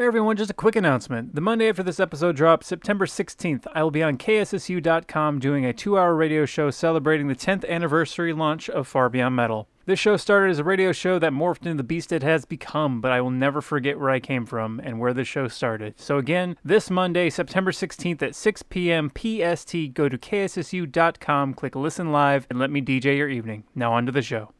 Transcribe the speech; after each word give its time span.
Hey 0.00 0.06
everyone, 0.06 0.38
just 0.38 0.50
a 0.50 0.54
quick 0.54 0.76
announcement. 0.76 1.34
The 1.34 1.42
Monday 1.42 1.68
after 1.68 1.82
this 1.82 2.00
episode 2.00 2.34
drops, 2.34 2.66
September 2.66 3.04
16th, 3.04 3.66
I 3.74 3.82
will 3.82 3.90
be 3.90 4.02
on 4.02 4.16
KSSU.com 4.16 5.38
doing 5.40 5.66
a 5.66 5.74
two 5.74 5.98
hour 5.98 6.14
radio 6.14 6.46
show 6.46 6.70
celebrating 6.70 7.28
the 7.28 7.34
10th 7.34 7.68
anniversary 7.68 8.32
launch 8.32 8.70
of 8.70 8.88
Far 8.88 9.10
Beyond 9.10 9.36
Metal. 9.36 9.68
This 9.84 9.98
show 9.98 10.16
started 10.16 10.52
as 10.52 10.58
a 10.58 10.64
radio 10.64 10.92
show 10.92 11.18
that 11.18 11.34
morphed 11.34 11.66
into 11.66 11.74
the 11.74 11.82
beast 11.82 12.12
it 12.12 12.22
has 12.22 12.46
become, 12.46 13.02
but 13.02 13.12
I 13.12 13.20
will 13.20 13.28
never 13.28 13.60
forget 13.60 14.00
where 14.00 14.08
I 14.08 14.20
came 14.20 14.46
from 14.46 14.80
and 14.82 14.98
where 14.98 15.12
the 15.12 15.22
show 15.22 15.48
started. 15.48 16.00
So, 16.00 16.16
again, 16.16 16.56
this 16.64 16.88
Monday, 16.88 17.28
September 17.28 17.70
16th 17.70 18.22
at 18.22 18.34
6 18.34 18.62
p.m. 18.70 19.10
PST, 19.10 19.92
go 19.92 20.08
to 20.08 20.16
KSSU.com, 20.16 21.52
click 21.52 21.76
Listen 21.76 22.10
Live, 22.10 22.46
and 22.48 22.58
let 22.58 22.70
me 22.70 22.80
DJ 22.80 23.18
your 23.18 23.28
evening. 23.28 23.64
Now, 23.74 23.92
on 23.92 24.06
to 24.06 24.12
the 24.12 24.22
show. 24.22 24.54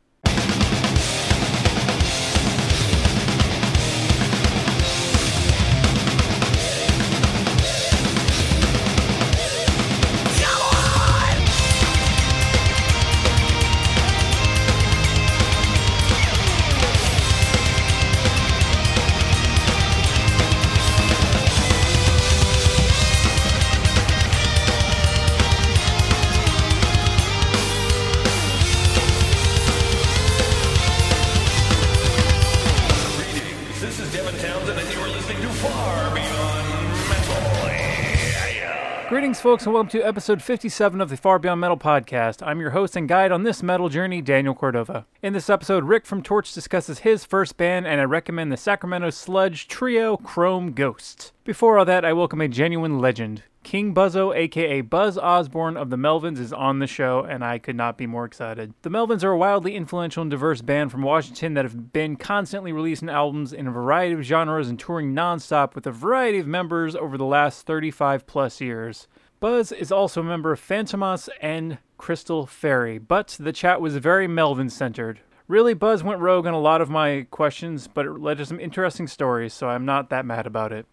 Folks, 39.41 39.65
and 39.65 39.73
welcome 39.73 39.89
to 39.89 40.07
episode 40.07 40.43
57 40.43 41.01
of 41.01 41.09
the 41.09 41.17
Far 41.17 41.39
Beyond 41.39 41.63
Metal 41.63 41.79
podcast. 41.79 42.47
I'm 42.47 42.61
your 42.61 42.73
host 42.73 42.95
and 42.95 43.09
guide 43.09 43.33
on 43.33 43.43
this 43.43 43.63
metal 43.63 43.89
journey, 43.89 44.21
Daniel 44.21 44.55
Cordova. 44.55 45.07
In 45.23 45.33
this 45.33 45.49
episode, 45.49 45.85
Rick 45.85 46.05
from 46.05 46.23
Torch 46.23 46.53
discusses 46.53 46.99
his 46.99 47.25
first 47.25 47.57
band, 47.57 47.87
and 47.87 48.03
I 48.03 48.05
recommend 48.05 48.53
the 48.53 48.59
Sacramento 48.59 49.09
sludge 49.09 49.67
trio 49.67 50.19
Chrome 50.19 50.73
Ghost. 50.73 51.33
Before 51.43 51.79
all 51.79 51.87
that, 51.87 52.05
I 52.05 52.13
welcome 52.13 52.43
a 52.43 52.49
genuine 52.49 52.99
legend. 52.99 53.45
King 53.63 53.95
Buzzo, 53.95 54.35
aka 54.35 54.83
Buzz 54.83 55.17
Osborne 55.17 55.77
of 55.77 55.89
the 55.89 55.97
Melvins, 55.97 56.39
is 56.39 56.53
on 56.53 56.79
the 56.79 56.87
show, 56.87 57.25
and 57.25 57.43
I 57.43 57.59
could 57.59 57.77
not 57.77 57.97
be 57.97 58.07
more 58.07 58.27
excited. 58.27 58.75
The 58.83 58.91
Melvins 58.91 59.25
are 59.25 59.33
a 59.33 59.39
wildly 59.39 59.75
influential 59.75 60.23
and 60.23 60.31
diverse 60.31 60.61
band 60.61 60.91
from 60.91 61.03
Washington 61.03 61.55
that 61.55 61.65
have 61.65 61.95
been 61.95 62.17
constantly 62.17 62.73
releasing 62.73 63.09
albums 63.09 63.55
in 63.55 63.67
a 63.67 63.71
variety 63.71 64.15
of 64.15 64.23
genres 64.23 64.69
and 64.69 64.79
touring 64.79 65.15
nonstop 65.15 65.75
with 65.75 65.87
a 65.87 65.93
variety 65.93 66.39
of 66.39 66.47
members 66.47 66.95
over 66.95 67.17
the 67.17 67.25
last 67.25 67.67
35 67.67 68.27
plus 68.27 68.61
years. 68.61 69.09
Buzz 69.41 69.73
is 69.73 69.91
also 69.91 70.21
a 70.21 70.25
member 70.25 70.53
of 70.53 70.61
Fantômas 70.61 71.31
and 71.41 71.79
Crystal 71.97 72.45
Fairy, 72.45 72.99
but 72.99 73.39
the 73.41 73.55
chat 73.55 73.81
was 73.81 73.97
very 73.97 74.29
Melvin 74.29 74.69
centered. 74.69 75.21
Really, 75.49 75.73
Buzz 75.73 76.05
went 76.05 76.21
rogue 76.21 76.47
on 76.47 76.53
a 76.53 76.61
lot 76.61 76.83
of 76.83 76.91
my 76.91 77.27
questions, 77.31 77.89
but 77.89 78.05
it 78.05 78.21
led 78.21 78.37
to 78.37 78.45
some 78.45 78.61
interesting 78.61 79.07
stories, 79.07 79.55
so 79.55 79.71
I'm 79.71 79.87
not 79.87 80.11
that 80.11 80.27
mad 80.27 80.47
about 80.47 80.73
it. 80.73 80.85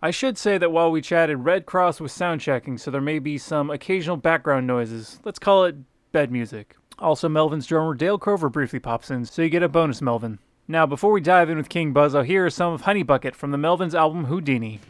I 0.00 0.10
should 0.10 0.38
say 0.38 0.56
that 0.56 0.72
while 0.72 0.90
we 0.90 1.02
chatted, 1.02 1.44
Red 1.44 1.66
Kross 1.66 2.00
was 2.00 2.12
sound 2.12 2.40
checking, 2.40 2.78
so 2.78 2.90
there 2.90 3.02
may 3.02 3.18
be 3.18 3.36
some 3.36 3.68
occasional 3.68 4.16
background 4.16 4.66
noises. 4.66 5.20
Let's 5.22 5.38
call 5.38 5.66
it 5.66 5.76
bed 6.12 6.32
music. 6.32 6.76
Also, 6.98 7.28
Melvin's 7.28 7.66
drummer 7.66 7.92
Dale 7.92 8.18
Crover 8.18 8.48
briefly 8.48 8.78
pops 8.78 9.10
in, 9.10 9.26
so 9.26 9.42
you 9.42 9.50
get 9.50 9.62
a 9.62 9.68
bonus 9.68 10.00
Melvin. 10.00 10.38
Now, 10.66 10.86
before 10.86 11.12
we 11.12 11.20
dive 11.20 11.50
in 11.50 11.58
with 11.58 11.68
King 11.68 11.92
Buzzo, 11.92 12.24
here 12.24 12.46
is 12.46 12.54
some 12.54 12.72
of 12.72 12.80
Honey 12.80 13.02
Bucket 13.02 13.36
from 13.36 13.50
the 13.50 13.58
Melvins 13.58 13.92
album 13.92 14.24
Houdini. 14.24 14.80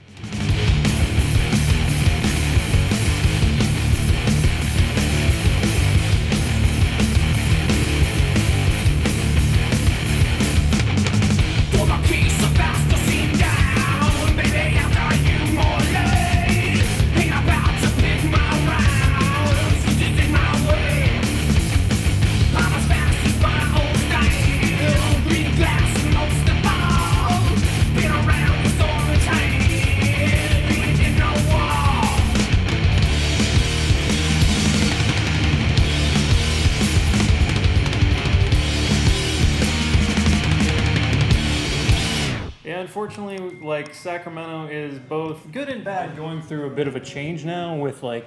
Good 45.65 45.77
and 45.77 45.85
bad, 45.85 46.17
going 46.17 46.43
through 46.43 46.67
a 46.67 46.71
bit 46.71 46.89
of 46.89 46.97
a 46.97 47.01
change 47.01 47.45
now 47.45 47.77
with 47.77 48.03
like, 48.03 48.27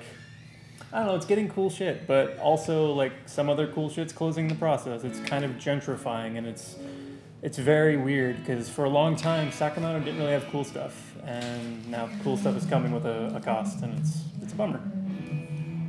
I 0.94 1.00
don't 1.00 1.08
know, 1.08 1.16
it's 1.16 1.26
getting 1.26 1.50
cool 1.50 1.70
shit, 1.70 2.08
but 2.08 2.40
also 2.40 2.94
like 2.94 3.12
some 3.26 3.50
other 3.50 3.68
cool 3.68 3.90
shit's 3.90 4.14
closing 4.14 4.48
the 4.48 4.56
process. 4.56 5.04
It's 5.04 5.20
kind 5.20 5.44
of 5.44 5.52
gentrifying, 5.52 6.38
and 6.38 6.48
it's 6.48 6.78
it's 7.42 7.58
very 7.58 7.98
weird 7.98 8.38
because 8.38 8.70
for 8.70 8.86
a 8.86 8.90
long 8.90 9.18
time 9.18 9.52
Sacramento 9.52 10.00
didn't 10.06 10.18
really 10.18 10.32
have 10.32 10.48
cool 10.50 10.64
stuff, 10.64 11.18
and 11.26 11.86
now 11.92 12.10
cool 12.24 12.38
stuff 12.38 12.56
is 12.56 12.66
coming 12.66 12.94
with 12.94 13.06
a, 13.06 13.34
a 13.36 13.42
cost, 13.42 13.82
and 13.84 14.00
it's 14.00 14.22
it's 14.42 14.54
a 14.54 14.56
bummer. 14.56 14.80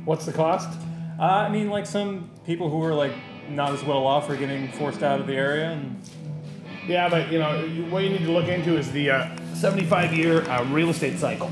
What's 0.03 0.25
the 0.25 0.33
cost? 0.33 0.77
Uh, 1.17 1.23
I 1.23 1.49
mean, 1.49 1.69
like 1.69 1.85
some 1.85 2.29
people 2.45 2.69
who 2.69 2.83
are 2.83 2.93
like 2.93 3.13
not 3.49 3.71
as 3.71 3.85
well 3.85 4.05
off 4.05 4.29
are 4.29 4.35
getting 4.35 4.69
forced 4.73 5.01
out 5.01 5.21
of 5.21 5.27
the 5.27 5.35
area, 5.35 5.69
and 5.69 5.97
Yeah, 6.85 7.07
but 7.07 7.31
you 7.31 7.39
know 7.39 7.65
what 7.89 8.03
you 8.03 8.09
need 8.09 8.25
to 8.25 8.31
look 8.33 8.49
into 8.49 8.75
is 8.77 8.91
the 8.91 9.11
uh, 9.11 9.37
75 9.53 10.13
year 10.13 10.41
uh, 10.49 10.63
real 10.65 10.89
estate 10.89 11.17
cycle. 11.17 11.49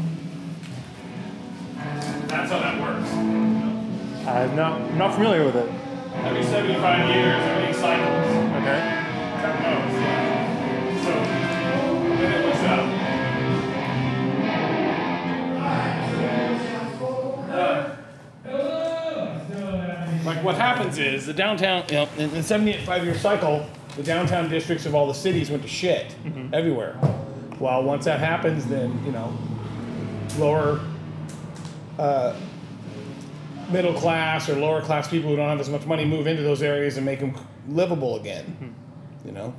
That's 2.28 2.52
how 2.52 2.60
that 2.60 2.82
works. 2.82 3.12
I'm 4.28 4.56
not 4.56 4.82
I'm 4.82 4.98
not 4.98 5.14
familiar 5.14 5.46
with 5.46 5.56
it. 5.56 5.70
Every 6.24 6.44
75 6.44 7.10
years, 7.16 7.42
everything 7.42 7.74
cycles. 7.74 8.26
Okay. 8.56 8.80
That 9.42 9.62
goes. 9.62 11.06
So 11.06 11.12
then 12.18 12.32
it 12.34 12.46
looks 12.46 12.64
up. 12.64 13.06
Like 20.26 20.44
what 20.44 20.56
happens 20.56 20.98
is 20.98 21.26
the 21.28 21.34
downtown, 21.34 21.84
you 21.90 21.96
know, 21.96 22.10
in 22.18 22.32
the 22.32 22.42
75 22.42 23.04
year 23.06 23.16
cycle, 23.16 23.66
the 23.96 24.02
downtown 24.04 24.50
districts 24.50 24.86
of 24.88 24.96
all 24.96 25.08
the 25.08 25.14
cities 25.14 25.52
went 25.52 25.62
to 25.64 25.70
shit 25.70 26.16
everywhere. 26.52 26.98
Well, 27.60 27.84
once 27.84 28.06
that 28.06 28.20
happens, 28.20 28.66
then 28.66 29.04
you 29.06 29.12
know, 29.12 29.36
lower 30.38 30.82
uh, 31.98 32.36
middle 33.70 33.94
class 33.94 34.50
or 34.50 34.56
lower 34.56 34.82
class 34.82 35.08
people 35.08 35.30
who 35.30 35.36
don't 35.36 35.50
have 35.50 35.60
as 35.60 35.70
much 35.70 35.86
money 35.86 36.06
move 36.06 36.28
into 36.28 36.44
those 36.44 36.62
areas 36.62 36.98
and 36.98 37.06
make 37.06 37.20
them 37.20 37.34
livable 37.68 38.18
again. 38.18 38.76
You 39.26 39.32
know, 39.32 39.56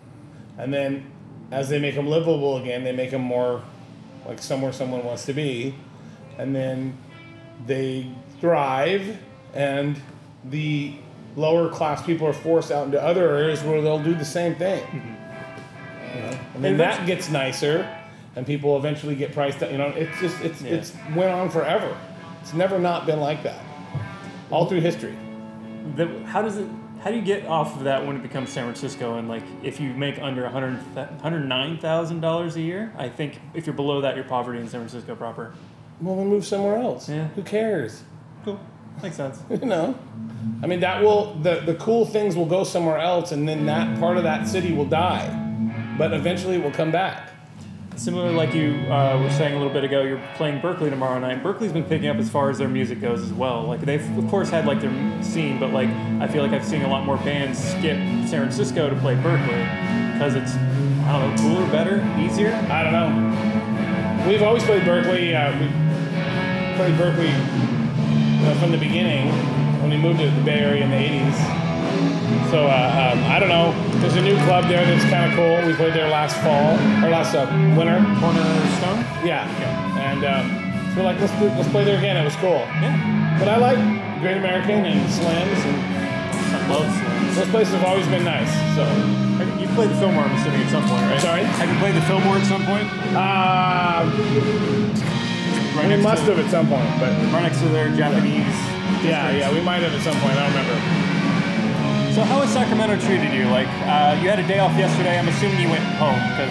and 0.58 0.72
then 0.72 1.10
as 1.50 1.68
they 1.68 1.78
make 1.78 1.94
them 1.94 2.06
livable 2.06 2.58
again, 2.58 2.84
they 2.84 2.92
make 2.92 3.10
them 3.10 3.22
more 3.22 3.62
like 4.26 4.40
somewhere 4.42 4.72
someone 4.72 5.04
wants 5.04 5.24
to 5.26 5.32
be, 5.32 5.74
and 6.38 6.54
then 6.54 6.96
they 7.66 8.10
thrive, 8.40 9.18
and 9.54 10.00
the 10.44 10.94
lower 11.36 11.68
class 11.68 12.04
people 12.04 12.26
are 12.26 12.32
forced 12.32 12.70
out 12.70 12.86
into 12.86 13.02
other 13.02 13.36
areas 13.36 13.62
where 13.62 13.80
they'll 13.82 14.02
do 14.02 14.14
the 14.14 14.24
same 14.24 14.54
thing. 14.54 15.15
You 16.14 16.20
know? 16.22 16.38
And 16.54 16.64
then 16.64 16.76
that 16.78 17.06
gets 17.06 17.28
nicer, 17.30 17.88
and 18.36 18.46
people 18.46 18.76
eventually 18.76 19.14
get 19.14 19.32
priced 19.32 19.62
out. 19.62 19.70
You 19.72 19.78
know, 19.78 19.88
it's 19.88 20.18
just 20.20 20.40
it's 20.42 20.60
Yeah. 20.62 20.74
it's 20.74 20.92
went 21.14 21.30
on 21.32 21.48
forever. 21.50 21.96
It's 22.42 22.54
never 22.54 22.78
not 22.78 23.06
been 23.06 23.20
like 23.20 23.42
that, 23.42 23.60
all 24.50 24.66
through 24.66 24.80
history. 24.80 25.16
the, 25.96 26.06
how 26.24 26.42
does 26.42 26.56
it 26.58 26.66
how 27.02 27.10
do 27.12 27.16
you 27.16 27.22
get 27.22 27.46
off 27.46 27.76
of 27.76 27.84
that 27.84 28.04
when 28.04 28.16
it 28.16 28.22
becomes 28.22 28.50
San 28.50 28.64
Francisco 28.64 29.16
and 29.18 29.28
like 29.28 29.42
if 29.62 29.78
you 29.80 29.92
make 29.94 30.18
under 30.20 30.42
100 30.42 30.80
$109,000 31.22 32.56
a 32.56 32.60
year 32.60 32.92
I 32.98 33.08
think 33.08 33.40
if 33.54 33.66
you're 33.66 33.74
below 33.74 34.00
that 34.00 34.16
you're 34.16 34.24
poverty 34.24 34.58
in 34.60 34.68
San 34.68 34.80
Francisco 34.80 35.14
proper 35.14 35.54
Well, 36.00 36.16
then 36.16 36.26
move 36.28 36.44
somewhere 36.44 36.76
else. 36.78 37.08
Yeah. 37.08 37.28
Who 37.28 37.42
cares? 37.42 38.02
cool 38.44 38.58
makes 39.02 39.16
sense 39.16 39.40
You 39.50 39.58
know, 39.66 39.94
I 40.62 40.66
mean 40.66 40.80
that 40.80 41.02
will 41.02 41.34
the 41.34 41.60
the 41.60 41.74
cool 41.74 42.06
things 42.06 42.34
will 42.36 42.46
go 42.46 42.64
somewhere 42.64 42.98
else, 42.98 43.30
and 43.32 43.46
then 43.48 43.66
that 43.66 43.98
part 44.00 44.16
of 44.16 44.22
that 44.24 44.48
city 44.48 44.72
will 44.72 44.86
die, 44.86 45.26
but 45.96 46.12
eventually 46.12 46.56
it 46.56 46.62
will 46.62 46.70
come 46.70 46.90
back. 46.90 47.30
Similar, 47.96 48.30
like 48.32 48.52
you 48.52 48.72
uh, 48.90 49.18
were 49.22 49.30
saying 49.30 49.54
a 49.54 49.56
little 49.56 49.72
bit 49.72 49.82
ago, 49.82 50.02
you're 50.02 50.22
playing 50.34 50.60
Berkeley 50.60 50.90
tomorrow 50.90 51.18
night. 51.18 51.42
Berkeley's 51.42 51.72
been 51.72 51.84
picking 51.84 52.08
up 52.08 52.18
as 52.18 52.28
far 52.28 52.50
as 52.50 52.58
their 52.58 52.68
music 52.68 53.00
goes 53.00 53.22
as 53.22 53.32
well. 53.32 53.62
Like 53.62 53.80
they've 53.80 54.18
of 54.18 54.28
course 54.28 54.50
had 54.50 54.66
like 54.66 54.82
their 54.82 55.22
scene, 55.22 55.58
but 55.58 55.70
like 55.70 55.88
I 56.20 56.28
feel 56.28 56.42
like 56.42 56.52
I've 56.52 56.64
seen 56.64 56.82
a 56.82 56.88
lot 56.88 57.06
more 57.06 57.16
bands 57.16 57.58
skip 57.58 57.96
San 58.28 58.40
Francisco 58.40 58.90
to 58.90 58.96
play 58.96 59.14
Berkeley 59.14 59.62
because 60.12 60.34
it's 60.34 60.54
I 61.06 61.18
don't 61.18 61.36
know 61.36 61.42
cooler, 61.42 61.70
better, 61.70 62.04
easier. 62.18 62.52
I 62.68 62.82
don't 62.82 62.92
know. 62.92 64.28
we've 64.28 64.42
always 64.42 64.64
played 64.64 64.84
Berkeley. 64.84 65.34
Uh, 65.34 65.52
we 65.52 65.66
played 66.76 66.98
Berkeley 66.98 67.30
uh, 67.30 68.54
from 68.60 68.72
the 68.72 68.78
beginning 68.78 69.28
when 69.80 69.88
we 69.88 69.96
moved 69.96 70.18
to 70.18 70.30
the 70.30 70.42
Bay 70.42 70.58
Area 70.58 70.84
in 70.84 70.90
the 70.90 70.96
80s. 70.96 71.65
So 72.50 72.66
uh, 72.66 73.10
um, 73.12 73.18
I 73.26 73.38
don't 73.40 73.48
know. 73.48 73.74
There's 74.00 74.14
a 74.16 74.22
new 74.22 74.36
club 74.44 74.68
there 74.68 74.84
that's 74.84 75.04
kind 75.10 75.26
of 75.30 75.36
cool. 75.36 75.58
We 75.66 75.74
played 75.74 75.94
there 75.94 76.08
last 76.08 76.36
fall 76.46 76.78
or 77.04 77.10
last 77.10 77.34
uh, 77.34 77.46
winter. 77.76 77.98
Cornerstone? 78.22 79.02
Yeah. 79.26 79.44
And 79.98 80.22
um, 80.24 80.44
so 80.94 81.02
we're 81.02 81.10
like, 81.10 81.18
let's 81.20 81.32
do, 81.40 81.46
let's 81.58 81.68
play 81.70 81.84
there 81.84 81.98
again. 81.98 82.16
It 82.16 82.24
was 82.24 82.36
cool. 82.36 82.62
Yeah. 82.80 83.36
But 83.38 83.48
I 83.48 83.56
like 83.58 83.76
Great 84.22 84.36
American 84.38 84.86
and 84.86 85.00
Slims, 85.10 85.60
and 85.66 85.76
I 86.54 86.68
love 86.70 86.86
Slims. 86.86 87.34
those 87.34 87.50
places 87.50 87.74
have 87.74 87.84
always 87.84 88.06
been 88.08 88.24
nice. 88.24 88.48
So 88.78 88.86
You 89.60 89.68
played 89.74 89.90
the 89.90 89.98
Fillmore, 90.00 90.24
I'm 90.24 90.32
assuming, 90.40 90.62
at 90.62 90.70
some 90.70 90.86
point, 90.88 91.02
right? 91.10 91.20
Sorry? 91.20 91.42
Have 91.44 91.68
you 91.68 91.78
played 91.82 91.94
the 91.98 92.06
Fillmore 92.08 92.36
at 92.38 92.46
some 92.46 92.64
point? 92.64 92.86
uh, 93.12 94.06
Right 95.76 95.88
we 95.92 96.02
must 96.02 96.24
to, 96.24 96.32
have 96.34 96.40
at 96.46 96.50
some 96.50 96.68
point, 96.68 96.88
but 96.98 97.12
Right 97.34 97.42
next 97.42 97.60
to 97.60 97.68
their 97.68 97.90
Japanese. 97.94 98.56
yeah, 99.04 99.28
yeah, 99.34 99.52
we 99.52 99.60
might 99.60 99.82
have 99.84 99.92
at 99.92 100.00
some 100.00 100.16
point. 100.24 100.32
I 100.32 100.48
don't 100.48 100.56
remember. 100.56 101.15
So 102.16 102.24
how 102.24 102.40
has 102.40 102.48
Sacramento 102.48 102.96
treated 103.04 103.28
you? 103.28 103.44
Like, 103.52 103.68
uh, 103.84 104.16
you 104.24 104.32
had 104.32 104.40
a 104.40 104.48
day 104.48 104.56
off 104.56 104.72
yesterday. 104.72 105.20
I'm 105.20 105.28
assuming 105.28 105.60
you 105.60 105.68
went 105.68 105.84
home 106.00 106.16
because 106.32 106.48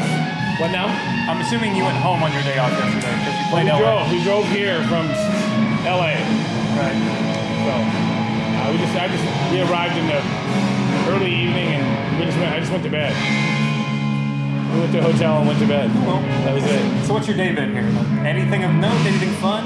What 0.61 0.69
now? 0.69 0.85
I'm 1.25 1.41
assuming 1.41 1.73
you 1.73 1.81
went 1.81 1.97
home 1.97 2.21
on 2.21 2.29
your 2.37 2.45
day 2.45 2.61
off 2.61 2.69
yesterday 2.69 3.09
because 3.17 3.33
you 3.33 3.45
We 3.49 3.65
played 3.65 3.73
LA. 3.73 3.81
drove. 3.81 4.05
We 4.13 4.21
drove 4.21 4.45
here 4.53 4.77
from 4.85 5.09
L.A. 5.89 6.21
Right. 6.77 7.01
So 7.65 7.73
uh, 7.73 8.69
we 8.69 8.77
just, 8.77 8.93
I 8.93 9.09
just, 9.09 9.25
we 9.49 9.65
arrived 9.65 9.97
in 9.97 10.05
the 10.05 10.21
early 11.09 11.33
evening, 11.33 11.81
and 11.81 12.21
we 12.21 12.29
just 12.29 12.37
went. 12.37 12.53
I 12.53 12.61
just 12.61 12.69
went 12.69 12.85
to 12.85 12.93
bed. 12.93 13.09
We 14.69 14.85
went 14.85 14.93
to 14.93 14.99
a 15.01 15.05
hotel 15.09 15.41
and 15.41 15.49
went 15.49 15.57
to 15.65 15.67
bed. 15.67 15.89
Well, 16.05 16.21
That 16.45 16.53
was 16.53 16.61
it. 16.61 17.09
So 17.09 17.17
what's 17.17 17.25
your 17.25 17.41
day 17.41 17.57
been 17.57 17.73
here? 17.73 17.89
Anything 18.21 18.69
of 18.69 18.69
note? 18.77 19.01
Anything 19.01 19.33
fun? 19.41 19.65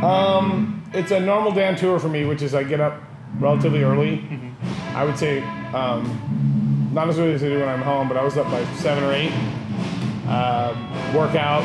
Um, 0.00 0.80
it's 0.96 1.12
a 1.12 1.20
normal 1.20 1.52
day 1.52 1.68
on 1.68 1.76
tour 1.76 2.00
for 2.00 2.08
me, 2.08 2.24
which 2.24 2.40
is 2.40 2.54
I 2.56 2.64
get 2.64 2.80
up 2.80 3.04
relatively 3.38 3.82
early. 3.84 4.24
I 4.94 5.04
would 5.04 5.18
say, 5.18 5.42
um, 5.72 6.90
not 6.92 7.08
as 7.08 7.18
early 7.18 7.34
as 7.34 7.42
I 7.42 7.48
do 7.48 7.58
when 7.58 7.68
I'm 7.68 7.82
home, 7.82 8.06
but 8.06 8.16
I 8.16 8.22
was 8.22 8.36
up 8.36 8.46
by 8.46 8.64
seven 8.76 9.02
or 9.02 9.12
eight. 9.12 9.32
Uh, 10.28 10.74
work 11.14 11.34
out 11.34 11.64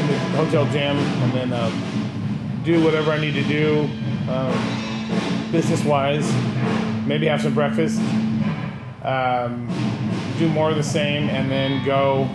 in 0.00 0.06
the 0.08 0.18
hotel 0.36 0.64
gym, 0.66 0.96
and 0.96 1.32
then 1.32 1.52
um, 1.52 2.62
do 2.64 2.82
whatever 2.82 3.10
I 3.10 3.18
need 3.18 3.34
to 3.34 3.42
do, 3.42 3.88
um, 4.30 5.50
business-wise. 5.50 6.32
Maybe 7.06 7.26
have 7.26 7.42
some 7.42 7.52
breakfast. 7.52 8.00
Um, 9.02 9.68
do 10.38 10.48
more 10.48 10.70
of 10.70 10.76
the 10.76 10.82
same, 10.82 11.28
and 11.28 11.50
then 11.50 11.84
go 11.84 12.28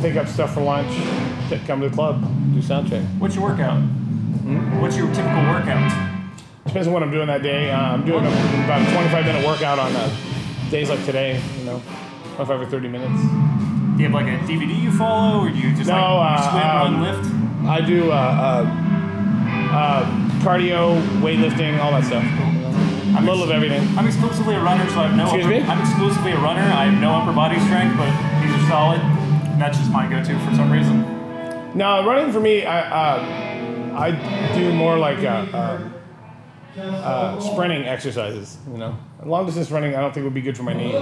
pick 0.00 0.16
up 0.16 0.26
stuff 0.26 0.54
for 0.54 0.62
lunch. 0.62 0.90
come 1.66 1.82
to 1.82 1.88
the 1.88 1.94
club, 1.94 2.24
do 2.54 2.62
sound 2.62 2.88
check. 2.88 3.04
What's 3.18 3.34
your 3.34 3.44
workout? 3.44 3.80
What's 4.80 4.96
your 4.96 5.06
typical 5.08 5.42
workout? 5.42 6.09
Depends 6.70 6.86
on 6.86 6.94
what 6.94 7.02
I'm 7.02 7.10
doing 7.10 7.26
that 7.26 7.42
day. 7.42 7.68
Uh, 7.68 7.80
I'm 7.80 8.04
doing 8.04 8.24
a, 8.24 8.28
about 8.28 8.80
a 8.80 8.92
25 8.94 9.26
minute 9.26 9.44
workout 9.44 9.80
on 9.80 9.90
uh, 9.90 10.16
days 10.70 10.88
like 10.88 11.04
today, 11.04 11.42
you 11.58 11.64
know, 11.64 11.82
25 12.36 12.60
or 12.60 12.66
30 12.66 12.86
minutes. 12.86 13.20
Do 13.20 13.98
you 13.98 14.08
have 14.08 14.14
like 14.14 14.26
a 14.26 14.38
DVD 14.46 14.80
you 14.80 14.92
follow, 14.92 15.40
or 15.44 15.50
do 15.50 15.58
you 15.58 15.74
just 15.74 15.88
No, 15.88 15.94
like 15.96 16.38
uh, 16.38 16.50
swim, 16.50 16.62
um, 16.62 17.02
run, 17.02 17.02
lift? 17.02 17.66
I 17.68 17.80
do 17.80 18.12
uh, 18.12 18.14
uh, 18.14 19.74
uh, 19.74 20.28
cardio, 20.46 21.02
weightlifting, 21.18 21.76
all 21.82 21.90
that 21.90 22.04
stuff. 22.04 22.22
A 22.22 23.20
little 23.20 23.42
of 23.42 23.50
everything. 23.50 23.82
I'm 23.98 24.06
exclusively 24.06 24.54
a 24.54 24.62
runner, 24.62 24.88
so 24.90 25.00
I 25.00 25.08
have 25.08 25.16
no. 25.16 25.24
Excuse 25.24 25.46
upper, 25.46 25.54
me? 25.54 25.62
I'm 25.62 25.80
exclusively 25.80 26.30
a 26.30 26.38
runner. 26.38 26.62
I 26.62 26.84
have 26.84 27.00
no 27.00 27.10
upper 27.14 27.32
body 27.32 27.58
strength, 27.66 27.96
but 27.96 28.06
these 28.42 28.54
are 28.54 28.68
solid. 28.68 29.00
And 29.00 29.60
that's 29.60 29.76
just 29.76 29.90
my 29.90 30.08
go-to 30.08 30.38
for 30.46 30.54
some 30.54 30.70
reason. 30.70 31.02
Now, 31.76 32.06
running 32.06 32.32
for 32.32 32.38
me, 32.38 32.64
I, 32.64 33.16
uh, 33.16 33.98
I 33.98 34.54
do 34.54 34.72
more 34.72 34.96
like 34.96 35.18
uh, 35.18 35.46
uh, 35.52 35.90
uh, 36.78 37.40
sprinting 37.40 37.84
exercises, 37.84 38.58
you 38.70 38.78
know. 38.78 38.96
Long 39.24 39.46
distance 39.46 39.70
running, 39.70 39.94
I 39.96 40.00
don't 40.00 40.12
think 40.14 40.24
would 40.24 40.34
be 40.34 40.40
good 40.40 40.56
for 40.56 40.62
my 40.62 40.72
knees. 40.72 40.94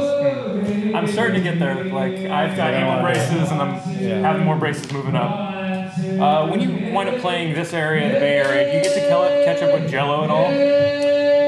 I'm 0.95 1.07
starting 1.09 1.37
to 1.37 1.41
get 1.43 1.59
there. 1.59 1.85
Like 1.85 2.15
I've 2.15 2.57
got 2.57 2.73
Yeah. 2.73 2.79
ankle 2.79 3.03
braces, 3.03 3.51
and 3.53 3.61
I'm 3.63 3.75
Yeah. 4.01 4.21
having 4.21 4.45
more 4.45 4.57
braces 4.57 4.91
moving 4.93 5.15
up. 5.15 5.31
Uh, 5.31 6.47
when 6.49 6.61
you 6.61 6.93
wind 6.95 7.09
up 7.11 7.19
playing 7.21 7.55
this 7.55 7.73
area, 7.75 8.09
the 8.13 8.19
Bay 8.21 8.39
Area, 8.39 8.71
do 8.71 8.77
you 8.79 8.83
get 8.85 8.95
to 8.95 9.01
kill- 9.09 9.45
catch 9.45 9.63
up 9.63 9.73
with 9.81 9.91
Jello 9.91 10.25
at 10.25 10.31
all? 10.31 10.47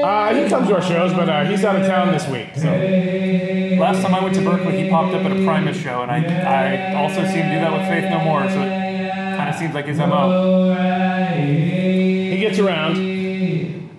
Uh, 0.03 0.33
he 0.33 0.49
comes 0.49 0.67
to 0.67 0.75
our 0.75 0.81
shows, 0.81 1.13
but 1.13 1.29
uh, 1.29 1.43
he's 1.45 1.63
out 1.63 1.75
of 1.75 1.85
town 1.87 2.11
this 2.11 2.27
week, 2.27 2.47
so. 2.55 2.67
Last 3.79 4.01
time 4.03 4.13
I 4.15 4.21
went 4.21 4.35
to 4.35 4.41
Berkeley, 4.41 4.83
he 4.83 4.89
popped 4.89 5.13
up 5.13 5.23
at 5.25 5.31
a 5.31 5.43
Primus 5.45 5.77
show, 5.77 6.01
and 6.03 6.11
I, 6.11 6.17
I 6.91 6.95
also 6.95 7.23
see 7.25 7.37
him 7.37 7.49
do 7.53 7.59
that 7.59 7.71
with 7.71 7.87
Faith 7.87 8.09
No 8.09 8.19
More, 8.19 8.41
so 8.49 8.61
it 8.61 9.37
kind 9.37 9.49
of 9.49 9.55
seems 9.55 9.73
like 9.73 9.85
his 9.85 9.97
MO. 9.99 10.73
He 11.35 12.37
gets 12.39 12.59
around. 12.59 12.95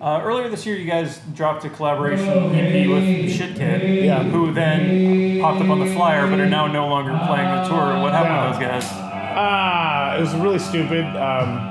Uh, 0.02 0.20
earlier 0.24 0.48
this 0.48 0.66
year, 0.66 0.74
you 0.76 0.84
guys 0.84 1.20
dropped 1.32 1.64
a 1.64 1.70
collaboration 1.70 2.28
EP 2.56 2.88
with 2.88 3.30
Shit 3.32 3.54
Kid, 3.54 4.04
Yeah. 4.04 4.24
who 4.24 4.52
then 4.52 5.40
popped 5.40 5.60
up 5.62 5.68
on 5.70 5.78
the 5.78 5.86
flyer, 5.94 6.26
but 6.26 6.40
are 6.40 6.46
now 6.48 6.66
no 6.66 6.88
longer 6.88 7.12
playing 7.28 7.48
the 7.48 7.62
tour. 7.68 8.00
What 8.02 8.12
happened 8.12 8.34
Yeah. 8.34 8.46
to 8.46 8.58
those 8.58 8.82
guys? 8.82 8.92
Ah, 9.36 10.16
it 10.16 10.20
was 10.20 10.34
really 10.34 10.58
stupid. 10.58 11.04
Um, 11.16 11.68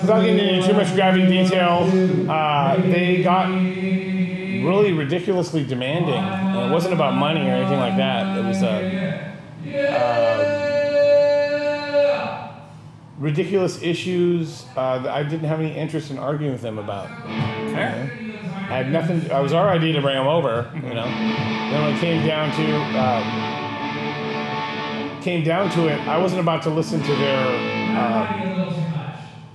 without 0.00 0.22
getting 0.24 0.38
into 0.54 0.66
too 0.68 0.72
much 0.72 0.94
graphic 0.94 1.28
detail, 1.28 1.86
uh, 2.30 2.76
they 2.76 3.22
got 3.22 3.48
really 3.50 4.94
ridiculously 4.94 5.62
demanding. 5.62 6.14
And 6.24 6.70
it 6.70 6.72
wasn't 6.72 6.94
about 6.94 7.16
money 7.16 7.46
or 7.46 7.52
anything 7.52 7.80
like 7.80 7.98
that. 7.98 8.38
It 8.38 8.44
was 8.46 8.62
uh, 8.62 8.80
uh, 9.68 10.73
ridiculous 13.18 13.80
issues 13.82 14.66
uh, 14.76 14.98
that 14.98 15.10
I 15.10 15.22
didn't 15.22 15.48
have 15.48 15.60
any 15.60 15.74
interest 15.74 16.10
in 16.10 16.18
arguing 16.18 16.52
with 16.52 16.62
them 16.62 16.78
about. 16.78 17.08
Fair. 17.72 18.10
I 18.64 18.78
had 18.78 18.90
nothing. 18.90 19.30
I 19.30 19.40
was 19.40 19.52
our 19.52 19.68
idea 19.68 19.92
to 19.92 20.00
bring 20.00 20.16
them 20.16 20.26
over, 20.26 20.70
you 20.74 20.94
know. 20.94 21.04
Then 21.04 21.82
when 21.82 21.94
it 21.94 22.00
came 22.00 22.26
down 22.26 22.50
to 22.56 22.76
um, 22.98 23.54
came 25.22 25.44
down 25.44 25.70
to 25.72 25.88
it, 25.88 26.00
I 26.08 26.18
wasn't 26.18 26.40
about 26.40 26.62
to 26.64 26.70
listen 26.70 27.02
to 27.02 27.14
their 27.16 27.46
um, 27.98 28.26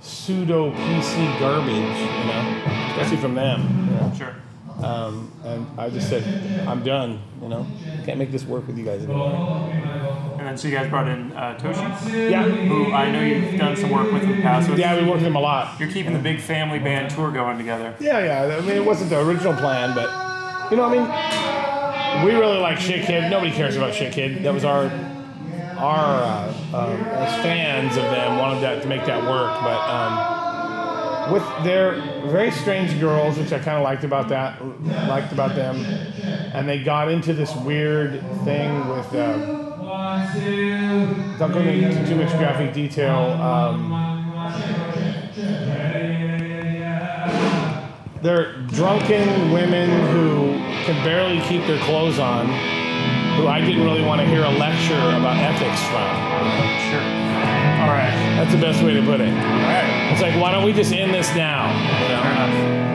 pseudo 0.00 0.70
PC 0.72 1.38
garbage, 1.38 1.74
you 1.74 2.24
know, 2.26 2.62
especially 2.90 3.16
from 3.16 3.34
them. 3.34 3.60
You 3.86 3.94
know? 3.96 4.12
Sure. 4.16 4.34
Um, 4.84 5.30
and 5.44 5.66
I 5.78 5.90
just 5.90 6.08
said, 6.08 6.22
I'm 6.66 6.82
done. 6.82 7.20
You 7.42 7.48
know, 7.48 7.66
can't 8.04 8.18
make 8.18 8.30
this 8.30 8.44
work 8.44 8.66
with 8.66 8.78
you 8.78 8.84
guys 8.84 9.02
anymore. 9.02 9.70
And 10.38 10.46
then 10.46 10.56
so 10.56 10.68
you 10.68 10.74
guys 10.74 10.88
brought 10.88 11.08
in 11.08 11.32
uh, 11.32 11.58
Toshi, 11.58 12.30
Yeah, 12.30 12.44
who 12.44 12.92
I 12.92 13.10
know 13.10 13.22
you've 13.22 13.58
done 13.58 13.76
some 13.76 13.90
work 13.90 14.10
with 14.12 14.22
in 14.22 14.36
the 14.36 14.42
past. 14.42 14.70
Yeah, 14.76 14.96
we 14.96 15.02
worked 15.02 15.16
with 15.16 15.24
them 15.24 15.36
a 15.36 15.40
lot. 15.40 15.78
You're 15.78 15.90
keeping 15.90 16.12
the 16.12 16.18
big 16.18 16.40
family 16.40 16.78
band 16.78 17.10
tour 17.10 17.30
going 17.30 17.58
together. 17.58 17.94
Yeah, 18.00 18.46
yeah. 18.46 18.56
I 18.56 18.60
mean, 18.60 18.70
it 18.70 18.84
wasn't 18.84 19.10
the 19.10 19.20
original 19.20 19.54
plan, 19.54 19.94
but 19.94 20.70
you 20.70 20.76
know, 20.76 20.84
I 20.84 20.92
mean, 20.92 22.24
we 22.24 22.32
really 22.38 22.58
like 22.58 22.78
Shit 22.78 23.04
Kid. 23.06 23.30
Nobody 23.30 23.52
cares 23.52 23.76
about 23.76 23.94
Shit 23.94 24.12
Kid. 24.12 24.42
That 24.44 24.54
was 24.54 24.64
our 24.64 24.90
our 25.76 26.22
uh, 26.22 26.54
uh, 26.74 26.96
as 27.10 27.42
fans 27.42 27.96
of 27.96 28.04
them 28.04 28.38
wanted 28.38 28.60
that 28.60 28.82
to 28.82 28.88
make 28.88 29.04
that 29.06 29.22
work, 29.22 29.50
but 29.62 29.80
um, 29.90 30.39
with 31.30 31.44
their 31.64 32.00
very 32.26 32.50
strange 32.50 32.98
girls, 33.00 33.38
which 33.38 33.52
I 33.52 33.58
kind 33.58 33.76
of 33.76 33.82
liked 33.82 34.04
about 34.04 34.28
that, 34.28 34.64
liked 35.08 35.32
about 35.32 35.54
them, 35.54 35.76
and 36.54 36.68
they 36.68 36.82
got 36.82 37.10
into 37.10 37.32
this 37.32 37.54
weird 37.56 38.20
thing 38.44 38.88
with. 38.88 39.14
Uh, 39.14 39.68
don't 41.38 41.52
go 41.52 41.58
into 41.60 42.06
too 42.06 42.16
much 42.16 42.30
graphic 42.38 42.72
detail. 42.72 43.32
Um, 43.40 43.90
they're 48.22 48.52
drunken 48.68 49.50
women 49.50 49.88
who 50.12 50.52
can 50.84 51.02
barely 51.04 51.40
keep 51.48 51.66
their 51.66 51.82
clothes 51.84 52.18
on, 52.18 52.46
who 53.36 53.46
I 53.46 53.60
didn't 53.60 53.84
really 53.84 54.04
want 54.04 54.20
to 54.20 54.26
hear 54.26 54.44
a 54.44 54.50
lecture 54.50 54.94
about 54.94 55.36
ethics 55.36 55.82
from. 55.84 56.79
Sure. 58.50 58.58
All 58.58 58.70
right. 58.72 58.72
That's 58.72 58.78
the 58.78 58.82
best 58.82 58.82
way 58.84 58.94
to 58.94 59.02
put 59.02 59.20
it. 59.20 59.28
All 59.28 59.34
right. 59.34 60.12
It's 60.12 60.20
like, 60.22 60.40
why 60.40 60.50
don't 60.52 60.64
we 60.64 60.72
just 60.72 60.92
end 60.92 61.12
this 61.14 61.28
now? 61.34 61.70
You 61.70 62.06
Fair 62.08 62.32
enough. 62.32 62.90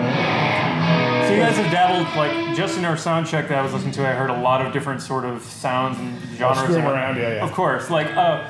So 1.27 1.33
you 1.33 1.39
guys 1.39 1.57
have 1.57 1.71
dabbled, 1.71 2.07
like, 2.15 2.55
just 2.55 2.77
in 2.77 2.85
our 2.85 2.97
sound 2.97 3.25
check 3.27 3.47
that 3.49 3.57
I 3.57 3.61
was 3.61 3.73
listening 3.73 3.93
to, 3.93 4.07
I 4.07 4.11
heard 4.13 4.29
a 4.29 4.39
lot 4.41 4.65
of 4.65 4.71
different 4.73 5.01
sort 5.01 5.25
of 5.25 5.41
sounds 5.41 5.97
and 5.97 6.19
genres. 6.37 6.75
and 6.75 6.85
around, 6.85 7.17
yeah, 7.17 7.35
yeah. 7.35 7.43
Of 7.43 7.51
course. 7.51 7.89
Like, 7.89 8.07
uh, 8.15 8.45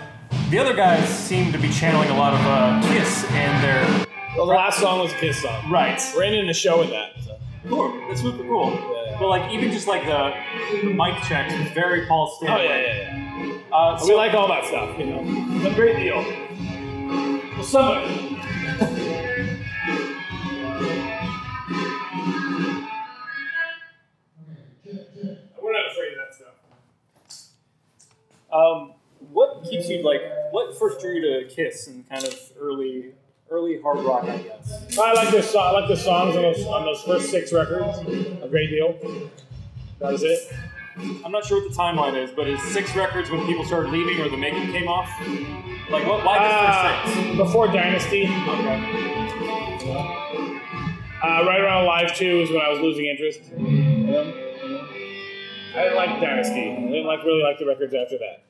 the 0.49 0.59
other 0.59 0.73
guys 0.75 1.07
seem 1.07 1.51
to 1.53 1.57
be 1.57 1.69
channeling 1.69 2.09
a 2.09 2.17
lot 2.17 2.33
of 2.33 2.39
uh, 2.41 2.81
Kiss 2.93 3.23
and 3.31 3.63
their... 3.63 4.05
Well, 4.35 4.45
the 4.47 4.53
last 4.53 4.79
song 4.79 4.99
was 4.99 5.13
a 5.13 5.15
Kiss 5.17 5.41
song. 5.41 5.71
Right. 5.71 6.01
We're 6.15 6.23
ending 6.23 6.47
the 6.47 6.53
show 6.53 6.79
with 6.79 6.89
that. 6.89 7.11
so. 7.23 7.37
Cool. 7.69 7.93
That's 8.09 8.21
super 8.21 8.43
cool. 8.43 8.71
Yeah. 8.73 9.17
But, 9.19 9.27
like, 9.29 9.51
even 9.53 9.71
just, 9.71 9.87
like, 9.87 10.05
the, 10.05 10.33
the 10.85 10.93
mic 10.93 11.15
checks 11.23 11.53
was 11.57 11.71
very 11.71 12.05
Paul 12.07 12.29
Oh 12.31 12.37
Stanley. 12.45 12.65
yeah, 12.65 12.77
yeah, 12.81 13.45
yeah. 13.45 13.75
Uh, 13.75 13.99
We 14.05 14.13
like 14.15 14.33
all 14.33 14.47
that 14.49 14.65
stuff, 14.65 14.97
you 14.99 15.05
know. 15.05 15.21
It's 15.55 15.65
a 15.65 15.73
great 15.73 15.97
deal. 15.97 16.23
Somebody. 17.65 18.39
We're 25.61 25.73
not 25.73 25.91
afraid 25.91 26.13
of 26.13 26.19
that 26.19 26.33
stuff. 26.33 27.49
um, 28.53 28.93
what 29.31 29.63
keeps 29.63 29.89
you 29.89 30.03
like? 30.03 30.21
What 30.51 30.77
first 30.77 30.99
drew 30.99 31.15
you 31.15 31.21
to 31.21 31.49
Kiss 31.53 31.87
and 31.87 32.07
kind 32.07 32.23
of 32.23 32.37
early, 32.59 33.13
early 33.49 33.81
hard 33.81 33.99
rock? 34.05 34.25
I 34.25 34.37
guess. 34.37 34.97
I 34.99 35.13
like 35.13 35.31
this. 35.31 35.55
I 35.55 35.71
like 35.71 35.87
the 35.87 35.95
songs 35.95 36.35
on 36.35 36.43
those, 36.43 36.65
on 36.67 36.85
those 36.85 37.01
first 37.01 37.31
six 37.31 37.51
records 37.51 37.97
a 38.43 38.47
great 38.47 38.69
deal. 38.69 38.93
That 39.99 40.11
was 40.11 40.23
it. 40.23 40.53
I'm 40.97 41.31
not 41.31 41.43
sure 41.45 41.61
what 41.61 41.69
the 41.69 41.75
timeline 41.77 42.15
is, 42.21 42.31
but 42.31 42.47
is 42.47 42.61
six 42.63 42.95
records 42.95 43.29
when 43.29 43.45
people 43.45 43.65
started 43.65 43.91
leaving 43.91 44.19
or 44.21 44.29
the 44.29 44.37
makeup 44.37 44.63
came 44.71 44.87
off? 44.87 45.09
Like, 45.89 46.05
what? 46.07 46.23
Why 46.25 46.39
the 46.39 46.53
first 47.05 47.15
six? 47.15 47.29
Uh, 47.33 47.43
before 47.43 47.67
Dynasty, 47.67 48.23
Okay. 48.23 48.77
uh, 51.23 51.43
right 51.45 51.59
around 51.61 51.85
Live 51.85 52.15
Two 52.15 52.39
is 52.41 52.49
when 52.49 52.61
I 52.61 52.69
was 52.69 52.79
losing 52.79 53.05
interest. 53.07 53.41
in. 53.51 54.05
I 55.75 55.83
didn't 55.83 55.95
like 55.97 56.21
Dynasty. 56.21 56.71
I 56.71 56.75
didn't 56.87 57.05
like 57.07 57.23
really 57.25 57.43
like 57.43 57.59
the 57.59 57.65
records 57.65 57.93
after 57.93 58.17
that. 58.19 58.43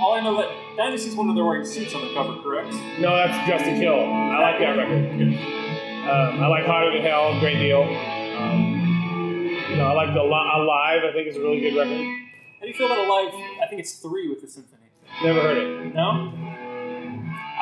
All 0.00 0.14
I 0.14 0.20
know 0.20 0.36
that 0.40 0.48
Dynasty's 0.76 1.14
one 1.16 1.28
of 1.28 1.34
they're 1.34 1.44
wearing 1.44 1.64
suits 1.66 1.94
on 1.94 2.00
the 2.06 2.14
cover, 2.14 2.40
correct? 2.42 2.72
No, 3.00 3.14
that's 3.16 3.46
Dressed 3.48 3.64
to 3.64 3.72
Kill. 3.78 3.98
I 3.98 4.38
like 4.38 4.58
that 4.60 4.76
record. 4.78 5.10
Um, 6.08 6.42
I 6.42 6.46
like 6.46 6.64
Hotter 6.64 6.92
Than 6.92 7.02
Hell, 7.02 7.36
a 7.36 7.40
great 7.40 7.58
deal. 7.58 7.82
You 9.70 9.76
know, 9.76 9.86
I 9.88 9.92
like 9.92 10.14
the 10.14 10.22
Li- 10.22 10.50
Alive. 10.54 11.02
I 11.04 11.12
think 11.12 11.28
is 11.28 11.36
a 11.36 11.40
really 11.40 11.60
good 11.60 11.76
record. 11.76 11.92
How 12.58 12.62
do 12.62 12.68
you 12.68 12.74
feel 12.74 12.86
about 12.86 12.98
Alive? 12.98 13.32
I 13.62 13.66
think 13.68 13.80
it's 13.80 13.94
three 13.94 14.28
with 14.28 14.40
the 14.40 14.48
symphony. 14.48 14.82
Never 15.22 15.40
heard 15.40 15.58
it. 15.58 15.94
No? 15.94 16.32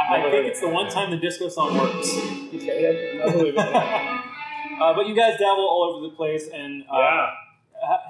I, 0.08 0.16
I 0.18 0.20
think 0.22 0.32
heard 0.34 0.46
it's 0.46 0.60
the 0.60 0.68
one 0.68 0.88
time 0.90 1.10
the 1.10 1.16
disco 1.16 1.48
song 1.48 1.76
works. 1.78 2.10
Okay, 2.54 3.20
I 3.24 3.30
believe 3.30 3.54
it. 3.54 3.58
uh, 4.80 4.94
but 4.94 5.06
you 5.08 5.14
guys 5.16 5.38
dabble 5.38 5.66
all 5.68 5.94
over 5.94 6.06
the 6.08 6.14
place, 6.14 6.48
and 6.52 6.84
uh, 6.84 6.96
Yeah, 6.96 7.30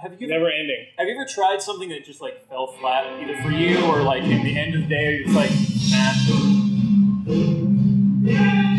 have 0.02 0.20
you 0.20 0.26
never 0.28 0.50
ending. 0.50 0.86
have 0.98 1.08
you 1.08 1.14
ever 1.14 1.24
tried 1.28 1.62
something 1.62 1.88
that 1.88 2.04
just 2.04 2.20
like 2.20 2.46
fell 2.48 2.66
flat, 2.78 3.06
either 3.22 3.40
for 3.42 3.50
you 3.50 3.82
or 3.86 4.02
like 4.02 4.22
in 4.24 4.42
the 4.44 4.58
end 4.58 4.74
of 4.74 4.82
the 4.82 4.88
day, 4.88 5.16
you're 5.16 5.24
just 5.24 5.36
like, 5.36 5.50
nah. 5.90 6.12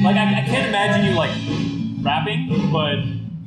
Like 0.04 0.16
I, 0.16 0.42
I 0.42 0.46
can't 0.46 0.68
imagine 0.70 1.06
you 1.06 1.14
like 1.18 1.32
rapping, 2.06 2.70
but 2.72 3.00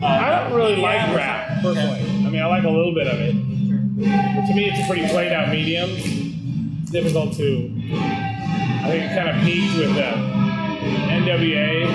uh, 0.04 0.06
I 0.06 0.30
don't 0.48 0.52
really 0.54 0.76
like 0.76 1.14
rap 1.14 1.49
personally. 1.62 2.00
I 2.26 2.30
mean, 2.30 2.40
I 2.42 2.46
like 2.46 2.64
a 2.64 2.70
little 2.70 2.94
bit 2.94 3.06
of 3.06 3.18
it. 3.20 3.34
But 3.34 4.46
to 4.48 4.54
me, 4.54 4.66
it's 4.70 4.80
a 4.82 4.86
pretty 4.90 5.06
played 5.08 5.32
out 5.32 5.48
medium. 5.50 5.90
It's 5.92 6.90
difficult 6.90 7.34
to. 7.36 7.70
I 8.82 8.88
think 8.88 9.04
it 9.10 9.14
kind 9.14 9.28
of 9.28 9.36
peaked 9.44 9.76
with 9.76 9.90
uh, 9.96 10.16
NWA, 11.12 11.86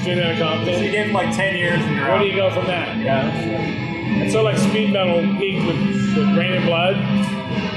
Straight 0.00 0.18
Outta 0.18 0.36
So 0.38 0.44
you 0.44 0.44
Compton. 0.44 0.82
gave 0.92 1.06
him 1.06 1.12
like 1.12 1.34
ten 1.36 1.54
years, 1.56 1.80
and 1.80 1.94
you're 1.96 2.04
Where 2.06 2.16
out. 2.16 2.22
do 2.22 2.26
you 2.28 2.36
go 2.36 2.50
from 2.50 2.66
that? 2.66 2.96
Yeah. 2.96 3.28
And 3.28 4.30
so, 4.32 4.42
like 4.42 4.56
speed 4.58 4.92
metal 4.92 5.20
peaked 5.38 5.66
with, 5.66 5.76
with 6.16 6.36
Reign 6.36 6.52
in 6.54 6.64
Blood. 6.66 6.96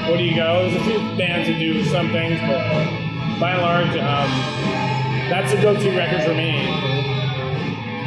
Where 0.08 0.18
do 0.18 0.24
you 0.24 0.36
go? 0.36 0.70
There's 0.70 0.82
a 0.82 0.86
few 0.86 1.00
bands 1.18 1.48
that 1.48 1.60
do 1.60 1.84
some 1.86 2.10
things, 2.12 2.40
but 2.42 2.60
by 3.40 3.52
and 3.52 3.62
large, 3.62 3.90
um, 4.00 4.30
that's 5.30 5.52
the 5.54 5.62
go-to 5.62 5.90
record 5.96 6.24
for 6.24 6.34
me. 6.34 6.68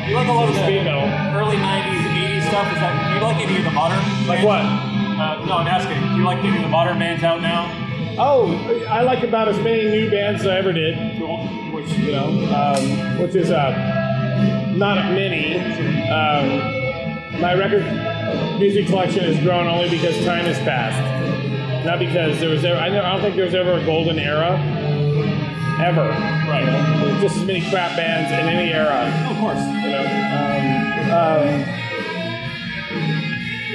You 0.08 0.14
like 0.14 0.28
a 0.28 0.32
lot 0.32 0.48
of 0.48 0.54
speed 0.56 0.84
metal. 0.84 1.08
early 1.36 1.56
'90s, 1.56 2.04
'80s 2.14 2.25
stuff. 2.48 2.66
Is 2.72 2.78
that 2.78 2.94
do 3.08 3.14
you 3.18 3.22
like 3.22 3.36
any 3.42 3.58
of 3.58 3.64
the 3.64 3.70
modern? 3.70 3.98
Like 4.26 4.42
bands? 4.42 4.46
what? 4.46 4.62
Uh, 4.62 5.44
no, 5.46 5.52
I'm 5.58 5.66
asking. 5.66 6.00
Do 6.00 6.16
you 6.16 6.24
like 6.24 6.38
any 6.44 6.56
of 6.56 6.62
the 6.62 6.68
modern 6.68 6.98
bands 6.98 7.24
out 7.24 7.40
now? 7.40 7.72
Oh, 8.18 8.52
I 8.88 9.02
like 9.02 9.22
about 9.24 9.48
as 9.48 9.58
many 9.58 9.88
new 9.90 10.10
bands 10.10 10.40
as 10.42 10.46
I 10.46 10.58
ever 10.58 10.72
did. 10.72 11.18
Cool. 11.18 11.46
Which 11.72 11.88
you 11.98 12.12
know, 12.12 12.28
um, 12.54 13.18
which 13.18 13.34
is 13.34 13.50
uh, 13.50 14.72
not 14.76 14.96
many. 15.12 15.58
Um, 16.08 17.40
my 17.40 17.54
record 17.54 17.84
music 18.58 18.86
collection 18.86 19.24
has 19.24 19.42
grown 19.42 19.66
only 19.66 19.90
because 19.90 20.16
time 20.24 20.44
has 20.46 20.58
passed, 20.60 21.84
not 21.84 21.98
because 21.98 22.38
there 22.40 22.48
was 22.48 22.64
ever. 22.64 22.78
I, 22.78 22.88
don't 22.88 23.20
think 23.20 23.36
there 23.36 23.44
was 23.44 23.54
ever 23.54 23.72
a 23.74 23.84
golden 23.84 24.18
era, 24.18 24.58
ever. 25.80 26.08
Right. 26.08 26.64
You 26.64 27.12
know, 27.12 27.20
just 27.20 27.36
as 27.36 27.44
many 27.44 27.68
crap 27.68 27.96
bands 27.96 28.30
in 28.32 28.48
any 28.48 28.72
era. 28.72 29.12
of 29.30 29.36
course. 29.38 29.58
You 29.58 29.90
know. 29.90 30.04
Um, 30.32 30.66
um, 31.06 31.85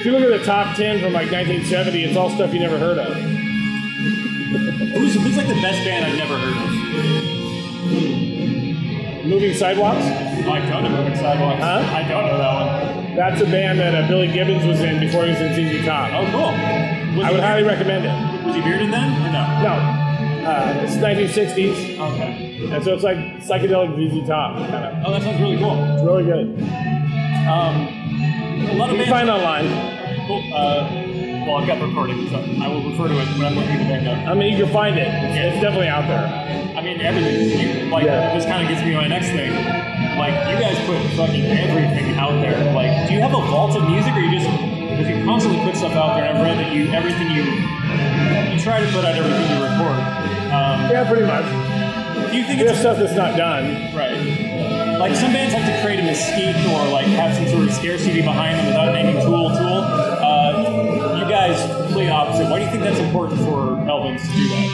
if 0.02 0.06
you 0.06 0.12
look 0.14 0.24
at 0.24 0.40
the 0.40 0.44
top 0.46 0.76
ten 0.76 1.00
from 1.00 1.14
like 1.14 1.32
1970, 1.32 2.04
it's 2.04 2.18
all 2.18 2.30
stuff 2.32 2.52
you 2.54 2.60
never 2.60 2.78
heard 2.80 2.98
of. 2.98 3.14
Who's, 4.98 5.14
who's 5.14 5.38
like 5.38 5.48
the 5.48 5.62
best 5.62 5.86
band 5.86 6.06
I've 6.06 6.18
never 6.18 6.38
heard 6.38 6.58
of? 6.58 6.72
Moving 9.26 9.54
Sidewalks. 9.54 10.04
I 10.04 10.60
don't 10.70 10.84
know 10.84 10.90
Moving 10.90 11.16
Sidewalks. 11.16 11.62
Huh? 11.62 11.86
I 11.96 12.02
don't 12.10 12.26
know 12.26 12.38
that 12.40 12.96
one. 13.06 13.16
That's 13.16 13.42
a 13.42 13.46
band 13.46 13.80
that 13.80 13.94
uh, 13.94 14.08
Billy 14.08 14.28
Gibbons 14.32 14.66
was 14.66 14.82
in 14.82 15.00
before 15.00 15.24
he 15.26 15.30
was 15.32 15.40
in 15.42 15.54
ZZ 15.54 15.86
Top. 15.86 16.10
Oh, 16.14 16.26
cool. 16.32 16.52
Was 17.18 17.26
I 17.28 17.32
would 17.32 17.40
highly 17.42 17.64
recommend 17.64 18.06
it. 18.06 18.46
Was 18.46 18.56
he 18.56 18.62
bearded 18.62 18.92
then 18.92 19.12
or 19.22 19.32
no? 19.32 19.44
No, 19.62 19.74
uh, 20.50 20.82
it's 20.84 20.96
1960s, 20.96 22.00
Okay. 22.00 22.68
and 22.74 22.84
so 22.84 22.94
it's 22.96 23.04
like 23.04 23.18
psychedelic 23.46 23.94
ZZ 24.12 24.28
Top 24.28 24.58
kind 24.58 24.86
of. 24.86 25.06
Oh, 25.06 25.12
that 25.12 25.22
sounds 25.22 25.40
really 25.40 25.58
cool. 25.60 25.78
It's 25.94 26.04
really 26.04 26.24
good. 26.24 26.60
Um, 27.48 27.88
a 28.72 28.74
lot 28.76 28.90
of 28.90 28.98
You 28.98 29.04
bands. 29.04 29.06
can 29.06 29.08
find 29.10 29.30
online. 29.30 29.68
Cool. 30.28 30.44
Uh, 30.54 30.88
well, 31.46 31.58
I've 31.58 31.68
got 31.68 31.80
the 31.80 31.88
recording, 31.88 32.30
so 32.30 32.38
I 32.62 32.68
will 32.68 32.84
refer 32.90 33.08
to 33.10 33.18
it 33.20 33.28
when 33.38 33.46
I'm 33.48 33.56
looking 33.56 33.72
at 33.72 33.80
the 33.82 33.90
band 33.90 34.08
up. 34.08 34.28
I 34.30 34.34
mean, 34.36 34.54
you 34.56 34.64
can 34.64 34.72
find 34.74 34.98
it. 34.98 35.08
It's, 35.10 35.36
it's 35.56 35.62
definitely 35.62 35.88
out 35.90 36.08
there. 36.08 36.24
I 36.78 36.82
mean, 36.82 37.02
everything. 37.02 37.58
You, 37.60 37.92
like, 37.92 38.06
Yeah. 38.06 38.34
this 38.34 38.46
kind 38.46 38.62
of 38.64 38.70
gets 38.70 38.86
me 38.86 38.92
to 38.94 39.02
my 39.02 39.08
next 39.08 39.28
thing. 39.34 39.52
Like, 40.22 40.34
you 40.48 40.58
guys 40.62 40.78
put 40.86 41.02
fucking 41.18 41.46
everything 41.46 42.16
out 42.22 42.38
there. 42.40 42.56
Like, 42.74 43.08
do 43.10 43.14
you 43.16 43.22
have 43.22 43.34
a 43.34 43.42
vault 43.50 43.76
of 43.76 43.90
music, 43.90 44.14
or 44.14 44.20
you 44.22 44.32
just 44.40 44.48
because 44.48 45.08
you 45.10 45.24
constantly 45.26 45.60
put 45.66 45.76
stuff 45.76 45.94
out 45.94 46.16
there? 46.16 46.26
And 46.30 46.38
I've 46.38 46.44
read 46.46 46.58
that 46.62 46.72
you 46.72 46.92
everything 46.94 47.32
you 47.32 47.44
you 48.54 48.60
try 48.62 48.80
to 48.80 48.88
put 48.94 49.04
out 49.04 49.16
everything 49.18 49.42
you 49.50 49.64
record. 49.64 49.98
Um, 50.54 50.78
Yeah, 50.94 51.04
pretty 51.10 51.26
much. 51.26 51.46
do 52.32 52.38
you 52.38 52.44
think 52.46 52.60
There's 52.60 52.72
it's 52.72 52.80
stuff 52.86 52.98
that's 52.98 53.16
not 53.18 53.36
done. 53.36 53.96
right? 53.96 54.31
Like 55.00 55.16
some 55.16 55.32
bands 55.34 55.54
have 55.54 55.66
to 55.66 55.82
create 55.84 56.00
a 56.00 56.04
mystique 56.04 56.64
or 56.72 56.92
like 56.92 57.08
have 57.08 57.36
some 57.36 57.48
sort 57.48 57.68
of 57.68 57.74
scarcity 57.74 58.22
behind 58.22 58.60
them 58.60 58.68
without 58.68 58.94
naming 58.94 59.22
Tool 59.24 59.50
Tool. 59.50 59.82
Uh, 59.84 61.18
you 61.18 61.26
guys 61.30 61.60
complete 61.86 62.10
opposite. 62.10 62.50
Why 62.50 62.60
do 62.60 62.66
you 62.66 62.72
think 62.72 62.84
that's 62.84 63.00
important 63.00 63.40
for 63.42 63.76
Melvins 63.86 64.22
to 64.22 64.28
do 64.34 64.50
that? 64.50 64.68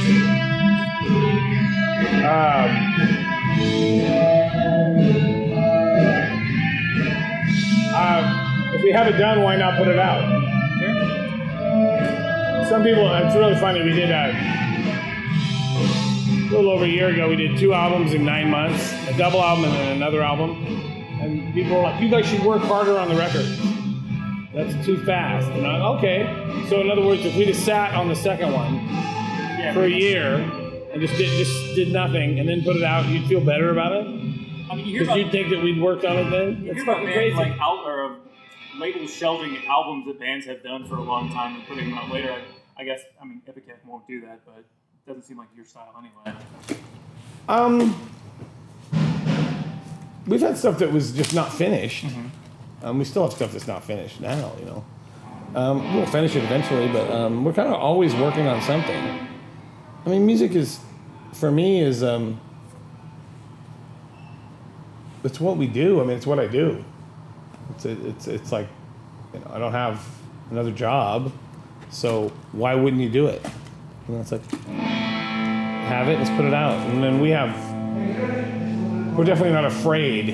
Um, 2.27 2.69
uh, 7.95 8.74
if 8.75 8.83
we 8.83 8.91
have 8.91 9.07
it 9.07 9.17
done, 9.17 9.41
why 9.41 9.55
not 9.55 9.77
put 9.77 9.88
it 9.88 9.97
out? 9.97 10.21
Some 12.67 12.83
people, 12.83 13.13
it's 13.15 13.36
really 13.36 13.55
funny. 13.55 13.81
We 13.81 13.93
did 13.93 14.12
a, 14.12 14.33
a 16.49 16.53
little 16.55 16.71
over 16.71 16.85
a 16.85 16.87
year 16.87 17.09
ago. 17.09 17.27
We 17.29 17.35
did 17.35 17.57
two 17.57 17.73
albums 17.73 18.13
in 18.13 18.23
nine 18.25 18.49
months, 18.49 18.93
a 19.07 19.17
double 19.17 19.41
album 19.41 19.65
and 19.65 19.73
then 19.73 19.91
another 19.97 20.21
album. 20.21 20.51
And 21.21 21.53
people 21.53 21.75
were 21.77 21.83
like, 21.83 22.01
"You 22.01 22.09
guys 22.09 22.25
should 22.27 22.43
work 22.43 22.61
harder 22.61 22.97
on 22.97 23.09
the 23.09 23.15
record. 23.15 23.45
That's 24.53 24.85
too 24.85 24.97
fast." 25.05 25.47
And 25.49 25.65
I, 25.67 25.79
okay. 25.97 26.65
So 26.69 26.79
in 26.81 26.89
other 26.89 27.01
words, 27.05 27.25
if 27.25 27.35
we 27.35 27.45
just 27.45 27.65
sat 27.65 27.93
on 27.93 28.07
the 28.07 28.15
second 28.15 28.53
one 28.53 28.75
Yeah, 29.59 29.73
for 29.73 29.83
a 29.83 29.89
year 29.89 30.35
and 30.93 31.01
just 31.01 31.17
did 31.17 31.29
just 31.37 31.75
did 31.75 31.91
nothing 31.91 32.39
and 32.39 32.47
then 32.47 32.63
put 32.63 32.75
it 32.75 32.83
out, 32.83 33.05
you'd 33.07 33.27
feel 33.27 33.41
better 33.41 33.69
about 33.71 33.91
it 33.93 34.05
I 34.69 34.75
mean, 34.75 34.85
you 34.85 34.99
you'd 35.13 35.31
think 35.31 35.49
that 35.49 35.61
we'd 35.63 35.81
worked 35.81 36.03
on 36.05 36.17
it 36.17 36.29
then. 36.29 36.63
You 36.63 36.71
It's 36.71 36.83
fucking 36.83 37.05
crazy. 37.05 37.35
like 37.35 37.53
out 37.59 37.85
or 37.85 38.17
labels 38.77 39.11
shelving 39.11 39.57
albums 39.67 40.05
that 40.07 40.19
bands 40.19 40.45
have 40.45 40.61
done 40.63 40.85
for 40.87 40.95
a 40.95 41.01
long 41.03 41.29
time 41.31 41.55
and 41.55 41.67
putting 41.67 41.89
them 41.89 41.97
out 41.97 42.11
later. 42.11 42.31
I, 42.31 42.81
I 42.81 42.83
guess 42.85 43.01
I 43.21 43.25
mean 43.25 43.41
Epitaph 43.47 43.83
won't 43.85 44.05
do 44.07 44.21
that, 44.21 44.41
but 44.45 44.63
doesn't 45.07 45.23
seem 45.23 45.37
like 45.37 45.47
your 45.55 45.63
style 45.63 45.95
anyway. 45.97 46.37
Um, 47.47 47.95
we've 50.27 50.41
had 50.41 50.57
stuff 50.57 50.79
that 50.79 50.91
was 50.91 51.13
just 51.13 51.33
not 51.33 51.53
finished. 51.53 52.05
Um, 52.83 52.99
we 52.99 53.05
still 53.05 53.23
have 53.23 53.31
stuff 53.31 53.53
that's 53.53 53.67
not 53.67 53.85
finished 53.85 54.19
now. 54.19 54.51
You 54.59 54.65
know, 54.65 54.85
um, 55.55 55.95
we'll 55.95 56.05
finish 56.07 56.35
it 56.35 56.43
eventually, 56.43 56.89
but 56.89 57.09
um, 57.09 57.45
we're 57.45 57.53
kind 57.53 57.69
of 57.69 57.75
always 57.75 58.13
working 58.15 58.47
on 58.47 58.61
something. 58.61 59.27
I 60.05 60.09
mean, 60.09 60.25
music 60.25 60.55
is, 60.55 60.79
for 61.33 61.51
me, 61.51 61.81
is 61.81 62.03
um, 62.03 62.39
it's 65.23 65.39
what 65.39 65.55
we 65.55 65.67
do. 65.67 66.01
I 66.01 66.03
mean, 66.03 66.17
it's 66.17 66.27
what 66.27 66.39
I 66.39 66.47
do. 66.47 66.83
It's 67.71 67.85
it's 67.85 68.27
it's 68.27 68.51
like, 68.51 68.67
you 69.33 69.39
know, 69.39 69.51
I 69.53 69.59
don't 69.59 69.71
have 69.71 70.05
another 70.51 70.71
job, 70.71 71.31
so 71.91 72.33
why 72.51 72.75
wouldn't 72.75 73.01
you 73.01 73.09
do 73.09 73.27
it? 73.27 73.41
You 74.07 74.15
know, 74.15 74.21
it's 74.21 74.31
like 74.31 74.41
have 75.87 76.07
it, 76.07 76.17
let's 76.17 76.29
put 76.31 76.45
it 76.45 76.53
out. 76.53 76.77
And 76.89 77.03
then 77.03 77.19
we 77.19 77.29
have, 77.31 77.53
we're 79.17 79.25
definitely 79.25 79.53
not 79.53 79.65
afraid 79.65 80.29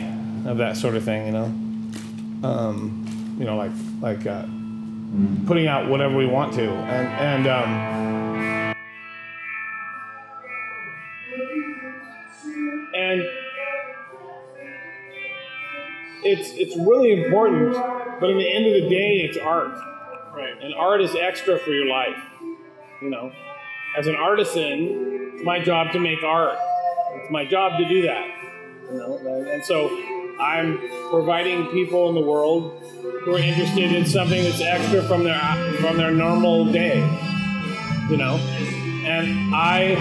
of 0.45 0.57
that 0.57 0.77
sort 0.77 0.95
of 0.95 1.03
thing, 1.03 1.25
you 1.27 1.31
know? 1.31 1.45
Um, 2.47 3.35
you 3.39 3.45
know, 3.45 3.55
like, 3.55 3.71
like, 4.01 4.27
uh, 4.27 4.45
putting 5.47 5.67
out 5.67 5.89
whatever 5.89 6.15
we 6.15 6.25
want 6.25 6.53
to. 6.53 6.69
And, 6.69 7.45
and, 7.45 7.47
um, 7.47 7.69
and 12.95 13.21
it's, 16.23 16.51
it's 16.53 16.75
really 16.77 17.23
important, 17.23 17.73
but 18.19 18.29
in 18.29 18.37
the 18.37 18.53
end 18.53 18.67
of 18.67 18.73
the 18.83 18.89
day, 18.89 19.21
it's 19.21 19.37
art. 19.37 19.73
Right. 20.35 20.53
And 20.61 20.73
art 20.75 21.01
is 21.01 21.15
extra 21.15 21.57
for 21.59 21.71
your 21.71 21.87
life, 21.87 22.21
you 23.01 23.09
know? 23.09 23.31
As 23.95 24.07
an 24.07 24.15
artisan, 24.15 25.33
it's 25.35 25.43
my 25.43 25.59
job 25.59 25.91
to 25.93 25.99
make 25.99 26.23
art. 26.23 26.57
It's 27.15 27.31
my 27.31 27.45
job 27.45 27.77
to 27.79 27.87
do 27.87 28.01
that. 28.03 28.27
You 28.91 28.97
know, 28.97 29.17
and 29.51 29.63
so 29.63 29.89
I'm 30.39 30.79
providing 31.09 31.67
people 31.67 32.09
in 32.09 32.15
the 32.15 32.21
world 32.21 32.81
who 33.23 33.35
are 33.35 33.39
interested 33.39 33.91
in 33.91 34.05
something 34.05 34.43
that's 34.43 34.61
extra 34.61 35.03
from 35.03 35.23
their 35.23 35.39
from 35.79 35.97
their 35.97 36.11
normal 36.11 36.71
day. 36.71 36.99
You 38.09 38.17
know, 38.17 38.35
and 39.05 39.55
I 39.55 39.95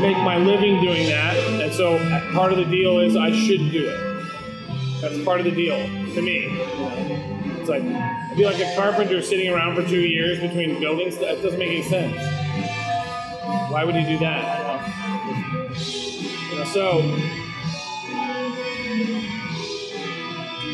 make 0.00 0.16
my 0.18 0.38
living 0.38 0.80
doing 0.80 1.08
that, 1.08 1.36
and 1.36 1.72
so 1.72 1.98
part 2.32 2.52
of 2.52 2.58
the 2.58 2.64
deal 2.64 3.00
is 3.00 3.16
I 3.16 3.30
should 3.32 3.70
do 3.70 3.88
it. 3.88 4.14
That's 5.00 5.22
part 5.24 5.40
of 5.40 5.44
the 5.44 5.52
deal 5.52 5.76
to 5.76 6.22
me. 6.22 6.46
It's 7.60 7.68
like 7.68 7.82
I'd 7.82 8.34
be 8.36 8.44
like 8.44 8.60
a 8.60 8.74
carpenter 8.76 9.20
sitting 9.20 9.52
around 9.52 9.74
for 9.76 9.86
two 9.86 10.00
years 10.00 10.40
between 10.40 10.80
buildings. 10.80 11.18
That 11.18 11.42
doesn't 11.42 11.58
make 11.58 11.70
any 11.70 11.82
sense. 11.82 12.43
Why 13.70 13.84
would 13.84 13.94
he 13.94 14.04
do 14.04 14.18
that? 14.18 14.80
You 16.50 16.58
know, 16.58 16.64
so 16.64 16.98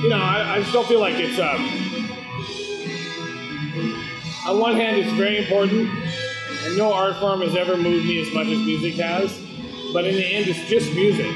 you 0.03 0.09
know, 0.09 0.17
I, 0.17 0.57
I 0.57 0.62
still 0.65 0.85
feel 0.85 1.00
like 1.00 1.15
it's 1.17 1.39
um, 1.39 1.61
on 4.47 4.59
one 4.59 4.75
hand 4.75 4.97
it's 4.99 5.12
very 5.12 5.39
important, 5.39 5.91
and 6.65 6.77
no 6.77 6.93
art 6.93 7.17
form 7.17 7.43
has 7.43 7.55
ever 7.55 7.77
moved 7.77 8.07
me 8.07 8.21
as 8.23 8.33
much 8.33 8.47
as 8.47 8.59
music 8.59 8.95
has. 8.95 9.39
But 9.93 10.05
in 10.07 10.15
the 10.15 10.25
end, 10.25 10.49
it's 10.49 10.65
just 10.69 10.95
music. 10.95 11.27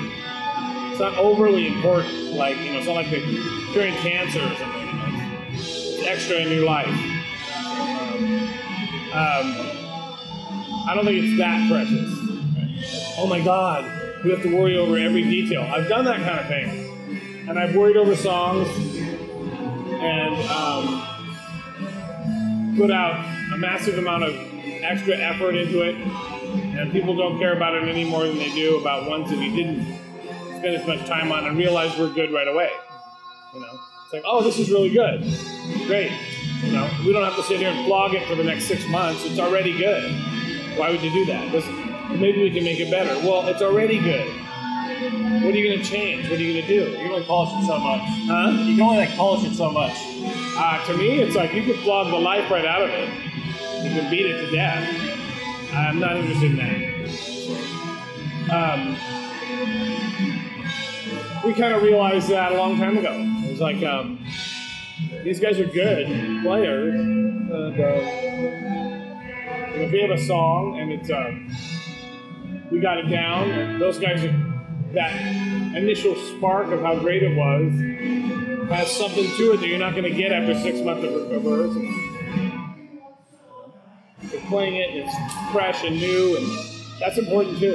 It's 0.91 1.01
not 1.01 1.19
overly 1.19 1.67
important. 1.67 2.33
Like 2.33 2.57
you 2.59 2.73
know, 2.73 2.79
it's 2.79 2.87
not 2.87 2.95
like 2.95 3.09
curing 3.09 3.95
cancer 3.97 4.41
or 4.41 4.55
something. 4.57 4.87
You 4.87 4.93
know? 4.93 5.29
It's 5.53 6.07
extra 6.07 6.37
in 6.37 6.53
your 6.53 6.65
life. 6.65 6.89
Um, 9.13 9.84
I 10.87 10.95
don't 10.95 11.05
think 11.05 11.25
it's 11.25 11.39
that 11.39 11.71
precious. 11.71 12.13
Oh 13.19 13.27
my 13.27 13.41
God, 13.41 13.85
we 14.25 14.31
have 14.31 14.43
to 14.43 14.55
worry 14.55 14.77
over 14.77 14.99
every 14.99 15.23
detail. 15.23 15.63
I've 15.63 15.89
done 15.89 16.05
that 16.05 16.17
kind 16.17 16.39
of 16.41 16.47
thing, 16.47 17.49
and 17.49 17.59
I've 17.59 17.75
worried 17.75 17.97
over 17.97 18.15
songs 18.15 18.69
and 19.89 20.35
um, 20.51 21.03
put 22.77 22.91
out 22.91 23.25
a 23.55 23.57
massive 23.57 23.97
amount 23.99 24.25
of 24.25 24.35
extra 24.83 25.17
effort 25.17 25.55
into 25.57 25.81
it, 25.81 25.95
and 25.97 26.93
people 26.93 27.17
don't 27.17 27.39
care 27.39 27.55
about 27.57 27.75
it 27.75 27.89
any 27.89 28.05
more 28.05 28.27
than 28.27 28.37
they 28.37 28.51
do 28.51 28.79
about 28.79 29.09
ones 29.09 29.31
that 29.31 29.39
we 29.39 29.55
didn't 29.55 29.87
spend 30.59 30.77
as 30.77 30.87
much 30.87 31.07
time 31.07 31.33
on 31.33 31.47
and 31.47 31.57
realize 31.57 31.97
we're 31.99 32.13
good 32.13 32.31
right 32.33 32.49
away. 32.49 32.71
You 33.55 33.61
know, 33.61 33.81
it's 34.05 34.13
like, 34.13 34.25
oh, 34.27 34.43
this 34.43 34.59
is 34.59 34.71
really 34.71 34.91
good, 34.91 35.23
great. 35.87 36.13
You 36.63 36.73
know, 36.73 36.91
we 37.07 37.13
don't 37.13 37.25
have 37.25 37.37
to 37.37 37.43
sit 37.43 37.61
here 37.61 37.71
and 37.71 37.87
flog 37.87 38.15
it 38.15 38.27
for 38.27 38.35
the 38.35 38.45
next 38.45 38.65
six 38.67 38.87
months. 38.89 39.25
It's 39.25 39.39
already 39.39 39.77
good. 39.77 40.13
Why 40.77 40.91
would 40.91 41.03
you 41.03 41.13
do 41.13 41.25
that? 41.27 41.53
This, 41.53 41.67
maybe 42.19 42.43
we 42.43 42.51
can 42.51 42.65
make 42.65 42.81
it 42.81 42.91
better. 42.91 43.15
Well, 43.27 43.47
it's 43.49 43.63
already 43.63 43.99
good. 43.99 44.27
What 45.43 45.55
are 45.55 45.59
you 45.59 45.69
going 45.69 45.79
to 45.79 45.85
change? 45.85 46.29
What 46.31 46.39
are 46.39 46.43
you 46.43 46.55
going 46.55 46.67
to 46.67 46.69
do? 46.69 46.91
You 46.91 46.97
can 46.97 47.11
only 47.11 47.25
polish 47.25 47.53
it 47.63 47.67
so 47.67 47.79
much. 47.79 48.01
Huh? 48.03 48.51
You 48.51 48.75
can 48.75 48.83
only 48.83 48.99
like 48.99 49.17
polish 49.17 49.45
it 49.51 49.55
so 49.55 49.71
much. 49.71 49.93
Uh, 50.57 50.87
to 50.87 50.97
me, 50.97 51.21
it's 51.21 51.37
like 51.37 51.53
you 51.53 51.63
could 51.65 51.77
flog 51.81 52.11
the 52.11 52.17
life 52.19 52.51
right 52.51 52.65
out 52.65 52.83
of 52.83 52.91
it. 52.91 53.09
You 53.85 53.91
can 53.91 54.11
beat 54.11 54.27
it 54.27 54.41
to 54.47 54.51
death. 54.51 54.89
I'm 55.75 55.99
not 55.99 56.17
interested 56.17 56.53
in 56.53 56.57
that. 56.57 56.95
Um, 58.51 58.97
we 61.45 61.53
kind 61.55 61.75
of 61.75 61.83
realized 61.83 62.29
that 62.31 62.53
a 62.53 62.57
long 62.57 62.79
time 62.79 62.97
ago. 62.97 63.13
It 63.13 63.51
was 63.51 63.61
like, 63.61 63.83
um, 63.83 64.25
these 65.23 65.41
guys 65.41 65.59
are 65.59 65.67
good 65.67 66.07
players. 66.43 66.95
And, 66.95 67.51
uh, 67.53 68.94
if 69.75 69.93
we 69.93 70.01
have 70.01 70.11
a 70.11 70.27
song 70.27 70.79
and 70.79 70.93
it's, 70.93 71.11
um, 71.11 71.51
we 72.71 72.81
got 72.81 72.99
it 72.99 73.09
down, 73.09 73.79
those 73.79 73.99
guys 73.99 74.25
are, 74.25 74.35
that 74.93 75.13
initial 75.77 76.15
spark 76.15 76.69
of 76.69 76.81
how 76.81 76.99
great 76.99 77.23
it 77.23 77.37
was 77.37 77.73
has 78.71 78.91
something 78.91 79.29
to 79.37 79.53
it 79.53 79.61
that 79.61 79.67
you're 79.67 79.79
not 79.79 79.93
going 79.93 80.05
to 80.05 80.11
get 80.11 80.33
after 80.33 80.59
six 80.61 80.81
months 80.81 81.05
of, 81.05 81.31
of 81.31 81.45
rehearsing. 81.45 81.91
They're 84.23 84.41
playing 84.49 84.77
it, 84.77 84.91
and 84.91 84.99
it's 85.01 85.53
fresh 85.53 85.85
and 85.85 85.97
new, 85.97 86.37
and 86.37 87.01
that's 87.01 87.19
important 87.19 87.59
too. 87.59 87.75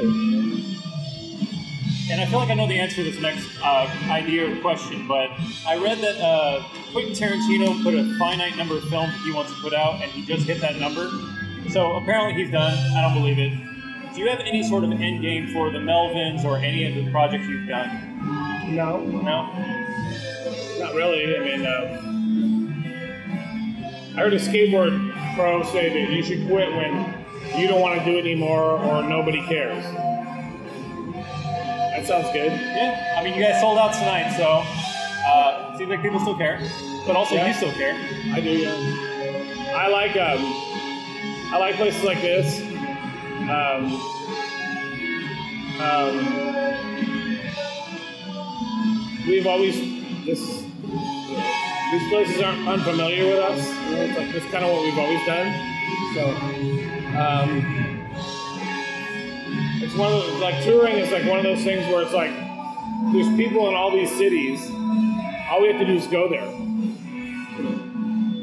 And 2.12 2.19
I 2.19 2.25
feel 2.25 2.39
like 2.39 2.49
I 2.49 2.55
know 2.55 2.67
the 2.67 2.79
answer 2.79 2.97
to 2.97 3.03
this 3.03 3.21
next 3.21 3.47
uh, 3.62 3.88
idea 4.09 4.51
or 4.51 4.59
question, 4.62 5.07
but 5.07 5.29
I 5.67 5.77
read 5.77 5.99
that 5.99 6.19
uh, 6.19 6.63
Quentin 6.91 7.13
Tarantino 7.13 7.83
put 7.83 7.93
a 7.93 8.17
finite 8.17 8.57
number 8.57 8.77
of 8.77 8.89
films 8.89 9.13
he 9.23 9.31
wants 9.31 9.53
to 9.53 9.62
put 9.62 9.75
out, 9.75 10.01
and 10.01 10.12
he 10.12 10.25
just 10.25 10.47
hit 10.47 10.59
that 10.62 10.77
number. 10.77 11.12
So 11.71 11.93
apparently 11.97 12.34
he's 12.41 12.51
done. 12.51 12.73
I 12.95 13.01
don't 13.01 13.13
believe 13.13 13.38
it. 13.39 13.51
Do 14.13 14.19
you 14.21 14.29
have 14.29 14.39
any 14.39 14.63
sort 14.67 14.84
of 14.84 14.91
end 14.91 15.21
game 15.21 15.47
for 15.53 15.69
the 15.71 15.77
Melvins 15.77 16.43
or 16.43 16.58
any 16.58 16.86
of 16.86 16.95
the 17.05 17.12
projects 17.12 17.47
you've 17.47 17.67
done? 17.67 17.89
No, 18.75 18.99
No? 18.99 19.47
not 20.79 20.93
really. 20.95 21.36
I 21.36 21.39
mean, 21.39 21.65
uh, 21.65 22.01
I 24.17 24.21
heard 24.23 24.34
a 24.34 24.39
skateboard 24.39 25.13
pro 25.36 25.63
say 25.63 25.89
that 25.89 26.12
you 26.12 26.23
should 26.23 26.47
quit 26.47 26.73
when 26.73 27.13
you 27.58 27.67
don't 27.67 27.82
want 27.82 27.99
to 27.99 28.05
do 28.05 28.17
it 28.17 28.21
anymore 28.21 28.63
or 28.79 29.03
nobody 29.03 29.41
cares. 29.45 29.84
That 31.93 32.05
sounds 32.08 32.32
good. 32.34 32.51
Yeah. 32.51 33.15
I 33.17 33.23
mean, 33.23 33.34
you 33.36 33.41
guys 33.43 33.60
sold 33.62 33.77
out 33.77 33.93
tonight, 33.93 34.32
so 34.38 34.63
uh, 35.27 35.77
seems 35.77 35.89
like 35.89 36.01
people 36.01 36.19
still 36.19 36.36
care. 36.38 36.60
But 37.05 37.15
also, 37.15 37.36
Yeah. 37.36 37.47
you 37.47 37.53
still 37.53 37.71
care. 37.73 37.93
I 38.34 38.39
do, 38.39 38.49
yeah. 38.49 38.73
I 39.75 39.88
like 39.88 40.15
um, 40.17 40.39
I 41.51 41.57
like 41.57 41.75
places 41.77 42.03
like 42.03 42.21
this. 42.21 42.62
Um, 43.49 43.99
um, 45.81 47.39
we've 49.27 49.47
always 49.47 49.75
this 50.25 50.63
these 51.91 52.09
places 52.09 52.41
aren't 52.41 52.67
unfamiliar 52.67 53.25
with 53.25 53.39
us. 53.39 53.67
You 53.67 53.95
know, 53.95 54.01
it's 54.01 54.45
like 54.45 54.51
kind 54.51 54.63
of 54.63 54.71
what 54.71 54.83
we've 54.83 54.97
always 54.99 55.25
done. 55.25 55.51
So 56.13 56.29
um, 57.17 57.65
it's 59.81 59.95
one 59.95 60.13
of 60.13 60.21
those, 60.21 60.41
like 60.41 60.63
touring 60.63 60.97
is 60.97 61.12
like 61.12 61.25
one 61.25 61.39
of 61.39 61.43
those 61.43 61.63
things 61.63 61.83
where 61.88 62.03
it's 62.03 62.13
like 62.13 62.31
there's 63.12 63.35
people 63.35 63.67
in 63.69 63.73
all 63.73 63.89
these 63.91 64.12
cities. 64.17 64.69
All 65.49 65.62
we 65.62 65.69
have 65.69 65.79
to 65.79 65.85
do 65.85 65.95
is 65.95 66.05
go 66.05 66.29
there. 66.29 66.45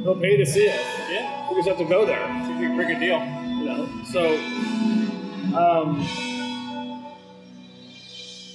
They'll 0.03 0.21
pay 0.21 0.37
to 0.37 0.47
see 0.47 0.69
us. 0.69 0.81
Yeah. 1.09 1.49
We 1.51 1.57
just 1.57 1.69
have 1.69 1.79
to 1.79 1.85
go 1.85 2.05
there. 2.05 2.46
A 2.57 2.75
pretty 2.75 2.95
good 2.95 3.01
deal. 3.01 3.19
You 3.21 3.65
know. 3.67 3.89
So 4.11 4.35
um, 5.57 6.01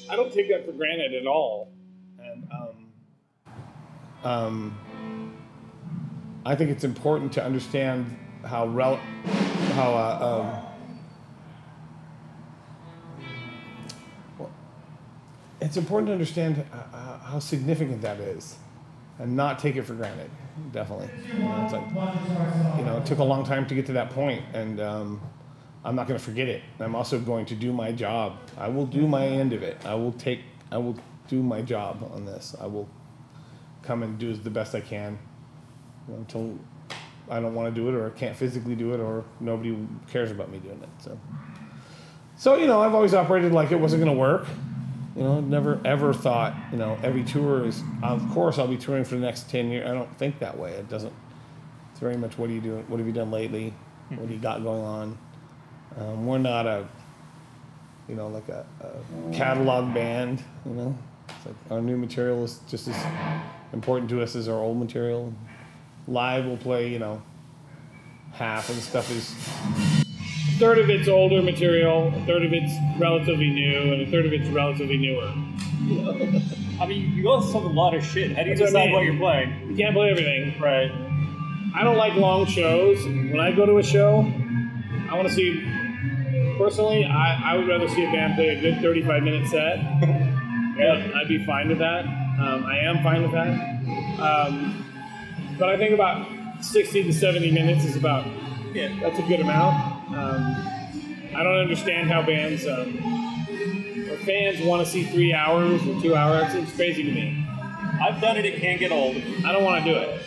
I 0.09 0.15
don't 0.15 0.33
take 0.33 0.49
that 0.49 0.65
for 0.65 0.71
granted 0.71 1.13
at 1.13 1.27
all. 1.27 1.71
And 2.19 2.47
um, 2.51 4.29
um, 4.29 5.35
I 6.45 6.55
think 6.55 6.71
it's 6.71 6.83
important 6.83 7.31
to 7.33 7.43
understand 7.43 8.17
how 8.43 8.65
rel- 8.67 8.99
how 9.75 9.93
uh, 9.93 10.41
um, 10.41 10.65
well, 14.39 14.51
it's 15.61 15.77
important 15.77 16.07
to 16.07 16.13
understand 16.13 16.65
uh, 16.73 16.75
uh, 16.75 17.19
how 17.19 17.37
significant 17.39 18.01
that 18.01 18.19
is, 18.19 18.55
and 19.19 19.35
not 19.35 19.59
take 19.59 19.75
it 19.75 19.83
for 19.83 19.93
granted. 19.93 20.31
Definitely, 20.71 21.09
you 21.33 21.39
know, 21.39 21.63
it's 21.63 21.73
like 21.73 22.77
you 22.77 22.85
know, 22.85 22.97
it 22.97 23.05
took 23.05 23.19
a 23.19 23.23
long 23.23 23.45
time 23.45 23.65
to 23.67 23.75
get 23.75 23.85
to 23.87 23.93
that 23.93 24.09
point, 24.09 24.43
and 24.53 24.79
um, 24.79 25.21
I'm 25.83 25.95
not 25.95 26.07
going 26.07 26.19
to 26.19 26.23
forget 26.23 26.47
it. 26.47 26.61
I'm 26.79 26.95
also 26.95 27.19
going 27.19 27.45
to 27.47 27.55
do 27.55 27.73
my 27.73 27.91
job. 27.91 28.37
I 28.57 28.67
will 28.67 28.85
do 28.85 29.07
my 29.07 29.25
end 29.25 29.53
of 29.53 29.63
it. 29.63 29.77
I 29.85 29.95
will 29.95 30.11
take. 30.13 30.41
I 30.71 30.77
will 30.77 30.95
do 31.27 31.41
my 31.41 31.61
job 31.61 32.09
on 32.13 32.25
this. 32.25 32.55
I 32.59 32.67
will 32.67 32.87
come 33.81 34.03
and 34.03 34.17
do 34.19 34.33
the 34.33 34.49
best 34.49 34.75
I 34.75 34.81
can 34.81 35.17
until 36.07 36.57
I 37.29 37.39
don't 37.39 37.55
want 37.55 37.73
to 37.73 37.81
do 37.81 37.87
it, 37.89 37.95
or 37.95 38.07
I 38.07 38.09
can't 38.11 38.35
physically 38.35 38.75
do 38.75 38.93
it, 38.93 38.99
or 38.99 39.23
nobody 39.39 39.77
cares 40.11 40.31
about 40.31 40.51
me 40.51 40.59
doing 40.59 40.81
it. 40.81 40.89
So, 40.99 41.19
so 42.35 42.55
you 42.55 42.67
know, 42.67 42.81
I've 42.81 42.93
always 42.93 43.13
operated 43.13 43.53
like 43.53 43.71
it 43.71 43.79
wasn't 43.79 44.03
going 44.03 44.13
to 44.13 44.19
work. 44.19 44.47
You 45.15 45.23
know, 45.23 45.41
never 45.41 45.81
ever 45.83 46.13
thought, 46.13 46.55
you 46.71 46.77
know, 46.77 46.97
every 47.03 47.23
tour 47.23 47.65
is, 47.65 47.83
of 48.01 48.29
course, 48.31 48.57
I'll 48.57 48.67
be 48.67 48.77
touring 48.77 49.03
for 49.03 49.15
the 49.15 49.21
next 49.21 49.49
10 49.49 49.69
years. 49.69 49.89
I 49.89 49.93
don't 49.93 50.17
think 50.17 50.39
that 50.39 50.57
way. 50.57 50.71
It 50.71 50.89
doesn't, 50.89 51.13
it's 51.91 51.99
very 51.99 52.15
much 52.15 52.37
what 52.37 52.49
are 52.49 52.53
you 52.53 52.61
doing? 52.61 52.85
What 52.87 52.97
have 52.97 53.07
you 53.07 53.13
done 53.13 53.29
lately? 53.29 53.73
What 54.09 54.27
do 54.27 54.33
you 54.33 54.39
got 54.39 54.63
going 54.63 54.83
on? 54.83 55.17
Um, 55.97 56.25
we're 56.25 56.37
not 56.37 56.65
a, 56.65 56.87
you 58.07 58.15
know, 58.15 58.29
like 58.29 58.47
a, 58.47 58.65
a 58.79 59.33
catalog 59.33 59.93
band, 59.93 60.43
you 60.65 60.73
know. 60.73 60.97
It's 61.27 61.45
like 61.45 61.55
our 61.69 61.81
new 61.81 61.97
material 61.97 62.43
is 62.43 62.59
just 62.69 62.87
as 62.87 63.05
important 63.73 64.09
to 64.11 64.21
us 64.21 64.35
as 64.35 64.47
our 64.47 64.59
old 64.59 64.77
material. 64.77 65.33
Live, 66.07 66.45
we'll 66.45 66.57
play, 66.57 66.87
you 66.89 66.99
know, 66.99 67.21
half 68.31 68.69
of 68.69 68.75
the 68.75 68.81
stuff 68.81 69.11
is 69.11 70.00
third 70.61 70.77
of 70.77 70.89
it's 70.91 71.07
older 71.07 71.41
material, 71.41 72.07
a 72.15 72.25
third 72.25 72.45
of 72.45 72.53
it's 72.53 72.71
relatively 72.99 73.49
new, 73.49 73.93
and 73.93 74.01
a 74.03 74.11
third 74.11 74.25
of 74.27 74.31
it's 74.31 74.47
relatively 74.49 74.95
newer. 74.97 75.27
I 76.79 76.85
mean, 76.85 77.13
you 77.15 77.23
go 77.23 77.41
through 77.41 77.61
a 77.61 77.73
lot 77.73 77.95
of 77.95 78.05
shit. 78.05 78.35
How 78.37 78.43
do 78.43 78.49
you 78.51 78.55
That's 78.55 78.71
what 78.71 78.79
I 78.81 78.85
mean. 78.85 78.93
what 78.93 79.03
you're 79.03 79.17
playing? 79.17 79.71
You 79.71 79.75
can't 79.75 79.95
play 79.95 80.11
everything. 80.11 80.61
Right. 80.61 80.91
I 81.73 81.83
don't 81.83 81.97
like 81.97 82.13
long 82.13 82.45
shows. 82.45 83.03
When 83.05 83.39
I 83.39 83.51
go 83.51 83.65
to 83.65 83.79
a 83.79 83.83
show, 83.83 84.19
I 85.09 85.15
want 85.15 85.27
to 85.27 85.33
see 85.33 85.67
Personally, 86.57 87.05
I, 87.05 87.53
I 87.53 87.57
would 87.57 87.67
rather 87.67 87.87
see 87.89 88.05
a 88.05 88.11
band 88.11 88.35
play 88.35 88.49
a 88.49 88.61
good 88.61 88.81
35 88.81 89.23
minute 89.23 89.47
set. 89.47 89.77
yeah, 90.77 91.11
I'd 91.15 91.27
be 91.27 91.43
fine 91.43 91.69
with 91.69 91.79
that. 91.79 92.05
Um, 92.05 92.65
I 92.67 92.77
am 92.79 93.01
fine 93.01 93.23
with 93.23 93.31
that. 93.31 93.49
Um, 94.21 94.85
but 95.57 95.69
I 95.69 95.77
think 95.77 95.95
about 95.95 96.63
60 96.63 97.03
to 97.03 97.13
70 97.13 97.49
minutes 97.51 97.83
is 97.83 97.95
about 97.95 98.27
Yeah. 98.73 98.95
that's 99.01 99.17
a 99.17 99.23
good 99.23 99.39
amount. 99.39 99.90
Um, 100.15 100.55
I 101.35 101.43
don't 101.43 101.57
understand 101.57 102.11
how 102.11 102.21
bands 102.21 102.67
um, 102.67 102.97
or 104.09 104.17
fans 104.17 104.61
want 104.65 104.85
to 104.85 104.91
see 104.91 105.03
three 105.05 105.33
hours 105.33 105.81
or 105.87 106.01
two 106.01 106.15
hours. 106.15 106.51
Seems 106.51 106.73
crazy 106.73 107.03
to 107.03 107.11
me. 107.11 107.47
I've 108.01 108.19
done 108.19 108.35
it. 108.37 108.45
It 108.45 108.59
can't 108.59 108.79
get 108.79 108.91
old. 108.91 109.15
I 109.45 109.51
don't 109.51 109.63
want 109.63 109.83
to 109.85 109.93
do 109.93 109.97
it. 109.97 110.21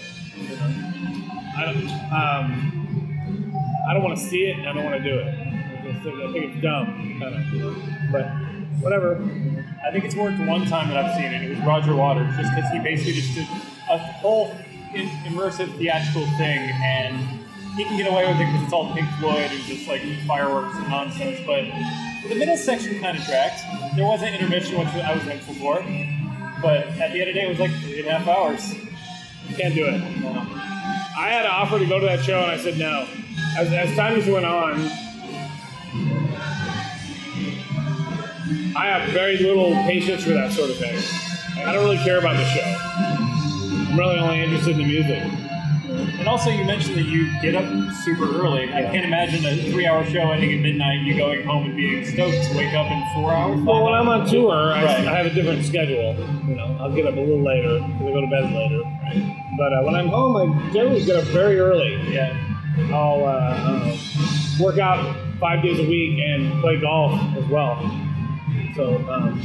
I 1.56 1.64
don't. 1.66 1.88
Um, 2.12 2.70
I 3.88 3.92
don't 3.92 4.02
want 4.02 4.18
to 4.18 4.24
see 4.24 4.44
it. 4.46 4.66
I 4.66 4.72
don't 4.72 4.84
want 4.84 5.02
to 5.02 5.02
do 5.02 5.18
it. 5.18 5.26
I 5.26 5.82
think, 6.02 6.06
I 6.06 6.32
think 6.32 6.54
it's 6.54 6.62
dumb, 6.62 7.18
kind 7.20 7.34
of. 7.34 8.12
But 8.12 8.26
whatever. 8.80 9.16
I 9.86 9.90
think 9.92 10.04
it's 10.04 10.14
worked 10.14 10.38
one 10.40 10.66
time 10.66 10.88
that 10.88 10.96
I've 10.96 11.14
seen 11.14 11.32
it. 11.32 11.42
It 11.42 11.50
was 11.50 11.58
Roger 11.66 11.94
Waters, 11.94 12.34
just 12.36 12.54
because 12.54 12.70
he 12.72 12.78
basically 12.78 13.12
just 13.12 13.34
did 13.34 13.46
a 13.90 13.98
whole 13.98 14.56
in- 14.94 15.08
immersive 15.28 15.76
theatrical 15.76 16.26
thing, 16.38 16.70
and 16.82 17.43
he 17.76 17.84
can 17.84 17.96
get 17.96 18.06
away 18.06 18.26
with 18.26 18.36
it 18.40 18.46
because 18.46 18.62
it's 18.62 18.72
all 18.72 18.94
Pink 18.94 19.08
Floyd 19.18 19.50
and 19.50 19.62
just 19.64 19.88
like 19.88 20.02
fireworks 20.26 20.76
and 20.76 20.88
nonsense. 20.88 21.40
But 21.46 21.64
the 22.28 22.34
middle 22.36 22.56
section 22.56 23.00
kind 23.00 23.18
of 23.18 23.24
dragged. 23.24 23.60
There 23.96 24.06
was 24.06 24.22
an 24.22 24.34
intermission, 24.34 24.78
which 24.78 24.88
I 24.88 25.14
was 25.14 25.22
thankful 25.24 25.54
for. 25.54 25.82
But 26.62 26.86
at 27.00 27.12
the 27.12 27.20
end 27.20 27.28
of 27.30 27.34
the 27.34 27.40
day, 27.40 27.46
it 27.46 27.48
was 27.48 27.58
like 27.58 27.72
three 27.82 27.98
and 28.00 28.08
a 28.08 28.18
half 28.18 28.28
hours. 28.28 28.74
Can't 29.56 29.74
do 29.74 29.86
it. 29.86 30.00
I 31.16 31.30
had 31.30 31.44
an 31.44 31.50
offer 31.50 31.78
to 31.78 31.86
go 31.86 32.00
to 32.00 32.06
that 32.06 32.24
show, 32.24 32.40
and 32.40 32.50
I 32.50 32.56
said 32.58 32.78
no. 32.78 33.06
As, 33.56 33.72
as 33.72 33.94
time 33.96 34.14
just 34.16 34.30
went 34.30 34.46
on, 34.46 34.80
I 38.76 38.86
have 38.86 39.08
very 39.10 39.36
little 39.38 39.72
patience 39.84 40.24
for 40.24 40.30
that 40.30 40.52
sort 40.52 40.70
of 40.70 40.76
thing. 40.76 40.96
I 41.58 41.72
don't 41.72 41.84
really 41.84 41.98
care 41.98 42.18
about 42.18 42.36
the 42.36 42.44
show. 42.44 42.76
I'm 43.90 43.98
really 43.98 44.18
only 44.18 44.42
interested 44.42 44.72
in 44.72 44.78
the 44.78 44.84
music. 44.84 45.22
And 45.94 46.28
also, 46.28 46.50
you 46.50 46.64
mentioned 46.64 46.96
that 46.96 47.06
you 47.06 47.30
get 47.40 47.54
up 47.54 47.64
super 48.04 48.24
early. 48.24 48.64
I 48.72 48.82
can't 48.82 49.04
imagine 49.06 49.44
a 49.46 49.70
three-hour 49.70 50.04
show 50.06 50.30
ending 50.32 50.52
at 50.52 50.60
midnight. 50.60 51.00
You 51.02 51.16
going 51.16 51.44
home 51.44 51.66
and 51.66 51.76
being 51.76 52.04
stoked 52.04 52.50
to 52.50 52.56
wake 52.56 52.74
up 52.74 52.90
in 52.90 53.02
four 53.14 53.32
hours. 53.32 53.60
Well, 53.62 53.84
when 53.84 53.94
I'm 53.94 54.08
on 54.08 54.26
tour, 54.28 54.72
I, 54.72 54.84
Right. 54.84 55.06
I 55.06 55.16
have 55.16 55.26
a 55.26 55.30
different 55.30 55.64
schedule. 55.64 56.14
You 56.48 56.56
know, 56.56 56.76
I'll 56.80 56.92
get 56.94 57.06
up 57.06 57.14
a 57.16 57.20
little 57.20 57.42
later 57.42 57.78
because 57.78 58.00
I 58.02 58.10
go 58.12 58.20
to 58.20 58.26
bed 58.26 58.52
later. 58.52 58.82
But 59.58 59.72
uh, 59.72 59.82
when 59.84 59.94
I'm 59.94 60.08
home, 60.08 60.36
I 60.36 60.72
generally 60.72 61.04
get 61.04 61.16
up 61.16 61.24
very 61.24 61.58
early. 61.60 61.96
Yeah. 62.12 62.36
I'll 62.92 63.24
uh, 63.24 63.54
uh, 63.86 63.96
work 64.60 64.78
out 64.78 65.16
five 65.38 65.62
days 65.62 65.78
a 65.78 65.88
week 65.88 66.18
and 66.18 66.60
play 66.60 66.80
golf 66.80 67.12
as 67.36 67.44
well. 67.46 67.78
So 68.74 68.96
um, 69.08 69.40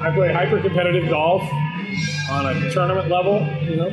I 0.00 0.10
play 0.14 0.32
hyper 0.32 0.60
competitive 0.60 1.08
golf 1.08 1.42
on 2.30 2.46
a 2.46 2.70
tournament 2.72 3.08
level, 3.08 3.46
you 3.62 3.76
know, 3.76 3.86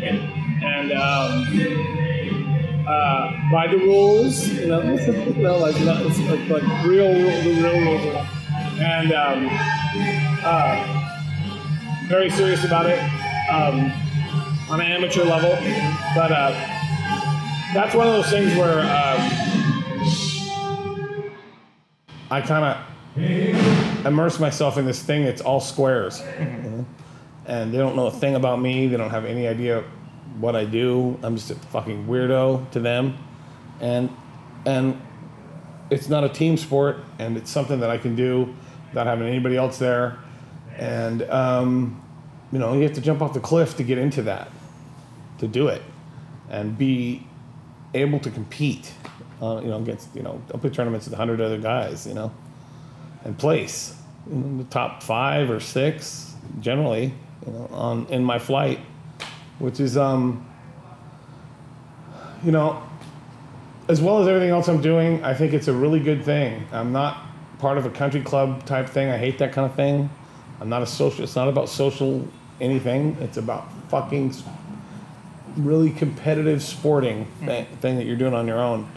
and 0.61 0.91
um, 0.91 2.85
uh, 2.87 3.51
by 3.51 3.67
the 3.67 3.77
rules, 3.77 4.47
you 4.47 4.67
know, 4.67 4.81
no, 5.37 5.57
like, 5.57 5.79
not, 5.81 6.01
it's 6.05 6.19
like, 6.19 6.49
like 6.49 6.85
real, 6.85 7.13
the 7.13 7.61
real 7.61 7.79
rules, 7.81 8.27
and 8.79 9.11
um, 9.13 9.49
uh, 10.43 12.07
very 12.07 12.29
serious 12.29 12.63
about 12.63 12.85
it 12.85 12.99
um, 13.49 13.91
on 14.69 14.79
an 14.81 14.91
amateur 14.91 15.23
level, 15.23 15.57
but. 16.15 16.31
Uh, 16.31 16.77
that's 17.73 17.95
one 17.95 18.07
of 18.07 18.13
those 18.13 18.29
things 18.29 18.53
where 18.57 18.81
um, 18.81 19.31
I 22.29 22.41
kind 22.41 22.65
of 22.65 24.05
immerse 24.05 24.39
myself 24.39 24.77
in 24.77 24.85
this 24.85 25.01
thing. 25.01 25.23
It's 25.23 25.41
all 25.41 25.61
squares, 25.61 26.21
know? 26.21 26.85
and 27.45 27.73
they 27.73 27.77
don't 27.77 27.95
know 27.95 28.07
a 28.07 28.11
thing 28.11 28.35
about 28.35 28.61
me. 28.61 28.87
They 28.87 28.97
don't 28.97 29.09
have 29.09 29.25
any 29.25 29.47
idea 29.47 29.83
what 30.39 30.55
I 30.55 30.65
do. 30.65 31.19
I'm 31.23 31.35
just 31.35 31.51
a 31.51 31.55
fucking 31.55 32.07
weirdo 32.07 32.71
to 32.71 32.79
them, 32.79 33.17
and 33.79 34.09
and 34.65 35.01
it's 35.89 36.07
not 36.09 36.23
a 36.23 36.29
team 36.29 36.57
sport, 36.57 36.97
and 37.19 37.37
it's 37.37 37.49
something 37.49 37.79
that 37.81 37.89
I 37.89 37.97
can 37.97 38.15
do 38.15 38.53
without 38.89 39.07
having 39.07 39.27
anybody 39.27 39.57
else 39.57 39.77
there, 39.77 40.19
and 40.77 41.23
um, 41.23 42.01
you 42.51 42.59
know 42.59 42.73
you 42.73 42.83
have 42.83 42.93
to 42.93 43.01
jump 43.01 43.21
off 43.21 43.33
the 43.33 43.39
cliff 43.39 43.77
to 43.77 43.83
get 43.83 43.97
into 43.97 44.21
that, 44.23 44.49
to 45.39 45.47
do 45.47 45.67
it, 45.67 45.81
and 46.49 46.77
be 46.77 47.27
able 47.93 48.19
to 48.19 48.29
compete, 48.29 48.93
uh, 49.41 49.59
you 49.61 49.69
know, 49.69 49.77
against 49.77 50.15
you 50.15 50.23
know, 50.23 50.41
I'll 50.53 50.59
play 50.59 50.69
tournaments 50.69 51.07
with 51.07 51.17
hundred 51.17 51.41
other 51.41 51.57
guys, 51.59 52.07
you 52.07 52.13
know, 52.13 52.31
and 53.23 53.37
place 53.37 53.95
in 54.29 54.57
the 54.57 54.63
top 54.65 55.03
five 55.03 55.49
or 55.49 55.59
six 55.59 56.35
generally, 56.59 57.13
you 57.45 57.51
know, 57.51 57.69
on 57.71 58.05
in 58.07 58.23
my 58.23 58.39
flight, 58.39 58.79
which 59.61 59.79
is 59.79 59.95
um, 59.95 60.45
you 62.43 62.51
know, 62.51 62.81
as 63.87 64.01
well 64.01 64.19
as 64.21 64.27
everything 64.27 64.49
else 64.49 64.67
I'm 64.67 64.81
doing, 64.81 65.23
I 65.23 65.33
think 65.33 65.53
it's 65.53 65.67
a 65.67 65.73
really 65.73 65.99
good 65.99 66.23
thing. 66.23 66.67
I'm 66.71 66.91
not 66.91 67.23
part 67.59 67.77
of 67.77 67.85
a 67.85 67.89
country 67.89 68.21
club 68.21 68.65
type 68.65 68.89
thing. 68.89 69.09
I 69.09 69.17
hate 69.17 69.37
that 69.37 69.53
kind 69.53 69.69
of 69.69 69.75
thing. 69.75 70.09
I'm 70.59 70.69
not 70.69 70.81
a 70.81 70.87
social. 70.87 71.23
It's 71.23 71.35
not 71.35 71.47
about 71.47 71.69
social 71.69 72.27
anything. 72.59 73.17
It's 73.21 73.37
about 73.37 73.71
fucking 73.89 74.33
really 75.57 75.91
competitive 75.91 76.63
sporting 76.63 77.25
thing, 77.45 77.65
thing 77.81 77.97
that 77.97 78.05
you're 78.05 78.15
doing 78.15 78.33
on 78.33 78.47
your 78.47 78.59
own. 78.59 78.89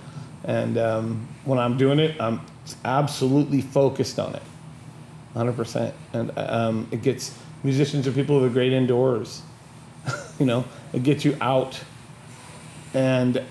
And 0.45 0.79
um, 0.79 1.29
when 1.45 1.59
I'm 1.59 1.77
doing 1.77 1.99
it, 1.99 2.21
I'm 2.21 2.41
absolutely 2.85 3.61
focused 3.61 4.19
on 4.19 4.35
it, 4.35 4.43
100%. 5.35 5.93
And 6.13 6.33
um, 6.37 6.89
it 6.91 7.03
gets 7.03 7.37
musicians 7.63 8.07
are 8.07 8.13
people 8.13 8.39
who 8.39 8.47
are 8.47 8.51
great 8.51 8.73
indoors. 8.73 9.43
you 10.39 10.47
know, 10.47 10.65
it 10.93 11.03
gets 11.03 11.25
you 11.25 11.37
out. 11.41 11.81
And 12.93 13.43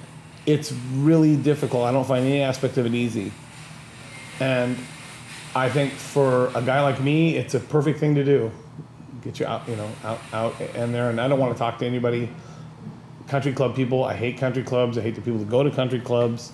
it's 0.46 0.72
really 0.96 1.36
difficult. 1.36 1.86
I 1.86 1.92
don't 1.92 2.06
find 2.06 2.26
any 2.26 2.42
aspect 2.42 2.78
of 2.78 2.86
it 2.86 2.94
easy. 2.94 3.32
And 4.40 4.78
I 5.56 5.70
think 5.70 5.94
for 5.94 6.48
a 6.56 6.62
guy 6.62 6.82
like 6.82 7.02
me, 7.02 7.36
it's 7.36 7.54
a 7.54 7.60
perfect 7.60 8.00
thing 8.00 8.16
to 8.16 8.24
do. 8.24 8.52
Get 9.22 9.40
you 9.40 9.46
out, 9.46 9.68
you 9.70 9.76
know, 9.76 9.90
out, 10.04 10.20
out 10.34 10.60
and 10.76 10.94
there. 10.94 11.10
And 11.10 11.22
I 11.22 11.28
don't 11.28 11.40
want 11.40 11.54
to 11.54 11.60
talk 11.60 11.80
to 11.80 11.86
anybody 11.86 12.30
country 13.28 13.54
club 13.54 13.76
people. 13.76 14.04
I 14.04 14.16
hate 14.16 14.38
country 14.38 14.64
clubs. 14.64 14.98
I 14.98 15.02
hate 15.02 15.16
the 15.16 15.22
people 15.22 15.40
that 15.40 15.50
go 15.50 15.64
to 15.64 15.72
country 15.72 16.00
clubs. 16.00 16.52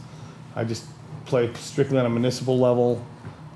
I 0.56 0.64
just 0.64 0.86
play 1.26 1.52
strictly 1.54 1.98
on 1.98 2.06
a 2.06 2.10
municipal 2.10 2.58
level, 2.58 3.06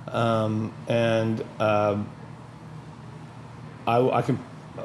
um, 0.08 0.74
and 0.88 1.44
um, 1.60 2.10
I, 3.88 4.00
I 4.10 4.22
can 4.22 4.40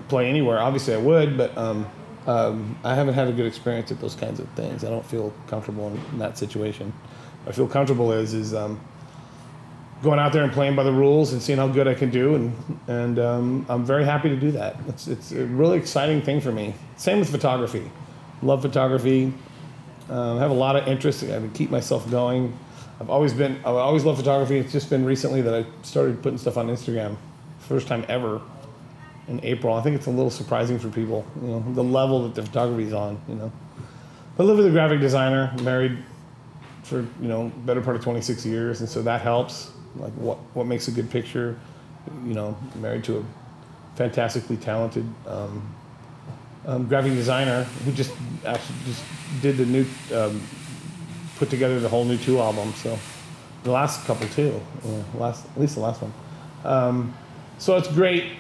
play 0.09 0.29
anywhere. 0.29 0.59
Obviously, 0.59 0.95
I 0.95 0.99
would, 0.99 1.37
but 1.37 1.57
um, 1.57 1.87
um, 2.27 2.79
I 2.85 2.95
haven't 2.95 3.15
had 3.15 3.29
a 3.29 3.33
good 3.33 3.47
experience 3.47 3.91
at 3.91 4.01
those 4.01 4.15
kinds 4.15 4.41
of 4.41 4.49
things. 4.51 4.85
I 4.85 4.91
don't 4.91 5.05
feel 5.05 5.33
comfortable 5.47 5.89
in, 5.89 5.97
in 6.13 6.19
that 6.19 6.37
situation. 6.37 6.93
What 7.45 7.53
I 7.53 7.57
feel 7.57 7.69
comfortable 7.69 8.13
is 8.13 8.35
is 8.35 8.55
um, 8.55 8.81
going 10.03 10.19
out 10.19 10.33
there 10.33 10.45
and 10.45 10.53
playing 10.53 10.77
by 10.77 10.83
the 10.83 10.93
rules 10.93 11.33
and 11.33 11.43
seeing 11.43 11.59
how 11.59 11.69
good 11.69 11.89
I 11.89 11.95
can 11.95 12.11
do, 12.11 12.35
and 12.35 12.81
and 12.87 13.19
um, 13.19 13.67
I'm 13.69 13.85
very 13.85 14.05
happy 14.05 14.29
to 14.29 14.37
do 14.37 14.51
that. 14.53 14.77
It's 14.89 15.09
it's 15.09 15.33
a 15.33 15.47
really 15.47 15.79
exciting 15.79 16.21
thing 16.23 16.41
for 16.41 16.53
me. 16.53 16.75
Same 16.97 17.19
with 17.19 17.31
photography. 17.31 17.91
Love 18.43 18.63
photography. 18.63 19.33
Um, 20.11 20.39
have 20.39 20.51
a 20.51 20.55
lot 20.55 20.77
of 20.77 20.87
interest. 20.87 21.23
I 21.25 21.27
can 21.27 21.51
keep 21.51 21.71
myself 21.71 22.11
going. 22.11 22.57
I've 23.01 23.11
always 23.11 23.33
been. 23.33 23.57
I've 23.59 23.77
always 23.77 24.05
loved 24.05 24.19
photography. 24.19 24.59
It's 24.59 24.73
just 24.73 24.91
been 24.91 25.05
recently 25.05 25.41
that 25.43 25.55
I 25.55 25.65
started 25.83 26.23
putting 26.23 26.39
stuff 26.39 26.59
on 26.59 26.69
Instagram. 26.69 27.17
First 27.61 27.87
time 27.87 28.05
ever 28.09 28.41
in 29.29 29.41
April. 29.45 29.75
I 29.75 29.83
think 29.83 29.97
it's 29.97 30.07
a 30.07 30.11
little 30.11 30.31
surprising 30.31 30.79
for 30.79 30.89
people. 30.89 31.25
You 31.43 31.49
know 31.49 31.65
the 31.75 31.85
level 31.85 32.25
that 32.25 32.35
the 32.35 32.43
photography 32.43 32.85
is 32.85 32.93
on. 32.93 33.21
You 33.29 33.35
know, 33.37 33.53
I 34.39 34.43
live 34.43 34.57
with 34.57 34.67
a 34.67 34.71
graphic 34.71 35.01
designer. 35.01 35.53
Married 35.63 35.99
for 36.83 37.01
you 37.21 37.29
know 37.29 37.53
better 37.65 37.81
part 37.81 37.97
of 37.97 38.03
26 38.03 38.45
years, 38.47 38.81
and 38.81 38.89
so 38.89 39.03
that 39.03 39.21
helps. 39.21 39.71
Like 39.97 40.13
what 40.15 40.39
what 40.55 40.67
makes 40.67 40.89
a 40.89 40.91
good 40.91 41.11
picture? 41.11 41.59
You 42.25 42.35
know, 42.35 42.57
married 42.77 43.05
to 43.05 43.19
a 43.19 43.25
fantastically 43.97 44.57
talented 44.57 45.05
um, 45.27 45.75
um, 46.67 46.87
graphic 46.87 47.13
designer 47.13 47.65
who 47.85 47.93
just 47.93 48.13
actually 48.47 48.79
just 48.87 49.03
did 49.43 49.57
the 49.57 49.67
new 49.67 49.87
um, 50.15 50.41
put 51.37 51.51
together 51.51 51.81
the 51.81 51.89
whole 51.89 52.05
new 52.05 52.17
two 52.17 52.39
album. 52.39 52.73
So 52.75 52.99
the 53.65 53.73
last 53.73 54.07
couple 54.07 54.29
too, 54.29 54.61
yeah, 54.85 55.03
last 55.15 55.47
at 55.47 55.61
least 55.61 55.75
the 55.75 55.81
last 55.81 56.01
one. 56.01 56.13
Um, 56.65 57.15
so 57.59 57.77
it's 57.77 57.89
great 57.89 58.33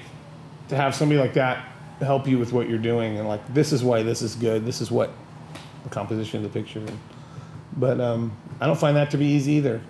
to 0.68 0.76
have 0.76 0.94
somebody 0.94 1.20
like 1.20 1.35
that 1.35 1.66
help 2.00 2.28
you 2.28 2.38
with 2.38 2.52
what 2.52 2.68
you're 2.68 2.78
doing 2.78 3.18
and 3.18 3.26
like 3.26 3.52
this 3.52 3.72
is 3.72 3.83
why 3.83 4.02
this 4.02 4.22
is 4.22 4.35
good. 4.35 4.64
This 4.64 4.81
is 4.81 4.90
what 4.90 5.11
the 5.85 5.90
composition 5.90 6.44
of 6.44 6.52
the 6.52 6.61
picture. 6.61 6.85
But 7.76 8.00
um, 8.00 8.37
I 8.61 8.66
don't 8.66 8.78
find 8.78 8.96
that 8.96 9.11
to 9.12 9.16
be 9.16 9.26
easy 9.26 9.52
either. 9.52 9.81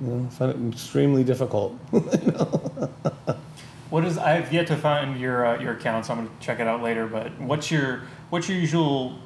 You 0.00 0.06
know, 0.06 0.26
I 0.26 0.30
find 0.30 0.50
it 0.52 0.74
extremely 0.74 1.24
difficult. 1.24 1.78
What 3.88 4.04
is? 4.04 4.18
I've 4.18 4.52
yet 4.52 4.66
to 4.66 4.76
find 4.76 5.18
your 5.18 5.46
uh, 5.46 5.60
your 5.60 5.74
account, 5.74 6.06
so 6.06 6.12
I'm 6.12 6.24
gonna 6.24 6.30
check 6.40 6.58
it 6.58 6.66
out 6.66 6.82
later. 6.82 7.06
But 7.06 7.38
what's 7.40 7.70
your 7.70 8.02
what's 8.30 8.48
your 8.48 8.58
usual 8.58 9.16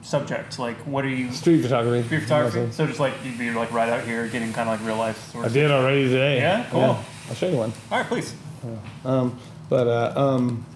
subject? 0.00 0.58
Like, 0.58 0.78
what 0.78 1.04
are 1.04 1.10
you? 1.10 1.30
Street 1.30 1.60
photography. 1.60 2.06
Street 2.06 2.22
photography. 2.22 2.72
So 2.72 2.86
just 2.86 3.00
like 3.00 3.12
you'd 3.22 3.38
be 3.38 3.50
like 3.50 3.70
right 3.70 3.90
out 3.90 4.04
here 4.04 4.26
getting 4.28 4.52
kind 4.54 4.68
of 4.68 4.78
like 4.78 4.86
real 4.86 4.96
life. 4.96 5.18
Sort 5.30 5.44
I 5.44 5.48
did 5.50 5.70
already 5.70 6.08
today. 6.08 6.38
Yeah? 6.38 6.66
Cool. 6.70 6.98
I'll 7.28 7.34
show 7.34 7.50
you 7.50 7.56
one. 7.56 7.72
All 7.90 7.98
right, 7.98 8.06
please. 8.08 8.34
But 9.72 9.88
uh, 9.88 10.12
um, 10.20 10.66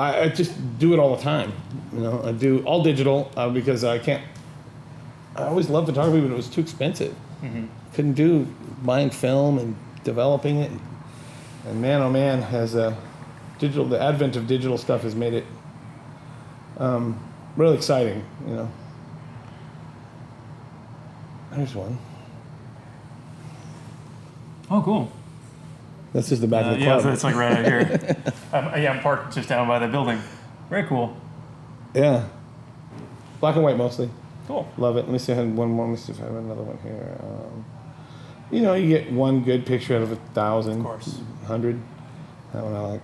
I, 0.00 0.22
I 0.22 0.28
just 0.30 0.52
do 0.80 0.94
it 0.94 0.98
all 0.98 1.14
the 1.14 1.22
time. 1.22 1.52
You 1.92 2.00
know, 2.00 2.24
I 2.24 2.32
do 2.32 2.58
all 2.64 2.82
digital 2.82 3.30
uh, 3.36 3.50
because 3.50 3.84
I 3.84 4.00
can't. 4.00 4.20
I 5.36 5.44
always 5.44 5.70
loved 5.70 5.86
photography, 5.86 6.20
but 6.20 6.32
it 6.32 6.36
was 6.36 6.48
too 6.48 6.60
expensive. 6.60 7.14
Couldn't 7.94 8.14
do 8.14 8.48
buying 8.82 9.10
film 9.10 9.60
and 9.60 9.76
developing 10.02 10.56
it. 10.56 10.72
And 11.68 11.80
man, 11.80 12.02
oh 12.02 12.10
man, 12.10 12.42
has 12.42 12.74
a 12.74 12.96
digital. 13.60 13.84
The 13.84 14.02
advent 14.02 14.34
of 14.34 14.48
digital 14.48 14.76
stuff 14.76 15.02
has 15.02 15.14
made 15.14 15.34
it 15.34 15.46
um, 16.78 17.16
really 17.56 17.76
exciting. 17.76 18.24
You 18.44 18.54
know. 18.56 18.72
There's 21.52 21.76
one. 21.76 21.96
Oh, 24.68 24.82
cool. 24.82 25.12
That's 26.12 26.28
just 26.28 26.40
the 26.40 26.46
back 26.48 26.64
Uh, 26.64 26.68
of 26.70 26.74
the 26.78 26.84
yeah, 26.84 26.92
club. 26.92 27.02
so 27.02 27.12
it's 27.12 27.24
like 27.24 27.34
right 27.34 27.52
out 27.52 27.64
here. 27.64 28.16
um, 28.52 28.64
yeah, 28.80 28.92
I'm 28.92 29.00
parked 29.00 29.34
just 29.34 29.48
down 29.48 29.68
by 29.68 29.78
the 29.78 29.88
building. 29.88 30.20
Very 30.70 30.84
cool. 30.84 31.16
yeah. 31.94 32.26
Black 33.40 33.54
and 33.54 33.62
white 33.64 33.76
mostly. 33.76 34.10
Cool. 34.46 34.68
Love 34.78 34.96
it. 34.96 35.00
Let 35.02 35.10
me 35.10 35.18
see. 35.18 35.32
I 35.32 35.36
had 35.36 35.54
one 35.54 35.68
more. 35.70 35.84
Let 35.86 35.90
me 35.92 35.96
see 35.96 36.12
if 36.12 36.20
I 36.20 36.24
have 36.24 36.34
another 36.34 36.62
one 36.62 36.78
here. 36.82 37.18
Um, 37.22 37.64
you 38.50 38.62
know, 38.62 38.74
you 38.74 38.88
get 38.88 39.12
one 39.12 39.44
good 39.44 39.64
picture 39.66 39.94
out 39.94 40.02
of 40.02 40.10
a 40.10 40.16
thousand, 40.34 40.78
Of 40.78 40.84
course. 40.84 41.20
hundred. 41.46 41.78
That 42.52 42.64
one 42.64 42.74
I 42.74 42.80
like. 42.80 43.00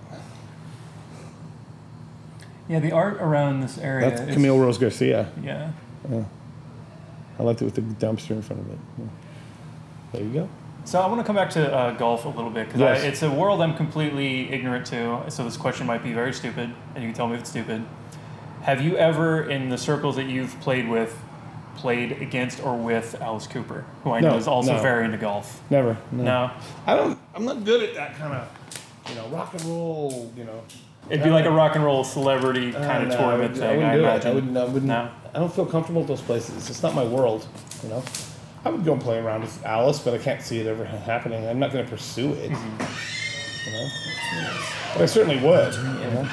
Yeah, 2.67 2.79
the 2.79 2.91
art 2.91 3.17
around 3.21 3.61
this 3.61 3.77
area. 3.77 4.09
That's 4.09 4.33
Camille 4.33 4.57
Rose 4.57 4.77
Garcia. 4.79 5.31
Yeah. 5.41 5.71
I 7.37 7.43
liked 7.43 7.61
it 7.61 7.65
with 7.65 7.75
the 7.75 7.81
dumpster 7.81 8.31
in 8.31 8.41
front 8.41 8.61
of 8.63 8.71
it. 8.71 8.77
Yeah. 8.97 9.05
There 10.13 10.23
you 10.23 10.29
go. 10.33 10.49
So 10.85 11.01
I 11.01 11.07
want 11.07 11.19
to 11.19 11.23
come 11.25 11.35
back 11.35 11.49
to 11.51 11.73
uh, 11.75 11.91
golf 11.97 12.25
a 12.25 12.29
little 12.29 12.51
bit 12.51 12.67
because 12.67 12.79
Yes. 12.79 13.03
it's 13.03 13.23
a 13.23 13.31
world 13.31 13.59
I'm 13.61 13.75
completely 13.75 14.51
ignorant 14.51 14.85
to. 14.87 15.23
So 15.29 15.43
this 15.43 15.57
question 15.57 15.87
might 15.87 16.03
be 16.03 16.13
very 16.13 16.31
stupid, 16.31 16.71
and 16.93 17.03
you 17.03 17.09
can 17.09 17.13
tell 17.15 17.27
me 17.27 17.33
if 17.33 17.41
it's 17.41 17.49
stupid. 17.49 17.83
Have 18.61 18.81
you 18.81 18.95
ever, 18.97 19.49
in 19.49 19.69
the 19.69 19.77
circles 19.77 20.15
that 20.15 20.27
you've 20.27 20.59
played 20.61 20.87
with, 20.87 21.17
played 21.75 22.21
against 22.21 22.63
or 22.63 22.75
with 22.77 23.19
Alice 23.19 23.47
Cooper, 23.47 23.83
who 24.03 24.11
I 24.11 24.19
know 24.21 24.37
is 24.37 24.47
also 24.47 24.73
no. 24.75 24.81
very 24.81 25.05
into 25.05 25.17
golf? 25.17 25.61
Never. 25.71 25.97
No. 26.11 26.23
No, 26.23 26.51
I 26.85 26.95
don't. 26.95 27.17
I'm 27.33 27.45
not 27.45 27.63
good 27.63 27.81
at 27.89 27.95
that 27.95 28.15
kind 28.17 28.33
of, 28.33 28.47
you 29.09 29.15
know, 29.15 29.27
rock 29.29 29.53
and 29.53 29.63
roll. 29.65 30.31
You 30.37 30.45
know. 30.45 30.61
it'd 31.09 31.23
be 31.23 31.31
like 31.31 31.45
a 31.45 31.51
rock 31.51 31.75
and 31.75 31.83
roll 31.83 32.03
celebrity 32.03 32.71
kind 32.71 33.03
of 33.03 33.09
Uh, 33.11 33.15
no, 33.15 33.17
tournament 33.17 33.55
I, 33.57 33.59
thing. 33.59 33.83
I 33.83 33.93
I, 33.93 33.95
wouldn't 33.95 33.95
do 33.95 33.99
imagine. 34.03 34.27
it. 34.27 34.31
I 34.31 34.33
wouldn't. 34.35 34.57
I 34.57 34.63
wouldn't. 34.65 34.85
No. 34.85 35.09
I 35.33 35.39
don't 35.39 35.53
feel 35.53 35.65
comfortable 35.65 36.01
with 36.01 36.07
those 36.09 36.21
places. 36.21 36.69
It's 36.69 36.83
not 36.83 36.93
my 36.95 37.03
world. 37.03 37.47
You 37.83 37.89
know. 37.89 38.03
I 38.65 38.69
would 38.69 38.83
go 38.83 38.93
and 38.93 39.01
play 39.01 39.19
around 39.19 39.41
with 39.41 39.63
Alice, 39.63 39.99
but 39.99 40.15
I 40.15 40.17
can't 40.17 40.41
see 40.41 40.59
it 40.59 40.65
ever 40.65 40.85
happening. 40.85 41.47
I'm 41.47 41.59
not 41.59 41.71
going 41.71 41.85
to 41.85 41.89
pursue 41.89 42.33
it. 42.33 42.49
Mm-hmm. 42.49 43.69
You 43.69 43.73
know. 43.73 43.89
But 44.93 45.01
I 45.03 45.05
certainly 45.05 45.37
would. 45.37 45.73
You 45.73 46.11
know. 46.11 46.29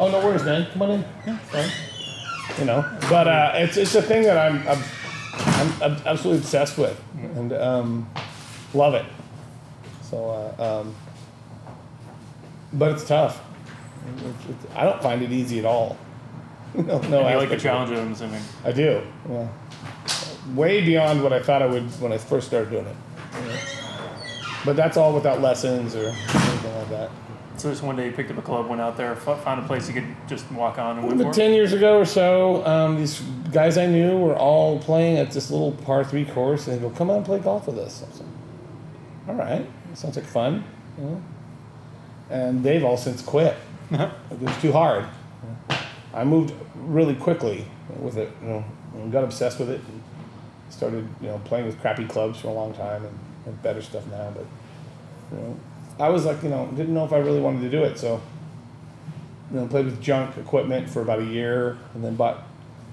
Oh 0.00 0.10
no 0.10 0.24
worries, 0.24 0.44
man. 0.44 0.66
Come 0.72 0.82
on 0.82 0.90
in. 0.92 1.04
Yeah, 1.26 1.38
fine. 1.38 1.70
You 2.58 2.64
know. 2.64 2.98
But 3.10 3.28
uh, 3.28 3.52
it's 3.56 3.76
it's 3.76 3.94
a 3.94 4.02
thing 4.02 4.22
that 4.22 4.38
I'm 4.38 4.66
I'm, 4.66 5.82
I'm, 5.82 6.06
absolutely 6.06 6.38
obsessed 6.38 6.78
with 6.78 7.00
and 7.36 7.52
um, 7.52 8.10
love 8.72 8.94
it. 8.94 9.04
So. 10.02 10.54
Uh, 10.58 10.80
um, 10.80 10.94
but 12.72 12.92
it's 12.92 13.04
tough. 13.04 13.42
It's, 14.18 14.50
it's, 14.50 14.74
I 14.74 14.84
don't 14.84 15.02
find 15.02 15.22
it 15.22 15.32
easy 15.32 15.58
at 15.58 15.64
all. 15.64 15.96
no, 16.74 16.98
no. 16.98 17.28
You 17.28 17.36
like 17.36 17.48
the 17.48 17.52
aspect 17.52 17.52
of 17.52 17.52
it. 17.52 17.60
challenge 17.60 17.90
of 17.90 17.98
it, 17.98 18.00
I'm 18.00 18.12
assuming. 18.12 18.42
I 18.64 18.72
do. 18.72 19.02
Yeah. 19.28 19.48
Way 20.54 20.80
beyond 20.84 21.22
what 21.22 21.32
I 21.32 21.42
thought 21.42 21.62
I 21.62 21.66
would 21.66 21.84
when 22.00 22.12
I 22.12 22.18
first 22.18 22.46
started 22.48 22.70
doing 22.70 22.86
it. 22.86 22.96
you 23.40 23.48
know. 23.48 23.58
But 24.64 24.76
that's 24.76 24.96
all 24.96 25.12
without 25.14 25.40
lessons 25.40 25.94
or 25.94 26.08
anything 26.08 26.76
like 26.78 26.88
that. 26.90 27.10
So 27.56 27.70
just 27.70 27.82
one 27.82 27.96
day 27.96 28.06
you 28.06 28.12
picked 28.12 28.30
up 28.30 28.38
a 28.38 28.42
club, 28.42 28.68
went 28.68 28.80
out 28.80 28.96
there, 28.96 29.16
found 29.16 29.64
a 29.64 29.66
place 29.66 29.88
you 29.88 29.94
could 29.94 30.06
just 30.28 30.50
walk 30.52 30.78
on 30.78 30.98
and 30.98 31.18
went 31.20 31.34
ten 31.34 31.52
years 31.52 31.72
ago 31.72 31.98
or 31.98 32.04
so, 32.04 32.64
um, 32.64 32.96
these 32.96 33.20
guys 33.52 33.76
I 33.76 33.86
knew 33.86 34.16
were 34.16 34.36
all 34.36 34.78
playing 34.78 35.18
at 35.18 35.32
this 35.32 35.50
little 35.50 35.72
par 35.72 36.04
three 36.04 36.24
course, 36.24 36.68
and 36.68 36.76
they 36.76 36.80
go, 36.80 36.90
"Come 36.90 37.10
on, 37.10 37.16
and 37.16 37.26
play 37.26 37.40
golf 37.40 37.66
with 37.66 37.78
us." 37.78 38.02
I 38.04 38.08
was 38.10 38.20
like, 38.20 38.28
"All 39.28 39.34
right, 39.34 39.66
sounds 39.94 40.16
like 40.16 40.24
fun." 40.26 40.62
You 40.98 41.04
know? 41.04 41.22
And 42.30 42.62
they've 42.62 42.84
all 42.84 42.96
since 42.96 43.22
quit. 43.22 43.56
It 43.90 44.38
was 44.40 44.56
too 44.58 44.70
hard. 44.70 45.06
I 46.14 46.22
moved 46.24 46.54
really 46.74 47.14
quickly 47.14 47.64
with 47.98 48.16
it. 48.18 48.30
You 48.42 48.48
know, 48.48 48.64
and 48.94 49.10
got 49.10 49.24
obsessed 49.24 49.58
with 49.58 49.70
it. 49.70 49.80
And 49.80 50.02
started, 50.70 51.08
you 51.20 51.28
know, 51.28 51.38
playing 51.44 51.66
with 51.66 51.80
crappy 51.80 52.04
clubs 52.06 52.40
for 52.40 52.48
a 52.48 52.52
long 52.52 52.72
time, 52.74 53.04
and 53.46 53.62
better 53.62 53.82
stuff 53.82 54.06
now. 54.08 54.32
But 54.34 54.46
you 55.32 55.42
know, 55.42 55.56
I 55.98 56.08
was 56.10 56.24
like, 56.24 56.42
you 56.42 56.48
know, 56.48 56.66
didn't 56.76 56.94
know 56.94 57.04
if 57.04 57.12
I 57.12 57.18
really 57.18 57.40
wanted 57.40 57.62
to 57.62 57.70
do 57.70 57.82
it, 57.84 57.98
so 57.98 58.20
you 59.50 59.60
know, 59.60 59.66
played 59.66 59.86
with 59.86 60.00
junk 60.00 60.36
equipment 60.36 60.88
for 60.88 61.02
about 61.02 61.20
a 61.20 61.24
year, 61.24 61.78
and 61.94 62.04
then 62.04 62.14
bought 62.14 62.44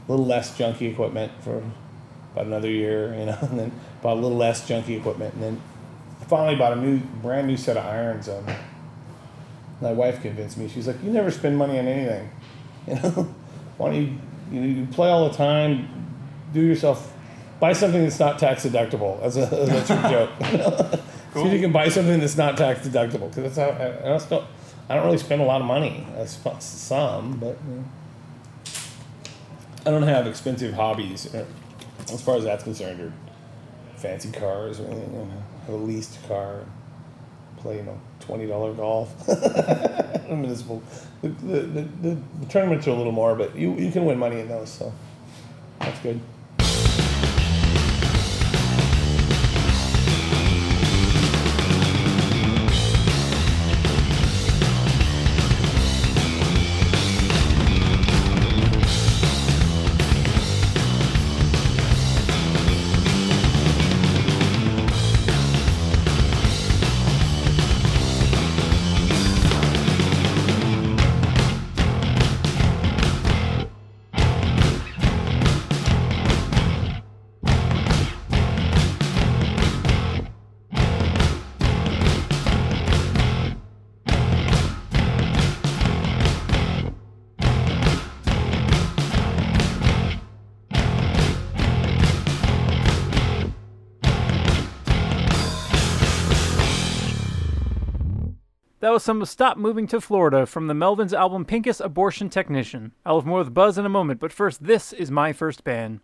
a 0.07 0.11
little 0.11 0.25
less 0.25 0.57
junky 0.57 0.91
equipment 0.91 1.31
for 1.41 1.61
about 2.33 2.45
another 2.45 2.69
year, 2.69 3.13
you 3.19 3.25
know, 3.25 3.37
and 3.41 3.59
then 3.59 3.71
bought 4.01 4.17
a 4.17 4.21
little 4.21 4.37
less 4.37 4.67
junky 4.67 4.97
equipment, 4.97 5.33
and 5.35 5.43
then 5.43 5.61
finally 6.27 6.55
bought 6.55 6.73
a 6.73 6.75
new, 6.75 6.99
brand 7.21 7.47
new 7.47 7.57
set 7.57 7.77
of 7.77 7.85
irons. 7.85 8.29
Um, 8.29 8.45
my 9.81 9.91
wife 9.91 10.21
convinced 10.21 10.57
me. 10.57 10.69
She's 10.69 10.87
like, 10.87 11.03
"You 11.03 11.11
never 11.11 11.29
spend 11.31 11.57
money 11.57 11.77
on 11.77 11.87
anything, 11.87 12.29
you 12.87 12.95
know. 12.95 13.35
Why 13.77 13.91
don't 13.91 14.01
you, 14.01 14.17
you, 14.51 14.61
know, 14.61 14.81
you 14.81 14.87
play 14.87 15.09
all 15.09 15.27
the 15.27 15.35
time, 15.35 15.89
do 16.53 16.61
yourself, 16.61 17.13
buy 17.65 17.73
something 17.73 18.03
that's 18.03 18.19
not 18.19 18.37
tax 18.37 18.65
deductible." 18.65 19.21
As 19.21 19.37
a, 19.37 19.43
a 19.51 19.81
cheap 19.87 20.01
joke. 20.11 20.29
See 21.33 21.47
if 21.47 21.53
you 21.53 21.59
can 21.59 21.71
buy 21.71 21.89
something 21.89 22.19
that's 22.19 22.37
not 22.37 22.57
tax 22.57 22.87
deductible, 22.87 23.27
because 23.29 23.55
that's 23.55 23.57
how 23.57 23.69
I, 23.83 24.15
I 24.15 24.17
don't. 24.17 24.45
I 24.87 24.93
don't 24.93 25.05
really 25.05 25.17
spend 25.17 25.41
a 25.41 25.45
lot 25.45 25.61
of 25.61 25.67
money. 25.67 26.05
I 26.19 26.25
spent 26.25 26.61
some, 26.61 27.37
but 27.37 27.57
you 27.67 27.75
know. 27.75 27.83
I 29.87 29.91
don't 29.91 30.03
have 30.03 30.27
expensive 30.27 30.73
hobbies 30.73 31.33
uh, 31.33 31.45
as 32.13 32.21
far 32.21 32.37
as 32.37 32.43
that's 32.43 32.63
concerned, 32.63 33.01
or 33.01 33.11
fancy 33.97 34.31
cars 34.31 34.79
or 34.79 34.85
anything. 34.85 35.11
You 35.13 35.19
know, 35.19 35.43
have 35.65 35.75
a 35.75 35.77
leased 35.77 36.25
car, 36.27 36.65
play 37.57 37.77
you 37.77 37.83
know 37.83 37.99
twenty 38.19 38.45
dollar 38.45 38.73
golf. 38.73 39.09
Municipal. 40.29 40.81
The, 41.21 41.29
the, 41.29 41.59
the, 41.61 42.17
the 42.41 42.45
tournaments 42.49 42.87
are 42.87 42.91
a 42.91 42.95
little 42.95 43.11
more, 43.11 43.35
but 43.35 43.55
you 43.55 43.73
you 43.75 43.91
can 43.91 44.05
win 44.05 44.19
money 44.19 44.39
in 44.39 44.47
those, 44.47 44.71
so 44.71 44.93
that's 45.79 45.99
good. 45.99 46.19
Some 99.05 99.23
Stop 99.25 99.57
Moving 99.57 99.85
to 99.89 100.01
Florida 100.01 100.47
from 100.47 100.65
the 100.65 100.73
Melvins 100.73 101.13
album 101.13 101.45
Pinkus 101.45 101.79
Abortion 101.79 102.27
Technician. 102.27 102.91
I'll 103.05 103.19
have 103.19 103.25
more 103.27 103.37
with 103.37 103.53
Buzz 103.53 103.77
in 103.77 103.85
a 103.85 103.87
moment, 103.87 104.19
but 104.19 104.33
first, 104.33 104.63
this 104.63 104.91
is 104.91 105.11
my 105.11 105.31
first 105.31 105.63
band. 105.63 105.99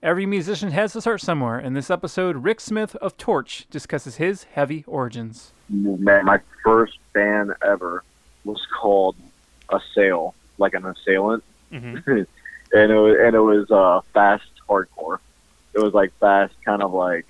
Every 0.00 0.26
musician 0.26 0.70
has 0.70 0.92
to 0.92 1.00
start 1.00 1.20
somewhere. 1.20 1.58
In 1.58 1.74
this 1.74 1.90
episode, 1.90 2.44
Rick 2.44 2.60
Smith 2.60 2.94
of 3.02 3.16
Torch 3.16 3.66
discusses 3.68 4.18
his 4.18 4.44
heavy 4.44 4.84
origins. 4.86 5.54
man, 5.68 6.24
my 6.24 6.38
first 6.62 7.00
band 7.12 7.52
ever 7.66 8.04
was 8.44 8.64
called 8.80 9.16
Assail, 9.68 10.32
like 10.58 10.74
an 10.74 10.86
assailant, 10.86 11.42
and 11.72 12.28
it 12.72 12.94
was, 12.94 13.16
and 13.18 13.34
it 13.34 13.40
was 13.40 13.68
uh, 13.72 14.02
fast 14.14 14.46
hardcore. 14.68 15.18
It 15.74 15.80
was 15.80 15.94
like 15.94 16.12
fast, 16.20 16.54
kind 16.64 16.80
of 16.80 16.94
like, 16.94 17.26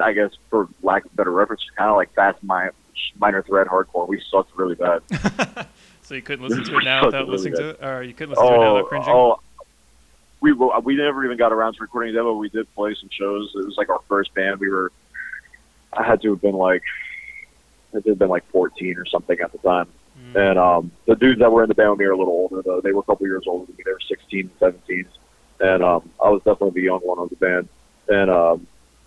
I 0.00 0.12
guess 0.12 0.30
for 0.50 0.68
lack 0.84 1.04
of 1.04 1.16
better 1.16 1.32
reference, 1.32 1.68
kind 1.76 1.90
of 1.90 1.96
like 1.96 2.14
fast 2.14 2.40
my 2.44 2.70
minor 3.18 3.42
threat 3.42 3.66
hardcore. 3.66 4.06
We 4.08 4.20
sucked 4.30 4.56
really 4.56 4.74
bad. 4.76 5.02
So 6.02 6.14
you 6.14 6.20
couldn't 6.20 6.46
listen 6.46 6.64
to 6.70 6.76
it 6.76 6.84
now 6.84 7.06
without 7.06 7.20
really 7.20 7.30
listening 7.32 7.54
to 7.54 7.68
it, 7.70 7.82
or 7.82 8.02
you 8.02 8.12
couldn't 8.12 8.34
listen 8.34 8.46
to 8.46 8.52
it 8.52 8.58
now 8.58 8.66
Oh, 8.66 8.74
without 8.74 8.88
cringing. 8.90 9.08
oh, 9.08 9.40
we 10.42 10.52
we 10.52 10.96
never 10.96 11.24
even 11.24 11.38
got 11.38 11.50
around 11.50 11.72
to 11.76 11.80
recording 11.80 12.10
a 12.10 12.12
demo. 12.18 12.34
We 12.34 12.50
did 12.50 12.72
play 12.74 12.94
some 13.00 13.08
shows. 13.10 13.50
It 13.54 13.64
was 13.64 13.76
like 13.78 13.88
our 13.88 14.00
first 14.06 14.34
band. 14.34 14.60
We 14.60 14.68
were, 14.68 14.92
I 15.94 16.02
had 16.02 16.20
to 16.20 16.30
have 16.32 16.42
been 16.42 16.56
like, 16.56 16.82
I 17.92 17.96
had 17.96 18.04
to 18.04 18.10
have 18.10 18.18
been 18.18 18.28
like 18.28 18.44
14 18.50 18.98
or 18.98 19.06
something 19.06 19.40
at 19.40 19.50
the 19.52 19.58
time. 19.58 19.88
And 20.34 20.58
um, 20.58 20.90
the 21.06 21.16
dudes 21.16 21.40
that 21.40 21.50
were 21.50 21.62
in 21.62 21.68
the 21.70 21.74
band 21.74 21.88
with 21.92 21.98
me 22.00 22.04
are 22.04 22.12
a 22.12 22.18
little 22.18 22.34
older 22.34 22.60
though. 22.60 22.82
They 22.82 22.92
were 22.92 23.00
a 23.00 23.04
couple 23.04 23.26
years 23.26 23.44
older 23.46 23.64
than 23.64 23.76
me. 23.76 23.84
They 23.86 23.92
were 23.92 24.00
16, 24.06 24.50
17, 24.60 25.06
and 25.60 25.82
um, 25.82 26.10
I 26.22 26.28
was 26.28 26.42
definitely 26.44 26.82
the 26.82 26.84
young 26.84 27.00
one 27.00 27.18
of 27.18 27.30
the 27.30 27.36
band. 27.36 27.68
And 28.08 28.30
um, 28.30 28.66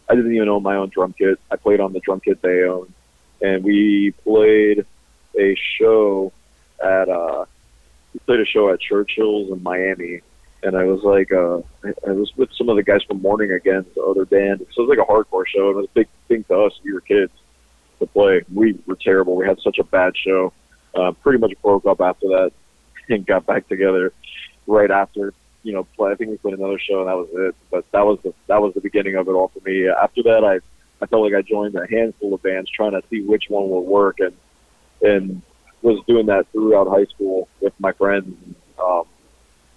I 0.10 0.16
didn't 0.16 0.34
even 0.36 0.50
own 0.50 0.64
my 0.64 0.76
own 0.78 0.90
drum 0.90 1.14
kit. 1.16 1.40
I 1.52 1.58
played 1.58 1.80
on 1.80 1.94
the 1.94 2.00
drum 2.00 2.22
kit 2.22 2.42
they 2.42 2.64
owned, 2.64 2.92
and 3.42 3.64
we 3.64 4.12
played 4.24 4.86
a 5.38 5.56
show 5.78 6.32
at 6.84 7.10
uh, 7.10 7.46
we 8.14 8.20
played 8.26 8.40
a 8.40 8.46
show 8.46 8.70
at 8.70 8.80
Churchill's 8.80 9.52
in 9.52 9.62
Miami, 9.62 10.22
and 10.64 10.76
I 10.76 10.86
was 10.86 11.04
like, 11.04 11.32
uh, 11.32 11.60
I, 12.06 12.12
was 12.12 12.36
with 12.36 12.50
some 12.54 12.70
of 12.70 12.76
the 12.76 12.84
guys 12.84 13.04
from 13.04 13.22
Morning 13.22 13.52
Again, 13.52 13.86
the 13.96 14.02
other 14.02 14.26
band. 14.26 14.66
So 14.74 14.84
it 14.84 14.88
was 14.88 14.98
like 14.98 15.08
a 15.08 15.12
hardcore 15.12 15.48
show, 15.48 15.70
and 15.70 15.78
it 15.78 15.82
was 15.82 15.86
a 15.86 15.94
big 15.94 16.08
thing 16.28 16.44
to 16.46 16.62
us. 16.62 16.80
We 16.84 16.94
were 16.94 17.02
kids 17.02 17.32
to 18.00 18.08
play. 18.08 18.44
We 18.54 18.80
were 18.86 18.96
terrible. 18.96 19.36
We 19.36 19.46
had 19.46 19.60
such 19.62 19.78
a 19.78 19.84
bad 19.84 20.14
show. 20.18 20.54
Uh, 20.96 21.12
pretty 21.12 21.38
much 21.38 21.54
broke 21.62 21.86
up 21.86 22.02
after 22.02 22.28
that, 22.28 22.52
and 23.10 23.26
got 23.26 23.46
back 23.46 23.68
together 23.68 24.14
right 24.66 24.92
after. 24.92 25.34
You 25.64 25.74
know, 25.74 25.84
play. 25.96 26.12
I 26.12 26.16
think 26.16 26.32
we 26.32 26.38
played 26.38 26.54
another 26.54 26.80
show, 26.80 27.02
and 27.02 27.10
that 27.10 27.18
was 27.18 27.28
it. 27.34 27.56
But 27.70 27.86
that 27.92 28.06
was 28.06 28.20
the 28.24 28.34
that 28.48 28.62
was 28.62 28.74
the 28.74 28.82
beginning 28.82 29.16
of 29.16 29.28
it 29.28 29.32
all 29.32 29.50
for 29.50 29.60
me. 29.68 29.88
After 29.88 30.24
that, 30.24 30.44
I 30.44 30.60
I 31.02 31.06
felt 31.06 31.24
like 31.24 31.34
I 31.34 31.42
joined 31.42 31.76
a 31.76 31.88
handful 31.88 32.34
of 32.34 32.42
bands 32.42 32.70
trying 32.70 32.92
to 32.92 33.04
see 33.10 33.22
which 33.22 33.46
one 33.50 33.70
would 33.70 33.82
work, 33.82 34.20
and 34.20 34.34
and 35.02 35.42
was 35.82 36.04
doing 36.08 36.26
that 36.28 36.48
throughout 36.52 36.88
high 36.88 37.06
school 37.06 37.48
with 37.62 37.74
my 37.80 37.92
friends. 37.94 38.36
Um, 38.84 39.04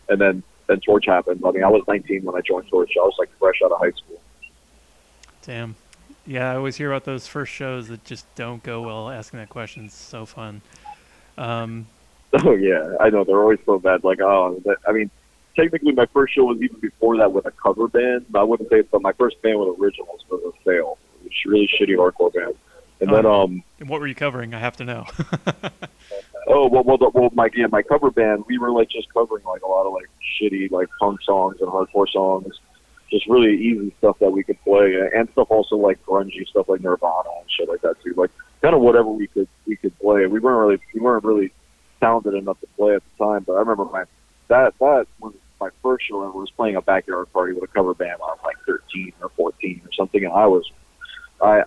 and 0.09 0.21
then 0.21 0.43
then 0.67 0.81
Torch 0.81 1.07
happened. 1.07 1.43
I 1.45 1.51
mean, 1.51 1.65
I 1.65 1.69
was 1.69 1.83
19 1.87 2.23
when 2.25 2.37
I 2.37 2.41
joined 2.41 2.69
Torch. 2.69 2.93
I 2.97 3.05
was 3.05 3.15
like 3.19 3.31
fresh 3.39 3.61
out 3.65 3.73
of 3.73 3.81
high 3.81 3.91
school. 3.91 4.21
Damn. 5.43 5.77
Yeah, 6.27 6.53
I 6.53 6.57
always 6.57 6.77
hear 6.77 6.91
about 6.91 7.05
those 7.05 7.27
first 7.27 7.53
shows 7.53 7.89
that 7.89 8.05
just 8.05 8.33
don't 8.35 8.63
go 8.63 8.83
well. 8.83 9.11
Asking 9.11 9.41
that 9.41 9.49
question 9.49 9.87
is 9.87 9.93
so 9.93 10.27
fun. 10.27 10.63
Um, 11.37 11.87
Oh 12.45 12.55
yeah, 12.55 12.97
I 13.01 13.11
know 13.11 13.25
they're 13.25 13.41
always 13.41 13.59
so 13.67 13.81
bad. 13.81 14.05
Like 14.05 14.21
oh, 14.21 14.63
I 14.87 14.93
mean, 14.93 15.11
technically 15.57 15.91
my 15.91 16.07
first 16.07 16.35
show 16.35 16.45
was 16.45 16.63
even 16.63 16.79
before 16.79 17.17
that 17.17 17.33
with 17.33 17.45
a 17.47 17.51
cover 17.51 17.89
band. 17.89 18.27
But 18.31 18.41
I 18.41 18.43
wouldn't 18.45 18.71
say 18.71 18.81
it's 18.81 18.89
but 18.91 19.03
my 19.03 19.13
first 19.13 19.43
band 19.43 19.59
with 19.59 19.81
originals 19.81 20.25
was 20.31 20.41
a 20.55 20.65
sale. 20.65 20.99
It 21.31 21.47
was 21.47 21.47
a 21.47 21.51
really 21.51 21.71
shitty 21.81 21.97
hardcore 21.97 22.33
band. 22.33 22.55
And 23.01 23.11
then 23.13 23.25
Oh. 23.27 23.43
um 23.45 23.63
and 23.79 23.89
what 23.89 24.01
were 24.01 24.07
you 24.07 24.15
covering? 24.15 24.53
I 24.55 24.59
have 24.59 24.77
to 24.79 24.85
know. 24.85 25.07
oh 26.47 26.69
well 26.69 26.83
well, 26.85 26.99
the, 26.99 27.11
well 27.15 27.31
my 27.35 27.49
yeah 27.55 27.67
my 27.67 27.83
cover 27.83 28.11
band 28.11 28.45
we 28.47 28.59
were 28.59 28.71
like 28.71 28.91
just 28.91 29.13
covering 29.13 29.45
like 29.45 29.63
a 29.63 29.67
lot 29.67 29.87
of 29.87 29.93
like 29.93 30.07
shitty 30.41 30.71
like 30.71 30.89
punk 30.99 31.21
songs 31.23 31.57
and 31.61 31.69
hardcore 31.71 32.09
songs, 32.09 32.59
just 33.11 33.27
really 33.29 33.57
easy 33.57 33.95
stuff 33.99 34.19
that 34.21 34.31
we 34.31 34.43
could 34.43 34.61
play 34.65 34.95
and 35.15 35.29
stuff 35.33 35.47
also 35.51 35.77
like 35.77 36.05
grungy 36.05 36.47
stuff 36.49 36.69
like 36.69 36.81
Nirvana 36.81 37.29
and 37.41 37.51
shit 37.51 37.69
like 37.69 37.81
that 37.83 37.97
too. 38.03 38.15
Like 38.17 38.31
kind 38.63 38.75
of 38.75 38.81
whatever 38.83 39.09
we 39.11 39.27
could 39.29 39.49
we 39.67 39.77
could 39.77 39.99
play. 39.99 40.27
We 40.27 40.41
weren't 40.41 40.59
really 40.69 40.81
we 40.95 41.01
weren't 41.01 41.25
really 41.25 41.53
talented 42.01 42.35
enough 42.35 42.61
to 42.61 42.67
play 42.77 42.95
at 42.95 43.03
the 43.19 43.25
time, 43.25 43.45
but 43.47 43.55
I 43.55 43.61
remember 43.61 43.85
my 43.87 44.05
that 44.49 44.75
that 44.79 45.07
was 45.21 45.35
my 45.61 45.69
first 45.83 46.07
show 46.07 46.23
ever 46.23 46.33
was 46.39 46.51
playing 46.51 46.77
a 46.77 46.83
backyard 46.83 47.31
party 47.33 47.53
with 47.53 47.63
a 47.65 47.67
cover 47.69 47.95
band 47.95 48.19
when 48.21 48.31
I 48.31 48.33
was 48.33 48.41
like 48.45 48.57
13 48.67 49.13
or 49.23 49.29
14 49.37 49.83
or 49.85 49.93
something, 49.93 50.25
and 50.25 50.33
I 50.33 50.47
was 50.47 50.71
I 51.43 51.63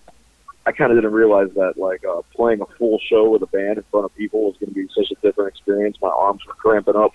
I 0.65 0.71
kind 0.71 0.91
of 0.91 0.97
didn't 0.97 1.11
realize 1.11 1.49
that 1.55 1.77
like 1.77 2.03
uh, 2.05 2.21
playing 2.35 2.61
a 2.61 2.65
full 2.77 2.99
show 3.09 3.29
with 3.29 3.41
a 3.41 3.47
band 3.47 3.77
in 3.77 3.83
front 3.91 4.05
of 4.05 4.15
people 4.15 4.45
was 4.45 4.55
going 4.59 4.69
to 4.69 4.75
be 4.75 4.87
such 4.95 5.11
a 5.11 5.15
different 5.21 5.49
experience. 5.49 5.97
My 6.01 6.09
arms 6.09 6.45
were 6.45 6.53
cramping 6.53 6.95
up, 6.95 7.11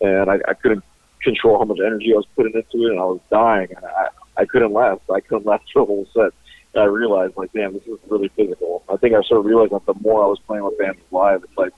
and 0.00 0.30
I, 0.30 0.38
I 0.48 0.54
couldn't 0.54 0.84
control 1.20 1.58
how 1.58 1.64
much 1.64 1.78
energy 1.84 2.12
I 2.12 2.16
was 2.16 2.26
putting 2.34 2.54
into 2.54 2.86
it, 2.86 2.92
and 2.92 3.00
I 3.00 3.04
was 3.04 3.20
dying, 3.30 3.68
and 3.76 3.84
I 3.84 4.08
I 4.38 4.44
couldn't 4.44 4.72
last. 4.72 5.02
I 5.12 5.20
couldn't 5.20 5.46
last 5.46 5.64
through 5.70 5.82
a 5.82 5.86
whole 5.86 6.06
set. 6.14 6.32
And 6.74 6.82
I 6.82 6.86
realized 6.86 7.36
like, 7.36 7.52
damn, 7.52 7.72
this 7.72 7.82
is 7.84 7.98
really 8.08 8.28
physical. 8.28 8.84
I 8.88 8.96
think 8.96 9.14
I 9.14 9.22
started 9.22 9.48
realizing 9.48 9.78
that 9.78 9.86
the 9.86 10.00
more 10.00 10.22
I 10.22 10.26
was 10.26 10.38
playing 10.38 10.64
with 10.64 10.78
bands 10.78 11.00
live, 11.10 11.42
it's 11.42 11.58
like 11.58 11.72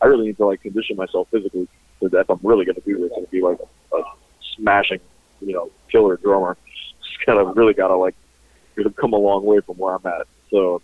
I 0.00 0.06
really 0.06 0.26
need 0.26 0.36
to 0.38 0.46
like 0.46 0.62
condition 0.62 0.96
myself 0.96 1.28
physically 1.30 1.68
so 2.00 2.08
that 2.08 2.20
if 2.20 2.30
I'm 2.30 2.40
really 2.42 2.64
going 2.64 2.74
to 2.74 2.80
do 2.82 2.98
this 2.98 3.12
and 3.16 3.28
be 3.30 3.40
like 3.40 3.58
a 3.92 4.02
smashing, 4.56 5.00
you 5.40 5.54
know, 5.54 5.70
killer 5.90 6.16
drummer, 6.16 6.56
just 7.02 7.24
kind 7.24 7.38
of 7.38 7.56
really 7.56 7.72
got 7.72 7.88
to 7.88 7.96
like 7.96 8.14
know, 8.76 8.90
come 8.90 9.12
a 9.12 9.16
long 9.18 9.44
way 9.44 9.60
from 9.60 9.76
where 9.76 9.94
I'm 9.94 10.06
at. 10.06 10.26
So 10.50 10.82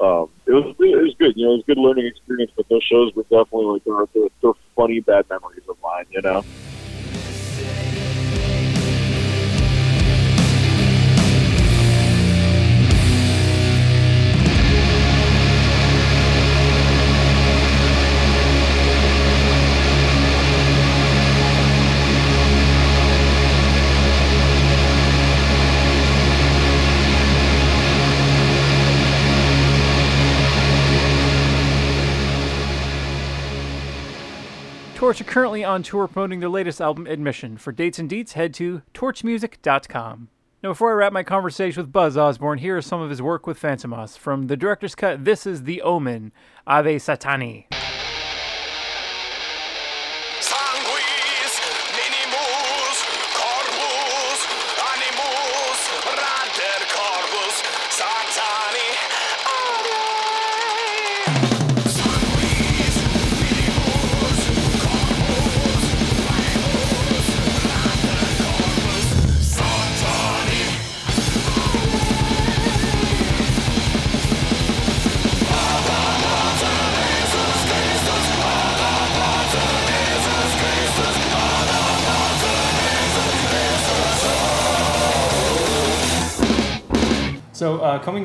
um, 0.00 0.28
it 0.46 0.52
was 0.52 0.74
it 0.78 1.02
was 1.02 1.14
good. 1.18 1.36
You 1.36 1.46
know, 1.46 1.52
it 1.52 1.56
was 1.56 1.62
a 1.62 1.66
good 1.66 1.78
learning 1.78 2.06
experience. 2.06 2.52
But 2.56 2.68
those 2.68 2.82
shows 2.82 3.14
were 3.14 3.22
definitely 3.24 3.66
like 3.66 3.84
they're, 3.84 4.06
they're, 4.14 4.30
they're 4.42 4.60
funny 4.76 5.00
bad 5.00 5.28
memories 5.28 5.62
of 5.68 5.76
mine. 5.82 6.06
You 6.10 6.22
know. 6.22 6.44
Torch 35.14 35.20
are 35.20 35.32
currently 35.32 35.62
on 35.62 35.84
tour 35.84 36.08
promoting 36.08 36.40
their 36.40 36.48
latest 36.48 36.80
album, 36.80 37.06
Admission. 37.06 37.56
For 37.56 37.70
dates 37.70 38.00
and 38.00 38.10
deets, 38.10 38.32
head 38.32 38.52
to 38.54 38.82
torchmusic.com. 38.94 40.28
Now, 40.60 40.70
before 40.70 40.90
I 40.90 40.94
wrap 40.94 41.12
my 41.12 41.22
conversation 41.22 41.80
with 41.84 41.92
Buzz 41.92 42.16
Osborne, 42.16 42.58
here 42.58 42.76
is 42.78 42.86
some 42.86 43.00
of 43.00 43.10
his 43.10 43.22
work 43.22 43.46
with 43.46 43.60
Fantômas. 43.60 44.18
From 44.18 44.48
the 44.48 44.56
director's 44.56 44.96
cut, 44.96 45.24
this 45.24 45.46
is 45.46 45.62
The 45.62 45.82
Omen, 45.82 46.32
Ave 46.66 46.96
Satani. 46.96 47.66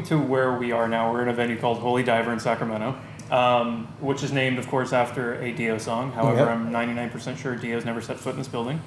To 0.10 0.18
where 0.20 0.54
we 0.54 0.72
are 0.72 0.88
now, 0.88 1.12
we're 1.14 1.22
in 1.22 1.30
a 1.30 1.34
venue 1.34 1.56
called 1.58 1.78
Holy 1.80 2.02
Diver 2.04 2.34
in 2.34 2.40
Sacramento, 2.40 2.96
um, 3.32 3.88
which 4.00 4.24
is 4.24 4.32
named, 4.32 4.58
of 4.58 4.68
course, 4.68 4.92
after 4.92 5.36
a 5.42 5.52
Dio 5.52 5.78
song. 5.78 6.12
However, 6.12 6.40
Yep. 6.40 6.48
I'm 6.50 6.72
99% 6.72 7.38
sure 7.38 7.56
Dio's 7.56 7.86
never 7.86 8.02
set 8.02 8.18
foot 8.18 8.34
in 8.34 8.40
this 8.40 8.48
building. 8.48 8.82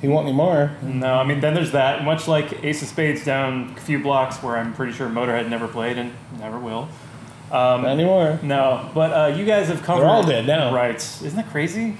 He 0.00 0.08
want 0.08 0.26
any 0.26 0.36
more? 0.36 0.72
No, 0.82 1.14
I 1.14 1.24
mean, 1.24 1.40
then 1.40 1.54
there's 1.54 1.72
that. 1.72 2.04
Much 2.04 2.26
like 2.28 2.64
Ace 2.64 2.82
of 2.82 2.88
Spades 2.88 3.24
down 3.24 3.74
a 3.76 3.80
few 3.80 4.00
blocks 4.00 4.36
where 4.42 4.56
I'm 4.56 4.72
pretty 4.74 4.92
sure 4.92 5.08
Motorhead 5.08 5.48
never 5.48 5.66
played 5.68 5.96
and 5.98 6.12
never 6.38 6.58
will. 6.58 6.88
Not 7.50 7.84
anymore. 7.86 8.38
No, 8.42 8.90
but 8.94 9.12
uh, 9.12 9.34
you 9.36 9.44
guys 9.46 9.68
have 9.68 9.82
covered. 9.82 10.02
They're 10.02 10.10
all 10.10 10.22
dead 10.26 10.46
now. 10.46 10.74
Right. 10.74 10.96
Isn't 10.96 11.36
that 11.36 11.50
crazy? 11.50 11.96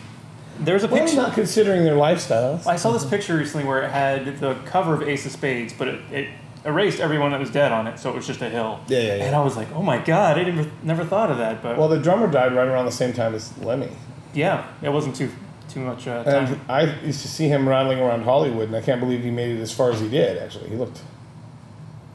There's 0.60 0.82
a 0.84 0.88
Well, 0.88 1.00
picture. 1.00 1.16
not 1.16 1.32
considering 1.34 1.84
their 1.84 1.94
lifestyles. 1.94 2.66
I 2.66 2.76
saw 2.76 2.90
this 2.92 3.04
picture 3.04 3.36
recently 3.36 3.64
where 3.66 3.82
it 3.82 3.90
had 3.90 4.38
the 4.40 4.54
cover 4.66 4.92
of 4.94 5.02
Ace 5.02 5.24
of 5.26 5.32
Spades, 5.32 5.72
but 5.72 5.86
it, 5.88 6.00
it 6.12 6.28
erased 6.64 7.00
everyone 7.00 7.30
that 7.30 7.40
was 7.40 7.50
dead 7.50 7.72
on 7.72 7.86
it, 7.86 7.98
so 7.98 8.10
it 8.10 8.16
was 8.16 8.26
just 8.26 8.42
a 8.42 8.48
hill. 8.48 8.80
Yeah, 8.88 8.98
yeah, 8.98 9.14
yeah. 9.16 9.24
And 9.24 9.36
I 9.36 9.42
was 9.42 9.56
like, 9.56 9.70
oh 9.72 9.82
my 9.82 9.98
god, 9.98 10.38
I 10.38 10.44
didn't 10.44 10.70
never 10.84 11.04
thought 11.04 11.30
of 11.30 11.38
that. 11.38 11.62
But 11.62 11.78
Well, 11.78 11.88
the 11.88 11.98
drummer 11.98 12.30
died 12.30 12.54
right 12.54 12.68
around 12.68 12.84
the 12.86 12.92
same 12.92 13.12
time 13.12 13.34
as 13.34 13.56
Lemmy, 13.58 13.90
yeah, 14.34 14.66
it 14.82 14.90
wasn't 14.90 15.16
too 15.16 15.30
too 15.68 15.80
much 15.80 16.08
uh, 16.08 16.24
time. 16.24 16.46
and 16.46 16.60
I 16.70 16.82
used 17.04 17.22
to 17.22 17.28
see 17.28 17.48
him 17.48 17.68
rattling 17.68 17.98
around 17.98 18.22
Hollywood, 18.22 18.68
and 18.68 18.76
I 18.76 18.80
can't 18.80 19.00
believe 19.00 19.22
he 19.22 19.30
made 19.30 19.56
it 19.56 19.60
as 19.60 19.72
far 19.72 19.90
as 19.90 20.00
he 20.00 20.08
did. 20.08 20.38
Actually, 20.38 20.70
he 20.70 20.76
looked 20.76 21.02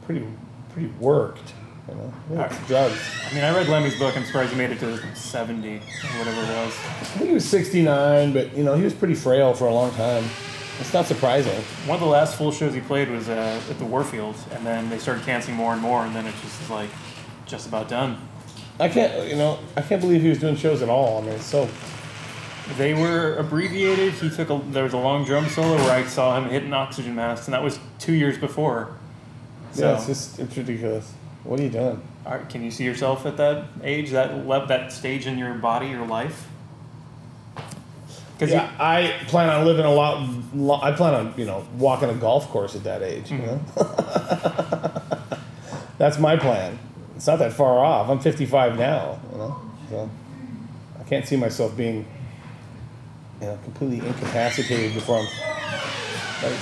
pretty 0.06 0.26
pretty 0.72 0.88
worked. 1.00 1.52
You 1.88 1.94
know, 1.96 2.14
looked 2.30 2.66
drugs. 2.66 2.98
I 3.30 3.34
mean, 3.34 3.44
I 3.44 3.54
read 3.54 3.68
Lemmy's 3.68 3.98
book. 3.98 4.16
I'm 4.16 4.24
surprised 4.24 4.52
he 4.52 4.56
made 4.58 4.70
it 4.70 4.78
to 4.80 5.14
70 5.14 5.76
or 5.76 5.80
whatever 6.18 6.40
it 6.40 6.48
was. 6.64 6.72
I 6.72 7.04
think 7.04 7.28
he 7.28 7.34
was 7.34 7.44
69, 7.44 8.32
but 8.32 8.56
you 8.56 8.64
know, 8.64 8.74
he 8.74 8.82
was 8.82 8.94
pretty 8.94 9.14
frail 9.14 9.52
for 9.52 9.66
a 9.66 9.74
long 9.74 9.92
time. 9.92 10.24
It's 10.80 10.92
not 10.92 11.06
surprising. 11.06 11.60
One 11.86 11.96
of 11.96 12.00
the 12.00 12.08
last 12.08 12.36
full 12.36 12.50
shows 12.50 12.74
he 12.74 12.80
played 12.80 13.08
was 13.08 13.28
uh, 13.28 13.60
at 13.70 13.78
the 13.78 13.84
Warfield, 13.84 14.34
and 14.52 14.66
then 14.66 14.90
they 14.90 14.98
started 14.98 15.24
canceling 15.24 15.56
more 15.56 15.72
and 15.72 15.80
more, 15.80 16.04
and 16.04 16.14
then 16.14 16.26
it 16.26 16.34
just 16.42 16.60
is 16.62 16.70
like 16.70 16.90
just 17.46 17.68
about 17.68 17.88
done. 17.88 18.18
I 18.80 18.88
can't, 18.88 19.28
you 19.28 19.36
know, 19.36 19.60
I 19.76 19.82
can't 19.82 20.00
believe 20.00 20.20
he 20.20 20.28
was 20.28 20.40
doing 20.40 20.56
shows 20.56 20.82
at 20.82 20.88
all. 20.88 21.22
I 21.22 21.26
mean, 21.26 21.38
so. 21.40 21.68
They 22.78 22.94
were 22.94 23.36
abbreviated. 23.36 24.14
He 24.14 24.30
took 24.30 24.48
a 24.48 24.58
there 24.70 24.84
was 24.84 24.94
a 24.94 24.98
long 24.98 25.24
drum 25.26 25.48
solo 25.50 25.76
where 25.76 25.90
I 25.90 26.04
saw 26.06 26.38
him 26.40 26.48
hitting 26.48 26.72
oxygen 26.72 27.14
masks, 27.14 27.46
and 27.46 27.52
that 27.52 27.62
was 27.62 27.78
two 27.98 28.14
years 28.14 28.38
before. 28.38 28.96
So, 29.72 29.90
Yeah, 29.90 29.96
it's 29.96 30.06
just 30.06 30.38
it's 30.38 30.56
ridiculous. 30.56 31.12
What 31.44 31.60
are 31.60 31.62
you 31.62 31.68
doing? 31.68 32.00
all 32.24 32.32
right, 32.32 32.48
can 32.48 32.64
you 32.64 32.70
see 32.70 32.84
yourself 32.84 33.26
at 33.26 33.36
that 33.36 33.66
age, 33.82 34.12
that 34.12 34.46
le- 34.46 34.66
that 34.66 34.92
stage 34.92 35.26
in 35.26 35.36
your 35.36 35.52
body, 35.54 35.88
your 35.88 36.06
life? 36.06 36.48
Because 38.36 38.52
Yeah, 38.52 38.70
I 38.80 39.14
plan 39.28 39.48
on 39.48 39.64
living 39.64 39.84
a 39.84 39.92
lot. 39.92 40.28
lo- 40.54 40.80
I 40.82 40.92
plan 40.92 41.14
on 41.14 41.34
you 41.36 41.44
know 41.44 41.64
walking 41.78 42.10
a 42.10 42.14
golf 42.14 42.48
course 42.48 42.74
at 42.74 42.82
that 42.84 43.02
age. 43.02 43.30
You 43.30 43.38
mm-hmm. 43.38 43.80
know, 43.80 45.18
that's 45.98 46.18
my 46.18 46.36
plan. 46.36 46.78
It's 47.16 47.26
not 47.26 47.38
that 47.38 47.52
far 47.52 47.78
off. 47.84 48.08
I'm 48.10 48.18
55 48.18 48.76
now. 48.78 49.20
You 49.32 49.38
know, 49.38 49.60
so 49.88 50.10
I 51.00 51.02
can't 51.04 51.26
see 51.26 51.36
myself 51.36 51.76
being 51.76 52.04
you 53.40 53.46
know 53.46 53.58
completely 53.64 54.06
incapacitated 54.06 54.94
before 54.94 55.18
I'm 55.18 55.28
like 56.42 56.58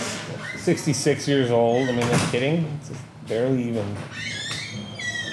66 0.58 1.26
years 1.28 1.50
old. 1.50 1.88
I 1.88 1.92
mean, 1.92 2.06
you 2.06 2.18
kidding? 2.30 2.64
It's 2.80 2.90
just 2.90 3.00
barely 3.26 3.62
even 3.68 3.94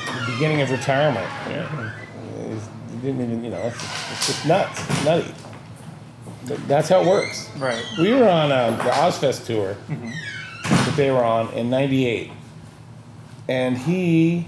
the 0.05 0.31
beginning 0.33 0.61
of 0.61 0.71
retirement. 0.71 1.27
yeah. 1.49 1.91
It's- 2.45 2.69
You 2.91 2.99
didn't 3.13 3.21
even, 3.21 3.43
you 3.43 3.49
know, 3.51 3.61
it's 3.67 3.83
it's 4.11 4.27
just 4.27 4.45
nuts, 4.47 5.05
nutty. 5.05 5.31
That's 6.43 6.89
how 6.89 7.01
it 7.01 7.07
works. 7.07 7.49
Right. 7.57 7.83
We 7.97 8.13
were 8.13 8.29
on 8.29 8.51
um, 8.51 8.77
the 8.77 8.83
Ozzfest 8.91 9.45
tour 9.45 9.75
that 10.63 10.93
they 10.95 11.11
were 11.11 11.23
on 11.23 11.51
in 11.53 11.69
'98, 11.69 12.31
and 13.47 13.77
he 13.77 14.47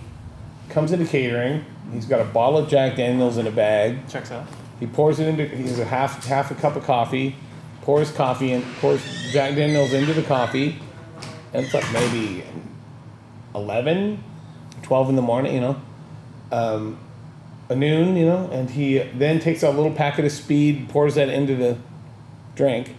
comes 0.70 0.92
into 0.92 1.06
catering. 1.06 1.66
He's 1.92 2.06
got 2.06 2.22
a 2.22 2.26
bottle 2.26 2.60
of 2.60 2.70
Jack 2.70 2.96
Daniels 2.96 3.38
in 3.38 3.46
a 3.48 3.52
bag. 3.52 4.08
Checks 4.08 4.32
out. 4.32 4.46
He 4.80 4.88
pours 4.88 5.20
it 5.20 5.28
into. 5.28 5.46
He 5.48 5.64
has 5.64 5.80
a 5.80 5.86
half 5.86 6.26
half 6.26 6.50
a 6.52 6.56
cup 6.56 6.76
of 6.76 6.84
coffee. 6.84 7.36
Pours 7.82 8.12
coffee 8.12 8.54
and 8.54 8.64
pours 8.78 9.02
Jack 9.32 9.56
Daniels 9.56 9.92
into 9.92 10.14
the 10.14 10.24
coffee, 10.24 10.80
and 11.54 11.66
it's 11.66 11.74
like 11.74 11.92
maybe 11.92 12.44
11, 13.56 14.24
12 14.84 15.10
in 15.10 15.16
the 15.16 15.22
morning. 15.22 15.56
You 15.56 15.62
know, 15.62 15.82
um, 16.52 17.00
a 17.72 17.76
noon. 17.76 18.16
You 18.16 18.26
know, 18.26 18.50
and 18.52 18.70
he 18.70 19.00
then 19.00 19.40
takes 19.40 19.64
a 19.64 19.72
little 19.72 19.92
packet 19.92 20.26
of 20.26 20.32
Speed, 20.32 20.90
pours 20.90 21.16
that 21.16 21.30
into 21.30 21.56
the 21.56 21.78
drink, 22.56 22.96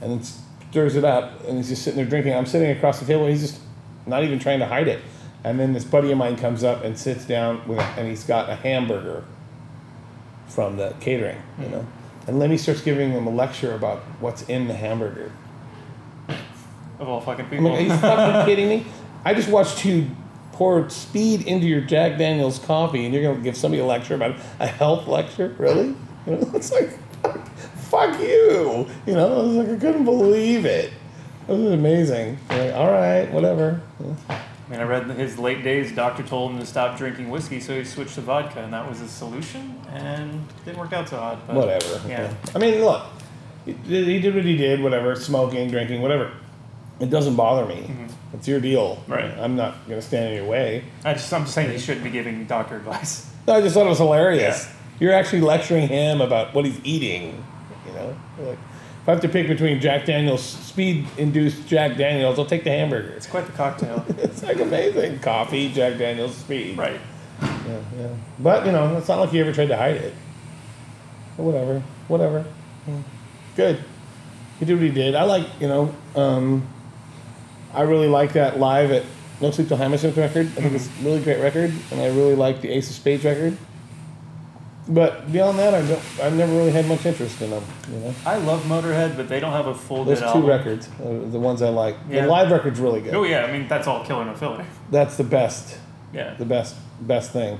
and 0.00 0.12
then 0.12 0.22
stirs 0.22 0.96
it 0.96 1.04
up, 1.04 1.44
and 1.46 1.56
he's 1.56 1.68
just 1.68 1.82
sitting 1.82 1.96
there 1.96 2.06
drinking. 2.06 2.34
I'm 2.34 2.46
sitting 2.46 2.70
across 2.70 3.00
the 3.00 3.06
table. 3.06 3.26
He's 3.26 3.42
just 3.42 3.60
not 4.06 4.24
even 4.24 4.38
trying 4.38 4.60
to 4.60 4.66
hide 4.66 4.88
it. 4.88 5.00
And 5.44 5.60
then 5.60 5.72
this 5.72 5.84
buddy 5.84 6.10
of 6.10 6.18
mine 6.18 6.36
comes 6.36 6.64
up 6.64 6.82
and 6.82 6.98
sits 6.98 7.24
down 7.24 7.66
with, 7.68 7.78
and 7.78 8.08
he's 8.08 8.24
got 8.24 8.48
a 8.48 8.56
hamburger 8.56 9.24
from 10.48 10.76
the 10.76 10.94
catering, 11.00 11.40
you 11.58 11.66
hmm. 11.66 11.72
know. 11.72 11.86
And 12.26 12.40
Lemmy 12.40 12.56
starts 12.56 12.80
giving 12.80 13.12
him 13.12 13.26
a 13.26 13.30
lecture 13.30 13.74
about 13.74 13.98
what's 14.20 14.42
in 14.42 14.66
the 14.66 14.74
hamburger. 14.74 15.30
Of 16.98 17.08
all 17.08 17.20
fucking 17.20 17.44
I'm 17.44 17.50
people. 17.50 17.70
like, 17.70 17.80
are 17.80 17.82
you 17.82 17.96
fucking 17.96 18.46
kidding 18.50 18.68
me? 18.68 18.86
I 19.24 19.34
just 19.34 19.48
watched 19.48 19.84
you 19.84 20.10
pour 20.56 20.88
speed 20.88 21.46
into 21.46 21.66
your 21.66 21.82
Jack 21.82 22.16
Daniels 22.16 22.58
coffee, 22.58 23.04
and 23.04 23.12
you're 23.12 23.22
gonna 23.22 23.44
give 23.44 23.54
somebody 23.58 23.82
a 23.82 23.84
lecture 23.84 24.14
about 24.14 24.36
a 24.58 24.66
health 24.66 25.06
lecture? 25.06 25.54
Really? 25.58 25.94
You 26.26 26.32
know, 26.32 26.50
it's 26.54 26.72
like, 26.72 26.98
fuck 27.76 28.18
you. 28.18 28.88
You 29.06 29.14
know, 29.14 29.40
I 29.40 29.42
was 29.42 29.56
like, 29.56 29.68
I 29.68 29.76
couldn't 29.76 30.06
believe 30.06 30.64
it. 30.64 30.92
It 31.46 31.52
was 31.52 31.72
amazing. 31.72 32.38
Like, 32.48 32.72
all 32.72 32.90
right, 32.90 33.30
whatever. 33.30 33.82
I 34.00 34.40
mean, 34.70 34.80
I 34.80 34.84
read 34.84 35.02
in 35.02 35.10
his 35.10 35.38
late 35.38 35.62
days, 35.62 35.94
doctor 35.94 36.22
told 36.22 36.52
him 36.52 36.58
to 36.58 36.66
stop 36.66 36.96
drinking 36.96 37.28
whiskey, 37.28 37.60
so 37.60 37.76
he 37.76 37.84
switched 37.84 38.14
to 38.14 38.22
vodka, 38.22 38.64
and 38.64 38.72
that 38.72 38.88
was 38.88 39.00
his 39.00 39.10
solution, 39.10 39.78
and 39.90 40.42
didn't 40.64 40.78
work 40.78 40.94
out 40.94 41.06
so 41.06 41.18
hot. 41.18 41.46
But 41.46 41.56
Whatever. 41.56 42.08
Yeah. 42.08 42.32
I 42.54 42.58
mean, 42.58 42.80
look, 42.80 43.04
he 43.66 43.74
did 43.74 44.34
what 44.34 44.44
he 44.44 44.56
did, 44.56 44.82
whatever, 44.82 45.14
smoking, 45.16 45.70
drinking, 45.70 46.00
whatever. 46.00 46.32
It 46.98 47.10
doesn't 47.10 47.36
bother 47.36 47.66
me. 47.66 47.90
It's 48.32 48.48
your 48.48 48.60
deal. 48.60 48.96
Mm-hmm. 48.96 49.12
Right. 49.12 49.38
I'm 49.38 49.56
not 49.56 49.86
going 49.86 50.00
to 50.00 50.06
stand 50.06 50.30
in 50.30 50.34
your 50.42 50.50
way. 50.50 50.84
I 51.04 51.12
just, 51.14 51.32
I'm 51.32 51.42
just 51.42 51.54
saying 51.54 51.70
he 51.70 51.78
shouldn't 51.78 52.04
be 52.04 52.10
giving 52.10 52.44
doctor 52.46 52.76
advice. 52.76 53.30
No, 53.46 53.54
I 53.54 53.60
just 53.60 53.74
thought 53.74 53.86
it 53.86 53.90
was 53.90 53.98
hilarious. 53.98 54.64
Yeah. 54.64 54.72
You're 54.98 55.12
actually 55.12 55.42
lecturing 55.42 55.88
him 55.88 56.20
about 56.20 56.54
what 56.54 56.64
he's 56.64 56.80
eating. 56.84 57.44
You 57.86 57.92
know, 57.92 58.16
like 58.40 58.58
if 59.06 59.08
I 59.08 59.12
have 59.12 59.20
to 59.20 59.28
pick 59.28 59.46
between 59.46 59.80
Jack 59.80 60.04
Daniels, 60.06 60.42
speed-induced 60.42 61.68
Jack 61.68 61.96
Daniels, 61.96 62.40
I'll 62.40 62.44
take 62.46 62.64
the 62.64 62.70
hamburger. 62.70 63.10
It's 63.10 63.28
quite 63.28 63.46
the 63.46 63.52
cocktail. 63.52 64.04
It's 64.18 64.42
like 64.42 64.58
amazing. 64.58 65.20
Coffee, 65.20 65.70
Jack 65.72 65.96
Daniels, 65.96 66.34
speed. 66.34 66.76
right. 66.76 67.00
Yeah, 67.40 67.80
yeah. 67.96 68.08
But 68.40 68.66
you 68.66 68.72
know, 68.72 68.96
it's 68.96 69.06
not 69.06 69.20
like 69.20 69.30
he 69.30 69.38
ever 69.38 69.52
tried 69.52 69.68
to 69.68 69.76
hide 69.76 69.94
it. 69.96 70.12
But 71.36 71.44
whatever, 71.44 71.82
whatever. 72.08 72.42
Hmm. 72.86 73.02
Good. 73.54 73.84
He 74.58 74.64
did 74.64 74.74
what 74.74 74.82
he 74.82 74.90
did. 74.90 75.14
I 75.14 75.22
like, 75.22 75.46
you 75.60 75.68
know, 75.68 75.94
um, 76.16 76.66
I 77.74 77.82
really 77.82 78.08
like 78.08 78.32
that 78.34 78.58
live 78.58 78.90
at 78.90 79.04
No 79.40 79.50
Sleep 79.50 79.68
Till 79.68 79.76
Hammersmith 79.76 80.16
record. 80.16 80.46
I 80.46 80.60
think 80.62 80.72
it's 80.74 80.88
a 80.88 81.04
really 81.04 81.20
great 81.22 81.40
record, 81.40 81.72
and 81.90 82.00
I 82.00 82.06
really 82.06 82.34
like 82.34 82.60
the 82.60 82.70
Ace 82.70 82.88
of 82.90 82.96
Spades 82.96 83.24
record. 83.24 83.56
But 84.88 85.30
beyond 85.32 85.58
that, 85.58 85.74
I 85.74 85.80
don't. 85.86 86.02
I've 86.22 86.36
never 86.36 86.52
really 86.52 86.70
had 86.70 86.86
much 86.86 87.04
interest 87.04 87.42
in 87.42 87.50
them. 87.50 87.64
You 87.90 87.98
know, 87.98 88.14
I 88.24 88.36
love 88.36 88.62
Motorhead, 88.64 89.16
but 89.16 89.28
they 89.28 89.40
don't 89.40 89.52
have 89.52 89.66
a 89.66 89.74
full 89.74 90.04
There's 90.04 90.20
two 90.20 90.26
album. 90.26 90.46
records, 90.46 90.88
are 91.04 91.18
the 91.18 91.40
ones 91.40 91.60
I 91.60 91.70
like. 91.70 91.96
Yeah. 92.08 92.22
The 92.22 92.28
live 92.28 92.52
record's 92.52 92.78
really 92.78 93.00
good. 93.00 93.14
Oh 93.14 93.24
yeah, 93.24 93.44
I 93.44 93.52
mean 93.52 93.66
that's 93.66 93.88
all 93.88 94.04
killer 94.04 94.24
no 94.24 94.34
filler. 94.34 94.64
That's 94.90 95.16
the 95.16 95.24
best. 95.24 95.78
Yeah. 96.12 96.34
the 96.34 96.44
best 96.44 96.76
best 97.00 97.32
thing. 97.32 97.58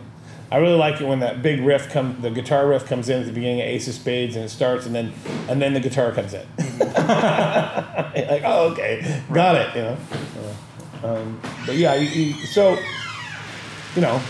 I 0.50 0.58
really 0.58 0.76
like 0.76 1.00
it 1.00 1.06
when 1.06 1.20
that 1.20 1.42
big 1.42 1.60
riff 1.60 1.90
come, 1.90 2.18
the 2.20 2.30
guitar 2.30 2.68
riff 2.68 2.86
comes 2.86 3.08
in 3.08 3.20
at 3.20 3.26
the 3.26 3.32
beginning 3.32 3.60
of 3.60 3.66
Ace 3.66 3.88
of 3.88 3.94
Spades, 3.94 4.36
and 4.36 4.44
it 4.44 4.48
starts, 4.48 4.86
and 4.86 4.94
then 4.94 5.12
and 5.48 5.60
then 5.60 5.74
the 5.74 5.80
guitar 5.80 6.12
comes 6.12 6.34
in. 6.34 6.46
like, 6.58 8.42
oh, 8.44 8.70
okay, 8.72 9.22
got 9.32 9.56
it. 9.56 9.74
You 9.74 9.82
know. 9.82 9.98
Uh, 11.02 11.06
um, 11.06 11.40
but 11.66 11.74
yeah, 11.74 11.94
you, 11.94 12.08
you, 12.08 12.46
so 12.46 12.78
you 13.96 14.02
know, 14.02 14.20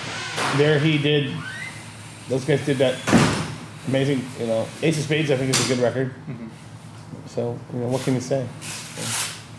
there 0.56 0.78
he 0.78 0.96
did. 0.96 1.34
Those 2.28 2.44
guys 2.44 2.64
did 2.64 2.78
that 2.78 2.96
amazing. 3.86 4.24
You 4.40 4.46
know, 4.46 4.66
Ace 4.82 4.98
of 4.98 5.04
Spades, 5.04 5.30
I 5.30 5.36
think, 5.36 5.50
is 5.50 5.70
a 5.70 5.74
good 5.74 5.82
record. 5.82 6.14
So 7.26 7.58
you 7.74 7.80
know, 7.80 7.88
what 7.88 8.02
can 8.02 8.14
you 8.14 8.20
say? 8.20 8.46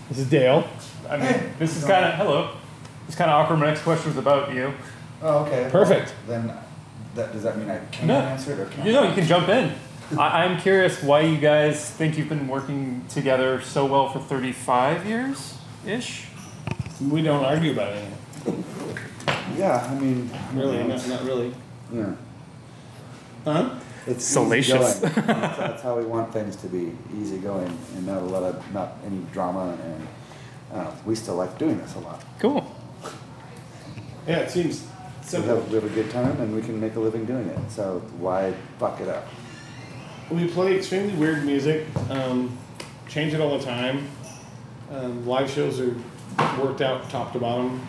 This 0.09 0.19
is 0.19 0.29
Dale. 0.29 0.67
I 1.07 1.17
mean, 1.17 1.53
this 1.59 1.77
is 1.77 1.83
kind 1.85 2.03
of 2.03 2.15
hello. 2.15 2.55
It's 3.07 3.15
kind 3.15 3.29
of 3.29 3.35
awkward. 3.35 3.59
My 3.59 3.67
next 3.67 3.83
question 3.83 4.09
was 4.09 4.17
about 4.17 4.53
you. 4.53 4.73
Oh, 5.21 5.39
okay. 5.45 5.67
Perfect. 5.71 6.13
Then, 6.27 6.53
that, 7.15 7.33
does 7.33 7.43
that 7.43 7.57
mean 7.57 7.69
I 7.69 7.79
can 7.91 8.07
No. 8.07 8.15
answer 8.19 8.53
it 8.53 8.59
or 8.59 8.65
can 8.65 8.85
You 8.85 8.93
know, 8.93 9.03
you 9.03 9.13
can 9.13 9.25
jump 9.25 9.49
in. 9.49 9.73
I, 10.17 10.43
I'm 10.45 10.59
curious 10.59 11.01
why 11.03 11.21
you 11.21 11.37
guys 11.37 11.89
think 11.89 12.17
you've 12.17 12.29
been 12.29 12.47
working 12.47 13.03
together 13.09 13.61
so 13.61 13.85
well 13.85 14.09
for 14.09 14.19
35 14.19 15.05
years 15.05 15.57
ish. 15.85 16.27
We 17.01 17.21
don't 17.21 17.43
argue 17.43 17.71
about 17.73 17.93
anything. 17.93 18.63
Yeah, 19.57 19.85
I 19.91 19.99
mean, 19.99 20.29
Really, 20.53 20.83
not, 20.83 21.07
not 21.07 21.23
really. 21.23 21.53
yeah. 21.93 22.13
Huh? 23.43 23.75
It's 24.05 24.23
Salacious. 24.23 24.99
that's, 24.99 25.15
that's 25.57 25.81
how 25.83 25.97
we 25.97 26.05
want 26.05 26.31
things 26.31 26.55
to 26.57 26.67
be, 26.67 26.95
easygoing 27.19 27.77
and 27.95 28.05
not 28.07 28.21
a 28.21 28.25
lot 28.25 28.43
of, 28.43 28.73
not 28.73 28.93
any 29.05 29.21
drama 29.33 29.77
and, 29.83 30.07
uh, 30.73 30.91
we 31.05 31.15
still 31.15 31.35
like 31.35 31.57
doing 31.57 31.77
this 31.77 31.95
a 31.95 31.99
lot. 31.99 32.23
Cool. 32.39 32.65
Yeah, 34.27 34.39
it 34.39 34.51
seems 34.51 34.85
We 35.33 35.39
have, 35.43 35.67
we 35.67 35.75
have 35.75 35.83
a 35.83 35.89
good 35.89 36.09
time 36.09 36.39
and 36.39 36.55
we 36.55 36.61
can 36.61 36.79
make 36.79 36.95
a 36.95 37.01
living 37.01 37.25
doing 37.25 37.47
it, 37.47 37.59
so 37.69 37.99
why 38.17 38.53
fuck 38.79 39.01
it 39.01 39.09
up? 39.09 39.27
We 40.31 40.47
play 40.47 40.77
extremely 40.77 41.13
weird 41.15 41.45
music, 41.45 41.85
um, 42.09 42.57
change 43.09 43.33
it 43.33 43.41
all 43.41 43.57
the 43.57 43.63
time. 43.65 44.07
Um, 44.89 45.27
live 45.27 45.51
shows 45.51 45.81
are 45.81 45.93
worked 46.61 46.79
out 46.79 47.09
top 47.09 47.33
to 47.33 47.39
bottom, 47.39 47.85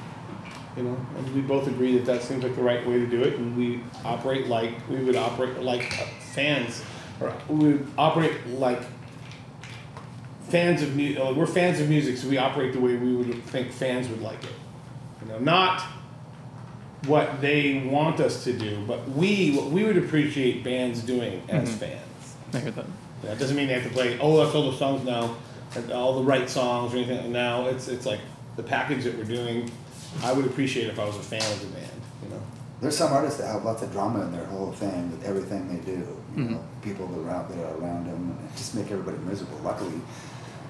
you 0.76 0.82
know, 0.82 0.96
and 1.16 1.32
we 1.32 1.40
both 1.40 1.68
agree 1.68 1.96
that 1.96 2.06
that 2.06 2.22
seems 2.22 2.42
like 2.42 2.56
the 2.56 2.62
right 2.62 2.84
way 2.84 2.98
to 2.98 3.06
do 3.06 3.22
it, 3.22 3.34
and 3.34 3.56
we 3.56 3.82
operate 4.04 4.48
like 4.48 4.72
we 4.88 4.96
would 4.96 5.14
operate 5.14 5.60
like 5.60 5.92
fans, 6.32 6.82
or 7.20 7.32
we 7.48 7.78
operate 7.96 8.48
like 8.48 8.82
fans 10.48 10.82
of 10.82 10.96
music. 10.96 11.22
Uh, 11.22 11.32
we're 11.34 11.46
fans 11.46 11.78
of 11.78 11.88
music, 11.88 12.16
so 12.16 12.28
we 12.28 12.36
operate 12.36 12.72
the 12.72 12.80
way 12.80 12.96
we 12.96 13.14
would 13.14 13.44
think 13.44 13.70
fans 13.70 14.08
would 14.08 14.22
like 14.22 14.42
it. 14.42 14.50
You 15.22 15.28
know, 15.28 15.38
not 15.38 15.84
what 17.06 17.40
they 17.40 17.86
want 17.86 18.20
us 18.20 18.44
to 18.44 18.52
do, 18.52 18.84
but 18.86 19.08
we 19.10 19.56
what 19.56 19.70
we 19.70 19.84
would 19.84 19.96
appreciate 19.96 20.64
bands 20.64 21.02
doing 21.02 21.42
as 21.48 21.68
mm-hmm. 21.68 21.78
fans. 21.78 22.36
I 22.54 22.58
hear 22.58 22.70
that. 22.72 22.86
That 23.22 23.38
doesn't 23.38 23.56
mean 23.56 23.68
they 23.68 23.74
have 23.74 23.84
to 23.84 23.90
play. 23.90 24.18
Oh, 24.20 24.42
that's 24.42 24.54
all 24.54 24.70
the 24.70 24.76
songs 24.76 25.04
now, 25.04 25.36
and 25.74 25.92
all 25.92 26.16
the 26.16 26.24
right 26.24 26.48
songs 26.48 26.94
or 26.94 26.98
anything. 26.98 27.32
Now 27.32 27.66
it's 27.66 27.88
it's 27.88 28.06
like 28.06 28.20
the 28.56 28.62
package 28.62 29.04
that 29.04 29.16
we're 29.16 29.24
doing. 29.24 29.70
I 30.22 30.32
would 30.32 30.46
appreciate 30.46 30.88
if 30.88 30.98
I 30.98 31.04
was 31.04 31.16
a 31.16 31.22
fan 31.22 31.42
of 31.42 31.60
the 31.60 31.66
band. 31.66 32.00
You 32.24 32.30
know. 32.30 32.42
There's 32.80 32.96
some 32.96 33.12
artists 33.12 33.38
that 33.40 33.46
have 33.48 33.64
lots 33.64 33.82
of 33.82 33.92
drama 33.92 34.22
in 34.22 34.32
their 34.32 34.46
whole 34.46 34.72
thing 34.72 35.10
with 35.10 35.24
everything 35.24 35.68
they 35.68 35.84
do. 35.84 35.98
You 35.98 36.42
mm-hmm. 36.42 36.52
know, 36.54 36.64
people 36.82 37.06
that 37.08 37.20
are, 37.20 37.30
out, 37.30 37.48
that 37.48 37.58
are 37.58 37.76
around 37.78 38.06
them 38.06 38.36
and 38.38 38.56
just 38.56 38.74
make 38.74 38.90
everybody 38.90 39.18
miserable. 39.18 39.58
Luckily, 39.62 40.00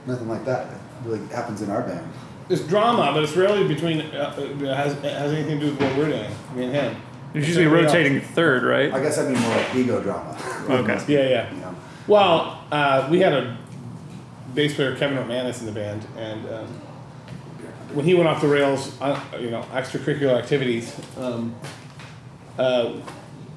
nothing 0.06 0.28
like 0.28 0.44
that 0.44 0.66
really 1.04 1.24
happens 1.28 1.62
in 1.62 1.70
our 1.70 1.82
band. 1.82 2.10
There's 2.48 2.66
drama, 2.66 3.12
but 3.12 3.22
it's 3.22 3.36
rarely 3.36 3.68
between 3.68 4.00
uh, 4.00 4.34
uh, 4.36 4.74
has 4.74 4.94
has 5.00 5.32
anything 5.32 5.60
to 5.60 5.66
do 5.66 5.72
with 5.72 5.80
what 5.82 5.96
we're 5.96 6.08
doing. 6.08 6.30
Me 6.56 6.64
and 6.64 6.74
him. 6.74 6.96
There's 7.32 7.46
usually 7.46 7.66
a 7.66 7.70
rotating 7.70 8.20
third, 8.20 8.62
right? 8.62 8.92
I 8.92 9.00
guess 9.02 9.18
I 9.18 9.28
mean 9.28 9.38
more 9.40 9.54
like 9.54 9.74
ego 9.74 10.02
drama. 10.02 10.36
Okay. 10.68 10.98
Yeah, 11.08 11.28
yeah. 11.28 11.52
You 11.54 11.60
know, 11.60 11.76
Well, 12.06 12.64
uh, 12.72 13.06
we 13.10 13.20
had 13.20 13.34
a 13.34 13.58
bass 14.54 14.74
player, 14.74 14.96
Kevin 14.96 15.18
Rutmanis, 15.18 15.60
in 15.60 15.66
the 15.66 15.72
band, 15.72 16.06
and 16.16 16.48
um, 16.48 16.66
when 17.92 18.06
he 18.06 18.14
went 18.14 18.28
off 18.28 18.40
the 18.40 18.48
rails, 18.48 18.98
uh, 19.00 19.20
you 19.38 19.50
know, 19.50 19.62
extracurricular 19.72 20.38
activities, 20.38 20.98
um, 21.18 21.54
uh, 22.58 22.94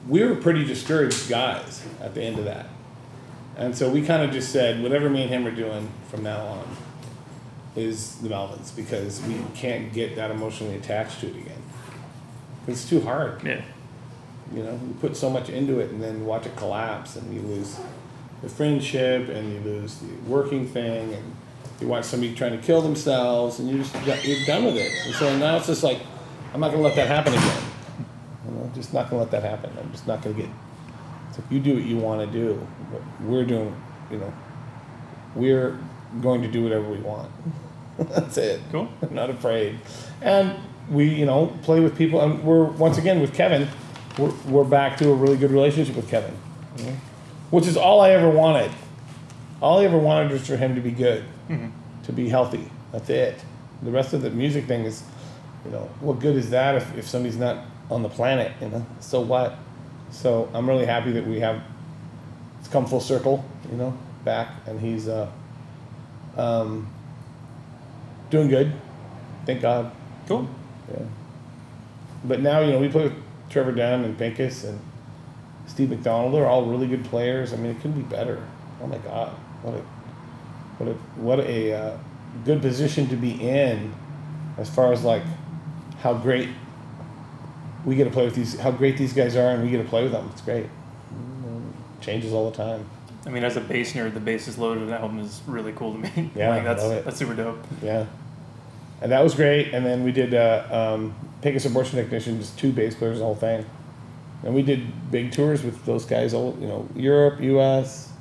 we 0.08 0.24
were 0.24 0.36
pretty 0.36 0.66
discouraged 0.66 1.30
guys 1.30 1.86
at 2.02 2.14
the 2.14 2.22
end 2.22 2.40
of 2.40 2.46
that. 2.46 2.68
And 3.58 3.76
so 3.76 3.90
we 3.90 4.02
kind 4.02 4.24
of 4.24 4.32
just 4.32 4.52
said, 4.52 4.82
whatever 4.82 5.10
me 5.10 5.22
and 5.22 5.30
him 5.30 5.46
are 5.46 5.52
doing 5.52 5.90
from 6.10 6.24
now 6.24 6.46
on 6.46 6.78
is 7.76 8.16
the 8.18 8.30
Melvins 8.30 8.76
because 8.76 9.22
we 9.24 9.38
can't 9.56 9.94
get 9.94 10.16
that 10.16 10.32
emotionally 10.32 10.76
attached 10.76 11.22
to 11.22 11.28
it 11.28 11.36
again. 11.36 11.62
It's 12.68 12.88
too 12.88 13.02
hard. 13.02 13.44
Yeah. 13.44 13.62
You 14.54 14.64
know, 14.64 14.74
you 14.74 14.96
put 15.00 15.16
so 15.16 15.30
much 15.30 15.50
into 15.50 15.80
it 15.80 15.92
and 15.92 16.04
then 16.04 16.26
watch 16.26 16.46
it 16.46 16.56
collapse 16.58 17.16
and 17.16 17.34
you 17.34 17.42
lose 17.42 17.80
the 18.42 18.50
friendship 18.50 19.30
and 19.30 19.54
you 19.54 19.60
lose 19.62 20.00
the 20.00 20.14
working 20.28 20.68
thing 20.68 21.14
and 21.14 21.36
you 21.80 21.88
watch 21.88 22.06
somebody 22.06 22.36
trying 22.36 22.60
to 22.60 22.64
kill 22.64 22.82
themselves 22.82 23.60
and 23.60 23.70
you're 23.70 23.84
just 23.84 24.26
you're 24.26 24.46
done 24.46 24.66
with 24.66 24.76
it. 24.76 24.92
And 25.06 25.16
so 25.16 25.38
now 25.38 25.58
it's 25.58 25.68
just 25.68 25.84
like 25.84 26.00
I'm 26.54 26.60
not 26.60 26.72
gonna 26.72 26.84
let 26.84 26.96
that 26.96 27.08
happen 27.08 27.34
again. 27.34 27.64
You 28.46 28.52
know, 28.52 28.72
just 28.76 28.94
not 28.94 29.10
gonna 29.10 29.22
let 29.22 29.32
that 29.32 29.44
happen. 29.44 29.72
I'm 29.80 29.92
just 29.92 30.06
not 30.06 30.22
gonna 30.22 30.36
get. 30.36 30.50
So 31.34 31.42
you 31.50 31.60
do 31.62 31.76
what 31.76 31.84
you 31.84 31.98
want 31.98 32.20
to 32.20 32.28
do. 32.28 32.68
But 32.92 33.02
we're 33.22 33.46
doing, 33.46 33.74
you 34.12 34.18
know, 34.18 34.34
we're 35.34 35.80
going 36.20 36.42
to 36.42 36.48
do 36.48 36.64
whatever 36.64 36.90
we 36.90 36.98
want. 36.98 37.32
That's 37.98 38.38
it. 38.38 38.62
Cool. 38.72 38.90
I'm 39.02 39.14
not 39.14 39.30
afraid. 39.30 39.80
And 40.22 40.58
we, 40.90 41.08
you 41.08 41.26
know, 41.26 41.58
play 41.64 41.80
with 41.80 41.98
people. 41.98 42.22
And 42.22 42.44
we're, 42.44 42.64
once 42.64 42.98
again, 42.98 43.22
with 43.22 43.34
Kevin, 43.34 43.68
we're, 44.18 44.34
we're 44.48 44.64
back 44.64 44.98
to 44.98 45.10
a 45.10 45.16
really 45.16 45.38
good 45.38 45.52
relationship 45.52 45.96
with 45.96 46.10
Kevin, 46.10 46.36
know, 46.80 46.96
which 47.50 47.68
is 47.68 47.78
all 47.78 48.02
I 48.02 48.12
ever 48.12 48.30
wanted. 48.30 48.72
All 49.62 49.80
I 49.80 49.86
ever 49.86 49.98
wanted 49.98 50.32
was 50.32 50.46
for 50.46 50.58
him 50.58 50.76
to 50.76 50.82
be 50.82 50.92
good, 50.92 51.24
to 52.04 52.12
be 52.12 52.28
healthy. 52.28 52.70
That's 52.92 53.10
it. 53.10 53.40
The 53.84 53.92
rest 53.92 54.14
of 54.14 54.22
the 54.22 54.30
music 54.32 54.66
thing 54.66 54.84
is, 54.84 55.04
you 55.66 55.72
know, 55.72 55.90
what 56.00 56.20
good 56.20 56.36
is 56.36 56.50
that 56.50 56.76
if, 56.76 56.98
if 56.98 57.08
somebody's 57.08 57.38
not 57.38 57.66
on 57.90 58.04
the 58.04 58.10
planet, 58.10 58.52
you 58.62 58.70
know? 58.70 58.86
So 59.00 59.22
what? 59.22 59.58
So 60.12 60.50
I'm 60.54 60.68
really 60.68 60.86
happy 60.86 61.12
that 61.14 61.26
we 61.26 61.40
have, 61.40 61.62
it's 62.60 62.68
come 62.68 62.86
full 62.86 63.00
circle, 63.00 63.46
you 63.70 63.78
know, 63.78 63.98
back, 64.26 64.50
and 64.66 64.80
he's, 64.80 65.08
uh, 65.08 65.30
um, 66.38 66.88
doing 68.30 68.48
good. 68.48 68.74
Thank 69.46 69.62
God. 69.62 69.92
Cool. 70.28 70.48
Yeah. 70.92 71.04
But 72.24 72.42
now, 72.42 72.60
you 72.62 72.72
know, 72.72 72.80
we 72.80 72.90
play 72.90 73.04
with 73.04 73.14
Trevor 73.50 73.72
Dunn 73.72 74.04
and 74.04 74.18
Pinkus 74.18 74.64
and 74.64 74.80
Steve 75.68 75.90
McDonald. 75.90 76.34
They're 76.34 76.48
all 76.48 76.66
really 76.66 76.88
good 76.88 77.06
players. 77.06 77.54
I 77.54 77.58
mean, 77.58 77.72
it 77.72 77.76
couldn't 77.82 78.02
be 78.02 78.08
better. 78.08 78.46
Oh 78.82 78.88
my 78.88 78.98
God. 79.00 79.30
What 79.64 79.76
a, 79.76 79.82
what 80.78 80.90
a, 80.90 80.94
what 81.20 81.40
a 81.40 81.74
uh, 81.74 81.98
good 82.46 82.62
position 82.62 83.08
to 83.10 83.16
be 83.16 83.32
in 83.32 83.94
as 84.58 84.70
far 84.70 84.94
as 84.94 85.04
like 85.04 85.24
how 86.02 86.14
great 86.14 86.50
we 87.86 87.96
get 87.96 88.06
to 88.06 88.12
play 88.12 88.26
with 88.26 88.36
these, 88.36 88.60
how 88.60 88.72
great 88.72 88.98
these 88.98 89.14
guys 89.14 89.36
are 89.36 89.50
and 89.50 89.64
we 89.64 89.70
get 89.70 89.82
to 89.82 89.90
play 89.90 90.04
with 90.04 90.12
them. 90.12 90.30
It's 90.32 90.42
great. 90.42 90.68
Changes 92.00 92.34
all 92.34 92.50
the 92.50 92.58
time. 92.58 92.86
I 93.26 93.30
mean, 93.30 93.44
as 93.44 93.56
a 93.56 93.62
bass 93.62 93.94
nerd, 93.94 94.14
the 94.14 94.20
Basses 94.20 94.58
Loaded 94.58 94.84
and 94.84 94.92
that 94.92 95.02
album 95.02 95.20
is 95.20 95.42
really 95.46 95.74
cool 95.74 95.94
to 95.94 96.00
me. 96.00 96.32
Yeah, 96.36 96.50
like 96.50 96.64
that's 96.64 96.82
love 96.82 96.92
it. 96.94 97.06
that's 97.06 97.18
super 97.18 97.36
dope. 97.36 97.64
Yeah. 97.82 98.06
And 99.02 99.12
that 99.12 99.24
was 99.24 99.36
great. 99.36 99.74
And 99.74 99.86
then 99.86 100.04
we 100.04 100.12
did 100.12 100.34
uh, 100.34 100.96
um, 100.96 101.16
Pinkus 101.42 101.66
Abortion 101.66 101.98
Technician, 101.98 102.40
just 102.40 102.58
two 102.58 102.72
bass 102.72 102.96
players, 102.96 103.20
the 103.20 103.26
whole 103.26 103.36
thing. 103.36 103.66
And 104.44 104.56
we 104.56 104.64
did 104.64 105.12
big 105.12 105.32
tours 105.32 105.64
with 105.64 105.86
those 105.86 106.06
guys, 106.06 106.34
all 106.34 106.58
you 106.60 106.68
know, 106.68 106.88
Europe, 106.96 107.42
U.S. 107.42 108.12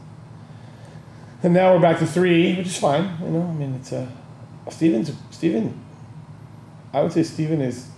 And 1.43 1.55
now 1.55 1.75
we're 1.75 1.81
back 1.81 1.99
to 2.01 2.07
three, 2.07 2.57
which 2.57 2.67
is 2.67 2.77
fine. 2.77 3.17
You 3.23 3.29
know, 3.29 3.43
I 3.43 3.53
mean, 3.53 3.75
it's 3.75 3.93
uh, 3.93 4.07
Steven's 4.71 5.13
Steven. 5.31 5.79
I 6.93 7.03
would 7.03 7.13
say 7.13 7.23
Steven 7.23 7.61
is 7.63 7.89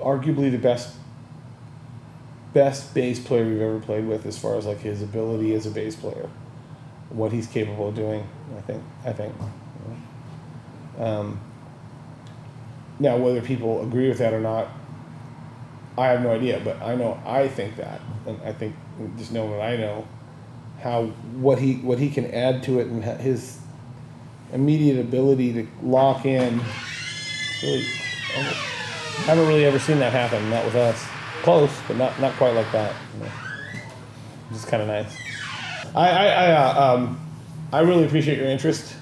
arguably 0.00 0.50
the 0.50 0.58
best 0.58 0.94
best 2.56 2.94
bass 2.94 3.20
player 3.20 3.44
we've 3.44 3.60
ever 3.60 3.78
played 3.78 4.06
with, 4.06 4.24
as 4.24 4.38
far 4.38 4.56
as 4.56 4.64
like 4.64 4.78
his 4.78 5.02
ability 5.02 5.52
as 5.52 5.66
a 5.66 5.70
bass 5.70 5.94
player, 5.94 6.26
what 7.10 7.30
he's 7.30 7.46
capable 7.46 7.88
of 7.88 7.94
doing. 7.94 8.26
I 8.56 8.60
think. 8.62 8.82
I 9.04 9.12
think. 9.12 9.34
Um, 10.98 11.38
now, 12.98 13.18
whether 13.18 13.42
people 13.42 13.82
agree 13.82 14.08
with 14.08 14.16
that 14.18 14.32
or 14.32 14.40
not, 14.40 14.68
I 15.98 16.06
have 16.06 16.22
no 16.22 16.30
idea. 16.30 16.58
But 16.64 16.80
I 16.80 16.94
know 16.94 17.20
I 17.26 17.46
think 17.46 17.76
that, 17.76 18.00
and 18.26 18.40
I 18.42 18.54
think 18.54 18.74
just 19.18 19.32
knowing 19.32 19.50
what 19.50 19.60
I 19.60 19.76
know, 19.76 20.08
how 20.80 21.08
what 21.34 21.58
he 21.58 21.74
what 21.74 21.98
he 21.98 22.08
can 22.08 22.24
add 22.30 22.62
to 22.62 22.80
it 22.80 22.86
and 22.86 23.04
his 23.04 23.58
immediate 24.54 24.98
ability 24.98 25.52
to 25.52 25.68
lock 25.82 26.24
in. 26.24 26.58
Really, 27.62 27.86
I 28.34 29.26
haven't 29.26 29.46
really 29.46 29.66
ever 29.66 29.78
seen 29.78 29.98
that 29.98 30.12
happen. 30.12 30.48
Not 30.48 30.64
with 30.64 30.74
us. 30.74 31.15
Close, 31.42 31.70
but 31.86 31.96
not 31.96 32.18
not 32.20 32.32
quite 32.34 32.54
like 32.54 32.70
that. 32.72 32.94
You 33.14 33.24
know. 33.24 33.30
Is 34.52 34.64
kind 34.64 34.82
of 34.82 34.88
nice. 34.88 35.16
I 35.94 36.08
I 36.08 36.26
I, 36.26 36.50
uh, 36.52 36.94
um, 36.94 37.20
I 37.72 37.80
really 37.80 38.04
appreciate 38.04 38.38
your 38.38 38.48
interest 38.48 38.94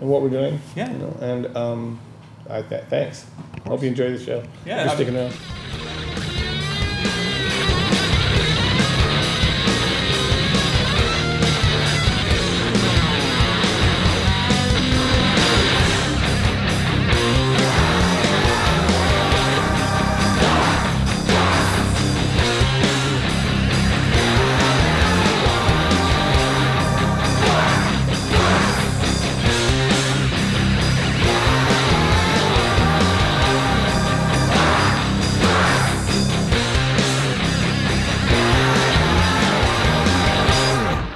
in 0.00 0.08
what 0.08 0.22
we're 0.22 0.28
doing. 0.30 0.60
Yeah. 0.76 0.90
You 0.92 0.98
know, 0.98 1.16
and 1.20 1.56
um, 1.56 2.00
I 2.48 2.62
th- 2.62 2.84
thanks. 2.90 3.26
Hope 3.66 3.82
you 3.82 3.88
enjoy 3.88 4.10
the 4.16 4.22
show. 4.22 4.42
Yeah, 4.66 4.88
For 4.88 4.94
sticking 4.96 5.16
around. 5.16 5.34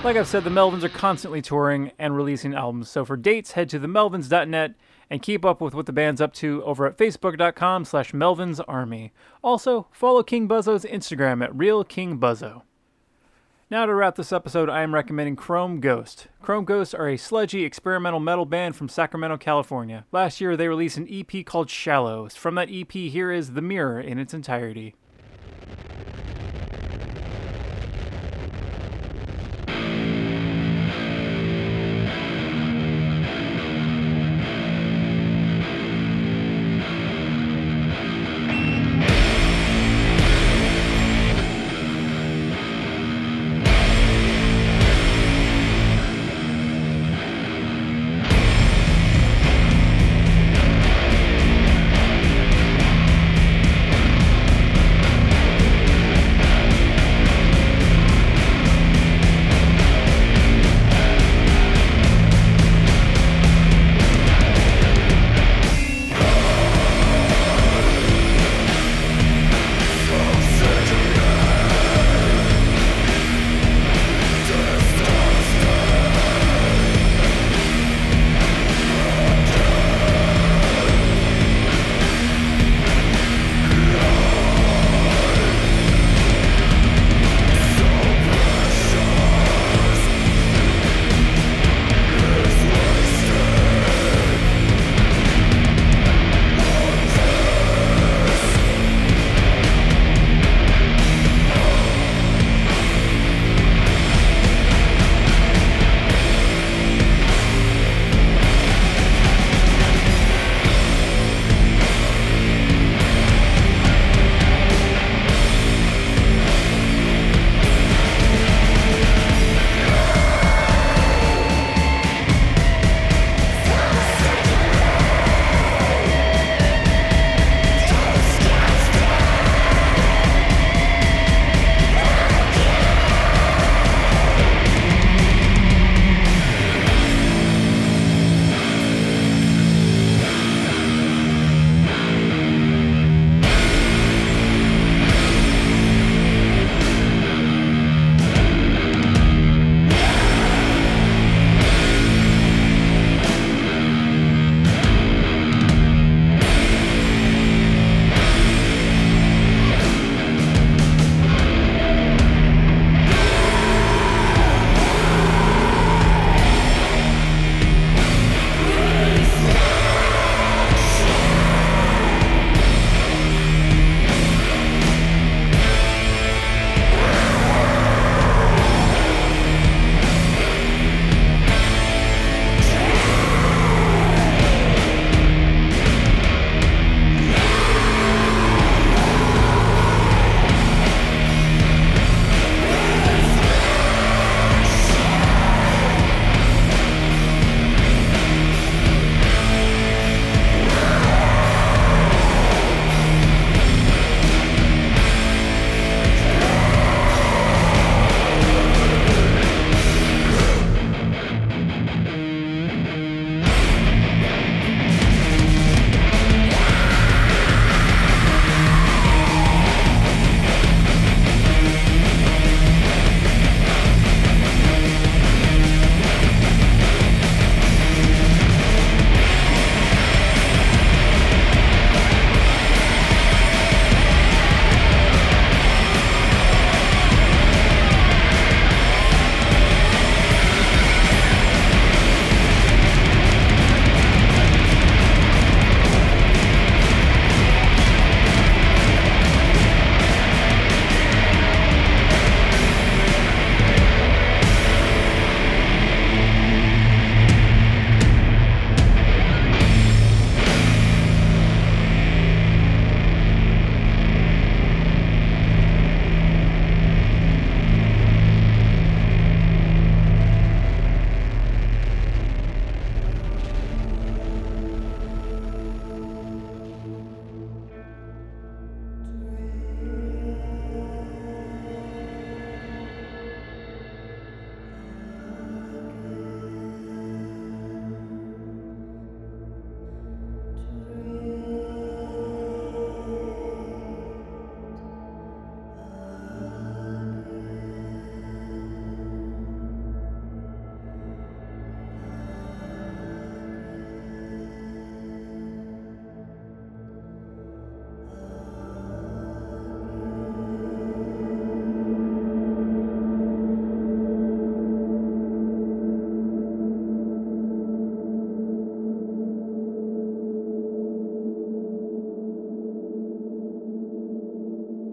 Like 0.08 0.16
I've 0.16 0.26
said, 0.26 0.44
the 0.44 0.48
Melvins 0.48 0.84
are 0.84 0.88
constantly 0.88 1.42
touring 1.42 1.92
and 1.98 2.16
releasing 2.16 2.54
albums. 2.54 2.88
So 2.88 3.04
for 3.04 3.14
dates, 3.14 3.52
head 3.52 3.68
to 3.68 3.78
themelvins.net 3.78 4.74
and 5.10 5.20
keep 5.20 5.44
up 5.44 5.60
with 5.60 5.74
what 5.74 5.84
the 5.84 5.92
band's 5.92 6.22
up 6.22 6.32
to 6.36 6.64
over 6.64 6.86
at 6.86 6.96
facebook.com 6.96 7.84
slash 7.84 8.12
melvinsarmy. 8.12 9.10
Also, 9.44 9.86
follow 9.92 10.22
King 10.22 10.48
Buzzo's 10.48 10.86
Instagram 10.86 11.44
at 11.44 11.52
realkingbuzzo. 11.52 12.62
Now 13.70 13.84
to 13.84 13.94
wrap 13.94 14.16
this 14.16 14.32
episode, 14.32 14.70
I 14.70 14.80
am 14.80 14.94
recommending 14.94 15.36
Chrome 15.36 15.78
Ghost. 15.78 16.28
Chrome 16.40 16.64
Ghost 16.64 16.94
are 16.94 17.10
a 17.10 17.18
sludgy 17.18 17.64
experimental 17.64 18.18
metal 18.18 18.46
band 18.46 18.76
from 18.76 18.88
Sacramento, 18.88 19.36
California. 19.36 20.06
Last 20.10 20.40
year, 20.40 20.56
they 20.56 20.68
released 20.68 20.96
an 20.96 21.06
EP 21.10 21.44
called 21.44 21.68
Shallows. 21.68 22.34
From 22.34 22.54
that 22.54 22.70
EP, 22.72 22.92
here 22.92 23.30
is 23.30 23.52
The 23.52 23.60
Mirror 23.60 24.00
in 24.00 24.18
its 24.18 24.32
entirety. 24.32 24.94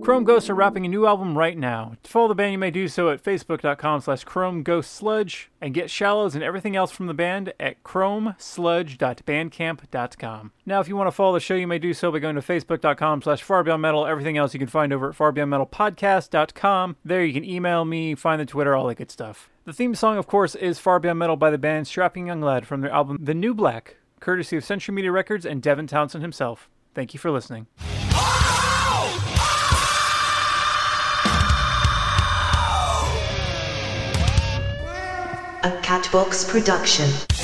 Chrome 0.06 0.24
Ghosts 0.24 0.50
are 0.52 0.56
wrapping 0.56 0.86
a 0.86 0.88
new 0.88 1.08
album 1.08 1.36
right 1.36 1.58
now. 1.58 1.98
To 2.04 2.12
follow 2.12 2.28
the 2.28 2.36
band, 2.36 2.52
you 2.52 2.60
may 2.60 2.70
do 2.70 2.88
so 2.88 3.10
at 3.10 3.24
facebook.com 3.24 4.02
slash 4.02 4.24
chromeghostsludge 4.24 5.48
and 5.60 5.74
get 5.74 5.90
Shallows 5.90 6.36
and 6.36 6.44
everything 6.44 6.76
else 6.76 6.92
from 6.92 7.08
the 7.08 7.16
band 7.16 7.54
at 7.60 7.82
chromesludge.bandcamp.com. 7.82 10.52
Now, 10.64 10.80
if 10.80 10.88
you 10.88 10.96
want 10.96 11.08
to 11.08 11.12
follow 11.12 11.34
the 11.34 11.40
show, 11.40 11.56
you 11.56 11.66
may 11.66 11.80
do 11.80 11.96
so 11.96 12.12
by 12.12 12.20
going 12.20 12.36
to 12.36 12.42
facebook.com 12.42 13.24
slash 13.24 13.44
farbeyondmetal. 13.44 14.08
Everything 14.08 14.38
else 14.38 14.54
you 14.54 14.60
can 14.60 14.68
find 14.68 14.94
over 14.94 15.10
at 15.10 15.16
farbeyondmetalpodcast.com. 15.16 16.98
There 17.04 17.26
you 17.26 17.34
can 17.34 17.44
email 17.44 17.84
me, 17.84 18.14
find 18.14 18.40
the 18.40 18.46
Twitter, 18.46 18.76
all 18.76 18.86
that 18.86 19.00
good 19.00 19.10
stuff. 19.10 19.50
The 19.64 19.74
theme 19.74 19.96
song, 19.96 20.20
of 20.20 20.28
course, 20.28 20.54
is 20.54 20.78
Far 20.78 21.00
Beyond 21.00 21.18
Metal 21.18 21.36
by 21.36 21.50
the 21.50 21.58
band 21.58 21.88
Strapping 21.88 22.28
Young 22.28 22.42
Lad 22.42 22.68
from 22.68 22.82
their 22.82 22.92
album 22.92 23.18
The 23.20 23.34
New 23.34 23.56
Black, 23.56 23.96
courtesy 24.20 24.56
of 24.56 24.64
Century 24.64 24.94
Media 24.94 25.12
Records 25.12 25.48
and 25.48 25.64
Devin 25.64 25.88
Townsend 25.88 26.22
himself. 26.22 26.70
Thank 26.94 27.16
you 27.16 27.20
for 27.20 27.32
listening. 27.32 27.66
Catbox 35.86 36.48
production. 36.48 37.35